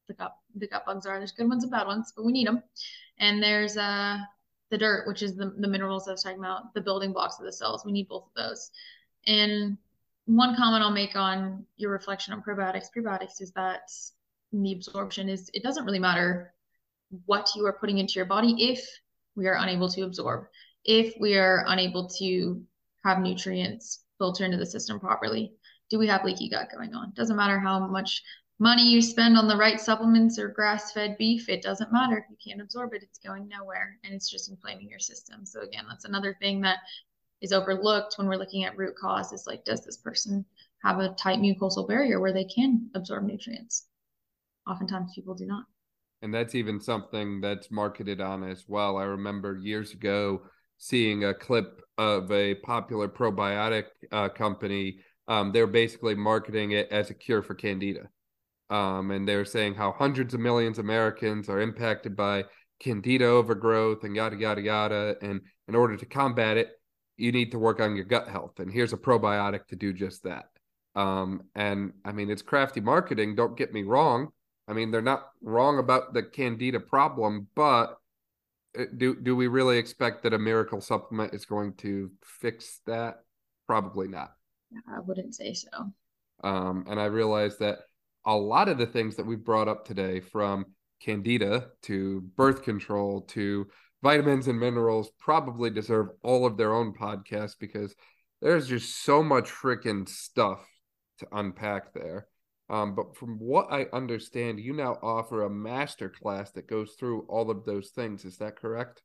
the 0.08 0.16
gut 0.16 0.34
the 0.56 0.68
gut 0.68 0.86
bugs 0.86 1.06
are. 1.06 1.20
There's 1.20 1.32
good 1.32 1.48
ones 1.48 1.64
and 1.64 1.72
bad 1.72 1.86
ones, 1.86 2.14
but 2.16 2.26
we 2.26 2.32
need 2.32 2.48
them. 2.48 2.64
And 3.20 3.42
there's 3.42 3.78
uh 3.78 4.18
the 4.70 4.78
dirt, 4.78 5.08
which 5.08 5.22
is 5.22 5.36
the, 5.36 5.54
the 5.60 5.68
minerals 5.68 6.08
I 6.08 6.12
was 6.12 6.24
talking 6.24 6.40
about, 6.40 6.74
the 6.74 6.82
building 6.82 7.14
blocks 7.14 7.40
of 7.40 7.46
the 7.46 7.54
cells. 7.54 7.86
We 7.86 7.92
need 7.92 8.10
both 8.10 8.26
of 8.26 8.34
those. 8.36 8.72
And 9.26 9.78
one 10.28 10.56
comment 10.56 10.84
I'll 10.84 10.92
make 10.92 11.16
on 11.16 11.66
your 11.78 11.92
reflection 11.92 12.34
on 12.34 12.44
probiotics, 12.44 12.88
prebiotics 12.96 13.42
is 13.42 13.52
that 13.54 13.90
the 14.52 14.74
absorption 14.74 15.30
is 15.30 15.50
it 15.54 15.64
doesn't 15.64 15.86
really 15.86 16.00
matter 16.00 16.54
what 17.26 17.50
you 17.56 17.66
are 17.66 17.74
putting 17.74 17.98
into 17.98 18.16
your 18.16 18.26
body 18.26 18.70
if 18.70 18.86
we 19.36 19.48
are 19.48 19.56
unable 19.56 19.88
to 19.90 20.02
absorb, 20.02 20.48
if 20.84 21.14
we 21.20 21.38
are 21.38 21.64
unable 21.68 22.08
to 22.10 22.62
have 23.06 23.22
nutrients 23.22 24.04
filter 24.18 24.44
into 24.44 24.58
the 24.58 24.66
system 24.66 25.00
properly. 25.00 25.54
Do 25.90 25.98
we 25.98 26.08
have 26.08 26.26
leaky 26.26 26.50
gut 26.50 26.70
going 26.76 26.94
on? 26.94 27.14
Doesn't 27.16 27.38
matter 27.38 27.60
how 27.60 27.88
much 27.88 28.22
money 28.60 28.90
you 28.90 29.02
spend 29.02 29.38
on 29.38 29.48
the 29.48 29.56
right 29.56 29.80
supplements 29.80 30.38
or 30.38 30.50
grass 30.50 30.92
fed 30.92 31.18
beef, 31.18 31.48
it 31.48 31.62
doesn't 31.62 31.94
matter. 31.94 32.18
If 32.18 32.26
you 32.30 32.38
can't 32.46 32.62
absorb 32.62 32.94
it, 32.94 33.04
it's 33.04 33.20
going 33.20 33.48
nowhere 33.48 33.98
and 34.04 34.14
it's 34.14 34.30
just 34.30 34.50
inflaming 34.50 34.90
your 34.90 35.00
system. 35.00 35.46
So, 35.46 35.62
again, 35.62 35.86
that's 35.88 36.06
another 36.06 36.36
thing 36.42 36.60
that 36.62 36.80
is 37.42 37.52
overlooked 37.52 38.16
when 38.18 38.28
we're 38.28 38.38
looking 38.38 38.64
at 38.64 38.78
root 38.78 38.96
cause 38.96 39.32
is 39.32 39.46
like, 39.48 39.64
does 39.64 39.86
this 39.86 39.98
person 39.98 40.46
have 40.84 41.00
a 41.00 41.10
tight 41.10 41.40
mucosal 41.40 41.88
barrier 41.88 42.20
where 42.20 42.34
they 42.34 42.46
can 42.46 42.90
absorb 42.96 43.24
nutrients? 43.24 43.88
Oftentimes 44.70 45.12
people 45.14 45.36
do 45.36 45.46
not. 45.46 45.66
And 46.22 46.34
that's 46.34 46.56
even 46.56 46.80
something 46.82 47.42
that's 47.42 47.70
marketed 47.70 48.22
on 48.22 48.44
as 48.44 48.66
well. 48.68 48.98
I 48.98 49.04
remember 49.04 49.56
years 49.56 49.94
ago 49.94 50.42
seeing 50.78 51.26
a 51.26 51.34
clip 51.34 51.82
of 51.98 52.32
a 52.32 52.56
popular 52.56 53.08
probiotic 53.08 53.86
uh, 54.12 54.30
company. 54.30 55.00
Um, 55.28 55.52
they're 55.52 55.68
basically 55.68 56.16
marketing 56.16 56.72
it 56.72 56.90
as 56.92 57.10
a 57.10 57.14
cure 57.14 57.44
for 57.44 57.54
candida 57.54 58.10
um, 58.70 59.12
and 59.12 59.28
they're 59.28 59.46
saying 59.46 59.76
how 59.76 59.92
hundreds 59.92 60.34
of 60.34 60.40
millions 60.40 60.78
of 60.78 60.86
Americans 60.86 61.50
are 61.50 61.62
impacted 61.62 62.16
by 62.16 62.46
candida 62.80 63.26
overgrowth 63.26 64.04
and 64.04 64.16
yada 64.16 64.36
yada 64.36 64.62
yada. 64.62 65.16
And 65.22 65.42
in 65.68 65.76
order 65.76 65.96
to 65.96 66.06
combat 66.06 66.58
it, 66.58 66.72
you 67.18 67.32
need 67.32 67.52
to 67.52 67.60
work 67.60 67.80
on 67.80 67.96
your 67.96 68.06
gut 68.06 68.28
health. 68.28 68.60
And 68.60 68.72
here's 68.72 68.94
a 68.94 68.98
probiotic 68.98 69.68
to 69.68 69.76
do 69.76 69.92
just 69.92 70.24
that. 70.24 70.46
Um, 70.96 71.44
and 71.56 71.94
I 72.06 72.12
mean, 72.12 72.30
it's 72.30 72.42
crafty 72.42 72.80
marketing. 72.80 73.36
Don't 73.36 73.58
get 73.58 73.74
me 73.74 73.84
wrong. 73.84 74.30
I 74.68 74.74
mean, 74.74 74.92
they're 74.92 75.02
not 75.02 75.30
wrong 75.42 75.80
about 75.80 76.14
the 76.14 76.24
candida 76.24 76.80
problem, 76.80 77.48
but 77.56 77.98
uh, 78.78 78.86
do 78.98 79.16
do 79.16 79.36
we 79.36 79.48
really 79.48 79.78
expect 79.78 80.24
that 80.24 80.34
a 80.34 80.40
miracle 80.40 80.82
supplement 80.82 81.34
is 81.34 81.46
going 81.46 81.74
to 81.76 82.12
fix 82.24 82.82
that? 82.86 83.24
Probably 83.66 84.08
not. 84.08 84.34
I 84.88 85.00
wouldn't 85.00 85.36
say 85.36 85.54
so. 85.54 85.92
Um, 86.44 86.86
and 86.90 87.00
I 87.00 87.06
realize 87.06 87.58
that 87.58 87.80
a 88.26 88.36
lot 88.36 88.68
of 88.68 88.78
the 88.78 88.86
things 88.86 89.16
that 89.16 89.26
we've 89.26 89.44
brought 89.44 89.68
up 89.68 89.86
today 89.86 90.20
from 90.20 90.66
candida 91.00 91.70
to 91.84 92.22
birth 92.36 92.64
control 92.64 93.22
to 93.22 93.68
vitamins 94.02 94.48
and 94.48 94.60
minerals 94.60 95.10
probably 95.20 95.70
deserve 95.70 96.10
all 96.24 96.46
of 96.46 96.58
their 96.58 96.74
own 96.74 96.94
podcasts 96.94 97.56
because 97.60 97.96
there's 98.42 98.68
just 98.68 99.04
so 99.04 99.24
much 99.24 99.50
freaking 99.50 100.08
stuff 100.08 100.66
to 101.20 101.28
unpack 101.32 101.94
there. 101.94 102.28
Um, 102.70 102.96
but 102.96 103.16
from 103.16 103.40
what 103.40 103.72
I 103.72 103.88
understand, 103.94 104.60
you 104.60 104.74
now 104.74 104.98
offer 105.02 105.44
a 105.44 105.50
master 105.50 106.10
class 106.10 106.52
that 106.52 106.68
goes 106.68 106.94
through 107.00 107.26
all 107.30 107.50
of 107.50 107.66
those 107.66 107.90
things. 107.90 108.26
Is 108.26 108.38
that 108.38 108.60
correct? 108.60 109.02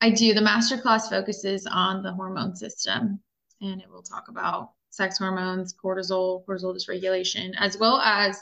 I 0.00 0.10
do. 0.10 0.32
The 0.32 0.40
masterclass 0.40 1.10
focuses 1.10 1.66
on 1.66 2.02
the 2.02 2.12
hormone 2.12 2.56
system 2.56 3.20
and 3.60 3.80
it 3.80 3.90
will 3.90 4.02
talk 4.02 4.28
about 4.28 4.70
sex 4.90 5.18
hormones, 5.18 5.74
cortisol, 5.74 6.44
cortisol 6.46 6.74
dysregulation, 6.74 7.52
as 7.58 7.76
well 7.78 7.98
as 7.98 8.38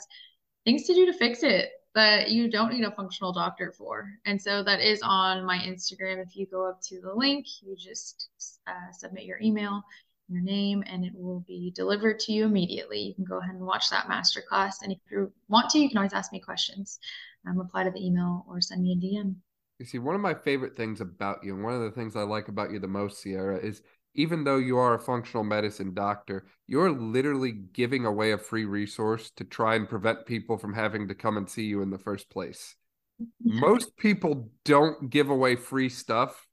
things 0.63 0.85
to 0.85 0.93
do 0.93 1.05
to 1.05 1.13
fix 1.13 1.43
it 1.43 1.69
that 1.97 2.29
you 2.29 2.47
don't 2.47 2.71
need 2.71 2.83
a 2.83 2.91
functional 2.91 3.33
doctor 3.33 3.73
for. 3.75 4.07
And 4.27 4.39
so 4.39 4.61
that 4.61 4.79
is 4.81 5.01
on 5.01 5.43
my 5.43 5.57
Instagram. 5.57 6.23
If 6.23 6.35
you 6.35 6.45
go 6.45 6.69
up 6.69 6.79
to 6.83 7.01
the 7.01 7.11
link, 7.11 7.47
you 7.63 7.75
just 7.75 8.29
uh, 8.67 8.91
submit 8.91 9.23
your 9.23 9.39
email, 9.41 9.81
your 10.29 10.41
name, 10.41 10.83
and 10.85 11.03
it 11.03 11.13
will 11.15 11.43
be 11.47 11.73
delivered 11.75 12.19
to 12.19 12.33
you 12.33 12.45
immediately. 12.45 12.99
You 12.99 13.15
can 13.15 13.23
go 13.23 13.39
ahead 13.39 13.55
and 13.55 13.65
watch 13.65 13.89
that 13.89 14.05
masterclass. 14.05 14.83
And 14.83 14.91
if 14.91 14.99
you 15.09 15.33
want 15.47 15.71
to, 15.71 15.79
you 15.79 15.89
can 15.89 15.97
always 15.97 16.13
ask 16.13 16.31
me 16.31 16.39
questions, 16.39 16.99
um, 17.47 17.57
reply 17.57 17.83
to 17.83 17.89
the 17.89 18.05
email, 18.05 18.45
or 18.47 18.61
send 18.61 18.83
me 18.83 18.91
a 18.91 18.95
DM. 18.95 19.33
You 19.79 19.87
see, 19.87 19.97
one 19.97 20.13
of 20.13 20.21
my 20.21 20.35
favorite 20.35 20.77
things 20.77 21.01
about 21.01 21.43
you, 21.43 21.55
and 21.55 21.63
one 21.63 21.73
of 21.73 21.81
the 21.81 21.91
things 21.91 22.15
I 22.15 22.21
like 22.21 22.47
about 22.47 22.69
you 22.69 22.77
the 22.77 22.87
most, 22.87 23.23
Sierra, 23.23 23.57
is 23.57 23.81
even 24.17 24.43
though 24.43 24.57
you 24.57 24.77
are 24.79 24.95
a 24.95 24.99
functional 24.99 25.43
medicine 25.43 25.93
doctor, 25.93 26.47
you're 26.65 26.91
literally 26.91 27.51
giving 27.51 28.05
away 28.05 28.31
a 28.31 28.37
free 28.37 28.65
resource 28.65 29.29
to 29.37 29.43
try 29.43 29.75
and 29.75 29.87
prevent 29.87 30.25
people 30.25 30.57
from 30.57 30.73
having 30.73 31.07
to 31.07 31.15
come 31.15 31.37
and 31.37 31.47
see 31.47 31.65
you 31.65 31.83
in 31.83 31.91
the 31.91 31.99
first 31.99 32.29
place. 32.29 32.75
Most 33.43 33.95
people 33.95 34.49
don't 34.65 35.09
give 35.11 35.29
away 35.29 35.55
free 35.55 35.87
stuff 35.87 36.47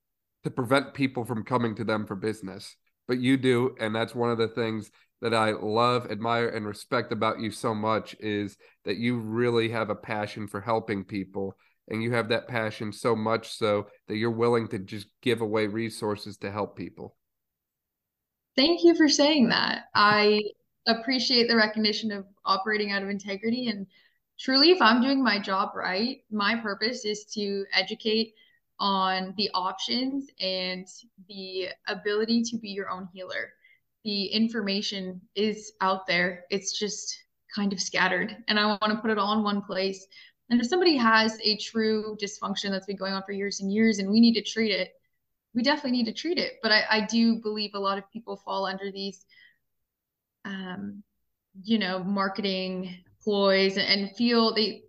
to 0.44 0.50
prevent 0.50 0.92
people 0.92 1.24
from 1.24 1.42
coming 1.42 1.74
to 1.76 1.84
them 1.84 2.06
for 2.06 2.14
business, 2.14 2.76
but 3.08 3.18
you 3.18 3.38
do. 3.38 3.74
And 3.80 3.94
that's 3.94 4.14
one 4.14 4.30
of 4.30 4.38
the 4.38 4.48
things 4.48 4.90
that 5.22 5.32
I 5.32 5.52
love, 5.52 6.10
admire, 6.10 6.50
and 6.50 6.66
respect 6.66 7.12
about 7.12 7.40
you 7.40 7.50
so 7.50 7.74
much 7.74 8.14
is 8.20 8.58
that 8.84 8.98
you 8.98 9.16
really 9.16 9.70
have 9.70 9.88
a 9.88 9.94
passion 9.94 10.46
for 10.46 10.60
helping 10.60 11.02
people. 11.02 11.56
And 11.88 12.02
you 12.02 12.12
have 12.12 12.28
that 12.28 12.48
passion 12.48 12.92
so 12.92 13.16
much 13.16 13.56
so 13.56 13.88
that 14.08 14.16
you're 14.16 14.30
willing 14.30 14.68
to 14.68 14.78
just 14.78 15.06
give 15.22 15.40
away 15.40 15.66
resources 15.66 16.36
to 16.38 16.50
help 16.50 16.76
people. 16.76 17.16
Thank 18.57 18.84
you 18.84 18.94
for 18.94 19.09
saying 19.09 19.48
that. 19.48 19.86
I 19.94 20.42
appreciate 20.86 21.48
the 21.48 21.57
recognition 21.57 22.12
of 22.12 22.26
operating 22.44 22.92
out 22.92 23.02
of 23.02 23.09
integrity. 23.09 23.68
And 23.68 23.86
truly, 24.38 24.70
if 24.70 24.80
I'm 24.80 25.02
doing 25.02 25.22
my 25.22 25.40
job 25.40 25.70
right, 25.74 26.22
my 26.30 26.57
purpose 26.57 27.05
is 27.05 27.24
to 27.34 27.64
educate 27.72 28.34
on 28.78 29.34
the 29.36 29.50
options 29.55 30.28
and 30.40 30.86
the 31.28 31.68
ability 31.88 32.42
to 32.42 32.59
be 32.59 32.68
your 32.68 32.90
own 32.90 33.09
healer. 33.12 33.52
The 34.05 34.26
information 34.26 35.20
is 35.34 35.72
out 35.80 36.07
there, 36.07 36.44
it's 36.50 36.78
just 36.78 37.16
kind 37.55 37.72
of 37.72 37.80
scattered. 37.80 38.36
And 38.48 38.59
I 38.59 38.66
want 38.66 38.90
to 38.90 38.96
put 38.96 39.11
it 39.11 39.18
all 39.18 39.32
in 39.32 39.42
one 39.42 39.62
place. 39.62 40.07
And 40.50 40.61
if 40.61 40.66
somebody 40.66 40.96
has 40.96 41.38
a 41.42 41.57
true 41.57 42.16
dysfunction 42.20 42.70
that's 42.70 42.86
been 42.86 42.96
going 42.96 43.14
on 43.14 43.22
for 43.22 43.32
years 43.32 43.61
and 43.61 43.72
years 43.72 43.98
and 43.98 44.11
we 44.11 44.20
need 44.20 44.34
to 44.34 44.42
treat 44.42 44.72
it, 44.72 44.92
we 45.55 45.62
definitely 45.62 45.92
need 45.92 46.07
to 46.07 46.12
treat 46.12 46.38
it. 46.38 46.55
But 46.62 46.72
I, 46.72 46.84
I 46.90 47.00
do 47.07 47.36
believe 47.36 47.70
a 47.74 47.78
lot 47.78 47.98
of 47.98 48.11
people 48.11 48.36
fall 48.36 48.66
under 48.66 48.90
these, 48.90 49.24
um, 50.44 51.02
you 51.62 51.78
know, 51.78 52.02
marketing 52.02 52.96
ploys 53.22 53.76
and 53.78 54.14
feel 54.16 54.55
they 54.55 54.82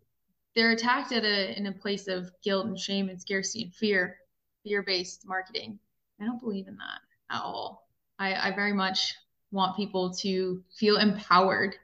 they're 0.55 0.71
attacked 0.71 1.11
at 1.11 1.23
a 1.23 1.57
in 1.57 1.67
a 1.67 1.71
place 1.71 2.07
of 2.07 2.31
guilt 2.43 2.65
and 2.65 2.79
shame 2.79 3.09
and 3.09 3.21
scarcity 3.21 3.63
and 3.63 3.75
fear, 3.75 4.17
fear 4.63 4.83
based 4.83 5.27
marketing. 5.27 5.79
I 6.19 6.25
don't 6.25 6.39
believe 6.39 6.67
in 6.67 6.77
that 6.77 7.35
at 7.35 7.41
all. 7.41 7.87
I, 8.17 8.33
I 8.33 8.55
very 8.55 8.73
much 8.73 9.13
want 9.51 9.75
people 9.75 10.13
to 10.13 10.63
feel 10.77 10.97
empowered 10.97 11.75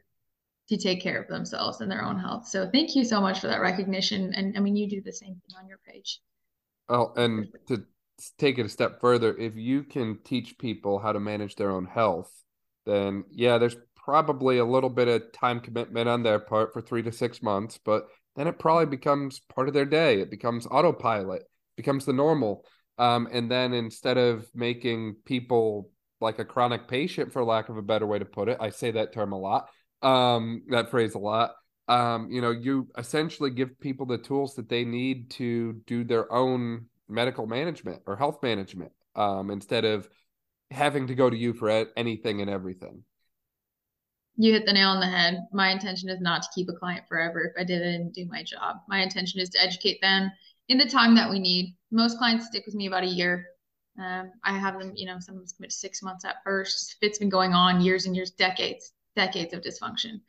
to 0.70 0.78
take 0.78 1.02
care 1.02 1.22
of 1.22 1.28
themselves 1.28 1.82
and 1.82 1.92
their 1.92 2.04
own 2.04 2.18
health. 2.18 2.48
So 2.48 2.70
thank 2.72 2.96
you 2.96 3.04
so 3.04 3.20
much 3.20 3.42
for 3.42 3.48
that 3.48 3.60
recognition. 3.60 4.34
And 4.34 4.58
I 4.58 4.62
mean, 4.62 4.78
you 4.78 4.88
do 4.88 5.02
the 5.02 5.12
same 5.12 5.34
thing 5.34 5.58
on 5.60 5.68
your 5.68 5.80
page. 5.86 6.22
Oh, 6.88 7.12
and 7.18 7.48
to 7.68 7.84
take 8.38 8.58
it 8.58 8.66
a 8.66 8.70
step 8.70 9.00
further, 9.02 9.36
if 9.38 9.56
you 9.56 9.84
can 9.84 10.20
teach 10.24 10.58
people 10.58 11.00
how 11.00 11.12
to 11.12 11.20
manage 11.20 11.56
their 11.56 11.72
own 11.72 11.86
health, 11.86 12.32
then 12.86 13.24
yeah, 13.32 13.58
there's 13.58 13.76
probably 13.96 14.58
a 14.58 14.66
little 14.66 14.90
bit 14.90 15.08
of 15.08 15.32
time 15.32 15.60
commitment 15.60 16.10
on 16.10 16.24
their 16.24 16.40
part 16.40 16.74
for 16.74 16.82
three 16.82 17.04
to 17.04 17.12
six 17.12 17.42
months, 17.42 17.80
but 17.84 18.08
then 18.36 18.48
it 18.48 18.60
probably 18.60 18.86
becomes 18.86 19.40
part 19.40 19.68
of 19.68 19.74
their 19.74 19.86
day. 19.86 20.22
It 20.22 20.32
becomes 20.32 20.66
autopilot, 20.66 21.44
becomes 21.78 22.06
the 22.06 22.14
normal. 22.14 22.66
Um, 22.98 23.28
and 23.32 23.50
then 23.50 23.74
instead 23.74 24.18
of 24.18 24.48
making 24.54 25.18
people 25.26 25.90
like 26.20 26.40
a 26.40 26.46
chronic 26.46 26.88
patient, 26.88 27.34
for 27.34 27.44
lack 27.44 27.70
of 27.70 27.78
a 27.78 27.82
better 27.82 28.06
way 28.06 28.20
to 28.20 28.26
put 28.26 28.50
it, 28.50 28.58
I 28.60 28.70
say 28.70 28.92
that 28.92 29.14
term 29.14 29.34
a 29.34 29.40
lot, 29.40 29.68
um, 30.02 30.64
that 30.70 30.92
phrase 30.92 31.16
a 31.16 31.20
lot. 31.20 31.52
Um, 31.88 32.30
you 32.32 32.42
know, 32.42 32.52
you 32.52 32.88
essentially 32.98 33.50
give 33.50 33.80
people 33.80 34.06
the 34.06 34.18
tools 34.18 34.56
that 34.56 34.70
they 34.70 34.86
need 34.86 35.32
to 35.32 35.74
do 35.88 36.04
their 36.04 36.32
own 36.32 36.86
medical 37.12 37.46
management 37.46 38.02
or 38.08 38.16
health 38.16 38.42
management 38.42 38.92
um, 39.16 39.52
instead 39.52 39.86
of 39.86 40.10
having 40.72 41.08
to 41.08 41.16
go 41.16 41.30
to 41.30 41.38
you 41.38 41.54
for 41.54 41.70
anything 41.96 42.42
and 42.42 42.50
everything. 42.50 43.04
You 44.38 44.54
hit 44.54 44.66
the 44.66 44.74
nail 44.74 44.90
on 44.90 45.00
the 45.02 45.08
head. 45.08 45.46
My 45.52 45.70
intention 45.70 46.10
is 46.10 46.22
not 46.22 46.42
to 46.42 46.50
keep 46.56 46.70
a 46.70 46.74
client 46.74 47.04
forever 47.08 47.44
if 47.44 47.62
I 47.62 47.66
didn't 47.66 48.14
do 48.14 48.26
my 48.28 48.44
job. 48.44 48.78
My 48.88 49.02
intention 49.02 49.42
is 49.42 49.50
to 49.50 49.62
educate 49.62 50.00
them 50.02 50.32
in 50.70 50.78
the 50.78 50.86
time 50.86 51.16
that 51.16 51.30
we 51.30 51.40
need. 51.40 51.76
Most 51.92 52.18
clients 52.18 52.48
stick 52.48 52.66
with 52.66 52.76
me 52.76 52.88
about 52.88 53.04
a 53.04 53.08
year. 53.08 53.46
Um, 54.00 54.32
I 54.46 54.58
have 54.58 54.80
them, 54.80 54.94
you 54.96 55.06
know, 55.06 55.18
sometimes 55.20 55.52
commit 55.52 55.74
six 55.74 56.02
months 56.02 56.24
at 56.24 56.38
first. 56.46 56.96
It's 57.02 57.20
been 57.20 57.30
going 57.30 57.52
on 57.52 57.82
years 57.82 58.06
and 58.06 58.16
years, 58.16 58.32
decades, 58.32 58.94
decades 59.18 59.54
of 59.54 59.62
dysfunction. 59.62 60.22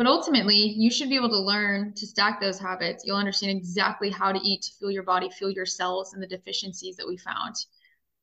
But 0.00 0.06
ultimately, 0.06 0.56
you 0.56 0.90
should 0.90 1.10
be 1.10 1.16
able 1.16 1.28
to 1.28 1.38
learn 1.38 1.92
to 1.96 2.06
stack 2.06 2.40
those 2.40 2.58
habits. 2.58 3.04
You'll 3.04 3.18
understand 3.18 3.54
exactly 3.54 4.08
how 4.08 4.32
to 4.32 4.40
eat 4.42 4.62
to 4.62 4.72
fuel 4.78 4.90
your 4.90 5.02
body, 5.02 5.28
fuel 5.28 5.50
your 5.50 5.66
cells, 5.66 6.14
and 6.14 6.22
the 6.22 6.26
deficiencies 6.26 6.96
that 6.96 7.06
we 7.06 7.18
found. 7.18 7.54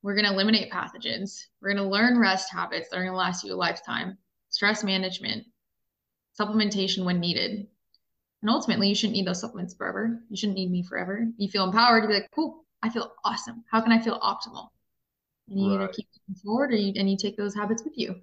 We're 0.02 0.16
going 0.16 0.26
to 0.26 0.34
eliminate 0.34 0.72
pathogens. 0.72 1.40
We're 1.62 1.76
going 1.76 1.84
to 1.84 1.88
learn 1.88 2.18
rest 2.18 2.52
habits 2.52 2.90
that 2.90 2.98
are 2.98 3.04
going 3.04 3.14
to 3.14 3.16
last 3.16 3.44
you 3.44 3.54
a 3.54 3.56
lifetime, 3.56 4.18
stress 4.50 4.84
management, 4.84 5.46
supplementation 6.40 7.06
when 7.06 7.20
needed. 7.20 7.68
And 8.42 8.50
ultimately, 8.50 8.90
you 8.90 8.96
shouldn't 8.96 9.16
need 9.16 9.28
those 9.28 9.42
supplements 9.42 9.76
forever. 9.76 10.20
You 10.32 10.36
shouldn't 10.36 10.58
need 10.58 10.72
me 10.72 10.82
forever. 10.82 11.28
You 11.38 11.48
feel 11.48 11.66
empowered 11.66 12.02
to 12.02 12.08
be 12.08 12.16
like, 12.16 12.32
cool, 12.34 12.66
I 12.82 12.90
feel 12.90 13.12
awesome. 13.24 13.64
How 13.70 13.82
can 13.82 13.92
I 13.92 14.02
feel 14.02 14.20
optimal? 14.20 14.70
And 15.48 15.60
you 15.60 15.70
right. 15.70 15.84
either 15.84 15.94
keep 15.94 16.08
moving 16.28 16.42
forward 16.44 16.72
or 16.72 16.78
you, 16.78 16.94
and 16.96 17.08
you 17.08 17.18
take 17.18 17.38
those 17.38 17.54
habits 17.54 17.84
with 17.84 17.94
you. 18.00 18.16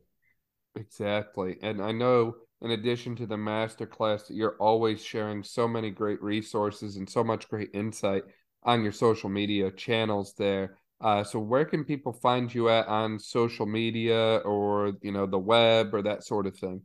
Exactly. 0.75 1.57
And 1.63 1.81
I 1.81 1.93
know 1.93 2.35
in 2.65 2.73
addition 2.73 3.15
to 3.15 3.27
the 3.27 3.37
master 3.37 3.87
class 3.87 4.31
you're 4.31 4.57
always 4.59 5.05
sharing 5.05 5.43
so 5.43 5.69
many 5.69 5.91
great 5.91 6.21
resources 6.23 6.97
and 6.97 7.09
so 7.09 7.23
much 7.23 7.49
great 7.49 7.71
insight 7.75 8.25
on 8.65 8.83
your 8.83 8.93
social 8.93 9.29
media 9.29 9.71
channels 9.71 10.35
there 10.37 10.79
uh, 11.01 11.23
so 11.23 11.39
where 11.39 11.67
can 11.67 11.85
people 11.85 12.13
find 12.13 12.55
you 12.55 12.71
at 12.71 12.87
on 12.87 13.19
social 13.19 13.67
media 13.67 14.37
or 14.39 14.95
you 15.03 15.13
know 15.13 15.27
the 15.27 15.39
web 15.39 15.95
or 15.95 16.01
that 16.01 16.25
sort 16.25 16.47
of 16.47 16.57
thing? 16.57 16.81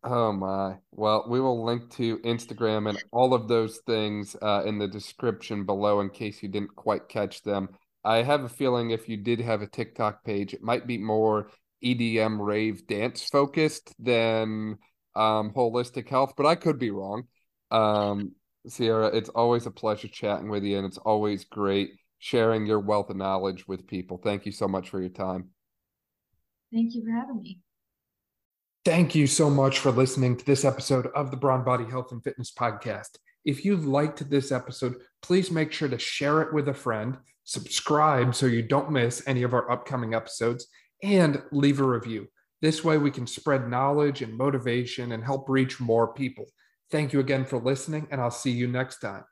Oh 0.05 0.32
my. 0.32 0.78
Well, 0.90 1.26
we 1.28 1.40
will 1.40 1.64
link 1.64 1.90
to 1.92 2.18
Instagram 2.18 2.88
and 2.88 3.03
all 3.12 3.34
of 3.34 3.46
those 3.46 3.78
things 3.86 4.34
uh, 4.42 4.64
in 4.66 4.78
the 4.78 4.88
description 4.88 5.64
below 5.64 6.00
in 6.00 6.11
case 6.11 6.42
you 6.42 6.48
didn't 6.48 6.74
quite 6.74 7.09
catch 7.09 7.42
them. 7.42 7.68
I 8.05 8.22
have 8.22 8.42
a 8.42 8.48
feeling 8.48 8.90
if 8.90 9.09
you 9.09 9.16
did 9.16 9.40
have 9.40 9.62
a 9.62 9.68
TikTok 9.68 10.24
page, 10.24 10.55
it 10.55 10.62
might 10.62 10.88
be 10.88 10.98
more 10.98 11.50
EDM 11.84 12.44
rave 12.44 12.86
dance 12.88 13.28
focused 13.30 13.94
than 14.00 14.78
um, 15.14 15.53
holistic 15.53 16.09
health, 16.09 16.34
but 16.36 16.46
I 16.46 16.57
could 16.57 16.80
be 16.80 16.90
wrong. 16.90 17.24
Um, 17.70 18.32
Sierra, 18.66 19.08
it's 19.08 19.28
always 19.30 19.66
a 19.66 19.70
pleasure 19.70 20.08
chatting 20.08 20.48
with 20.48 20.62
you, 20.62 20.78
and 20.78 20.86
it's 20.86 20.98
always 20.98 21.44
great 21.44 21.90
sharing 22.18 22.66
your 22.66 22.78
wealth 22.78 23.10
of 23.10 23.16
knowledge 23.16 23.66
with 23.66 23.86
people. 23.86 24.20
Thank 24.22 24.46
you 24.46 24.52
so 24.52 24.68
much 24.68 24.88
for 24.90 25.00
your 25.00 25.10
time. 25.10 25.48
Thank 26.72 26.94
you 26.94 27.04
for 27.04 27.10
having 27.10 27.42
me. 27.42 27.58
Thank 28.84 29.14
you 29.14 29.26
so 29.26 29.50
much 29.50 29.80
for 29.80 29.90
listening 29.90 30.36
to 30.36 30.46
this 30.46 30.64
episode 30.64 31.08
of 31.14 31.30
the 31.30 31.36
Brawn 31.36 31.64
Body 31.64 31.84
Health 31.84 32.12
and 32.12 32.22
Fitness 32.22 32.52
Podcast. 32.52 33.18
If 33.44 33.64
you 33.64 33.76
liked 33.76 34.28
this 34.30 34.52
episode, 34.52 34.94
please 35.20 35.50
make 35.50 35.72
sure 35.72 35.88
to 35.88 35.98
share 35.98 36.42
it 36.42 36.54
with 36.54 36.68
a 36.68 36.74
friend, 36.74 37.18
subscribe 37.44 38.34
so 38.34 38.46
you 38.46 38.62
don't 38.62 38.92
miss 38.92 39.22
any 39.26 39.42
of 39.42 39.52
our 39.52 39.68
upcoming 39.70 40.14
episodes, 40.14 40.68
and 41.02 41.42
leave 41.50 41.80
a 41.80 41.84
review. 41.84 42.28
This 42.60 42.84
way, 42.84 42.98
we 42.98 43.10
can 43.10 43.26
spread 43.26 43.68
knowledge 43.68 44.22
and 44.22 44.36
motivation 44.36 45.10
and 45.10 45.24
help 45.24 45.48
reach 45.48 45.80
more 45.80 46.12
people. 46.14 46.46
Thank 46.93 47.12
you 47.12 47.18
again 47.18 47.45
for 47.45 47.59
listening, 47.59 48.07
and 48.12 48.20
I'll 48.20 48.30
see 48.30 48.53
you 48.53 48.68
next 48.68 49.01
time. 49.01 49.24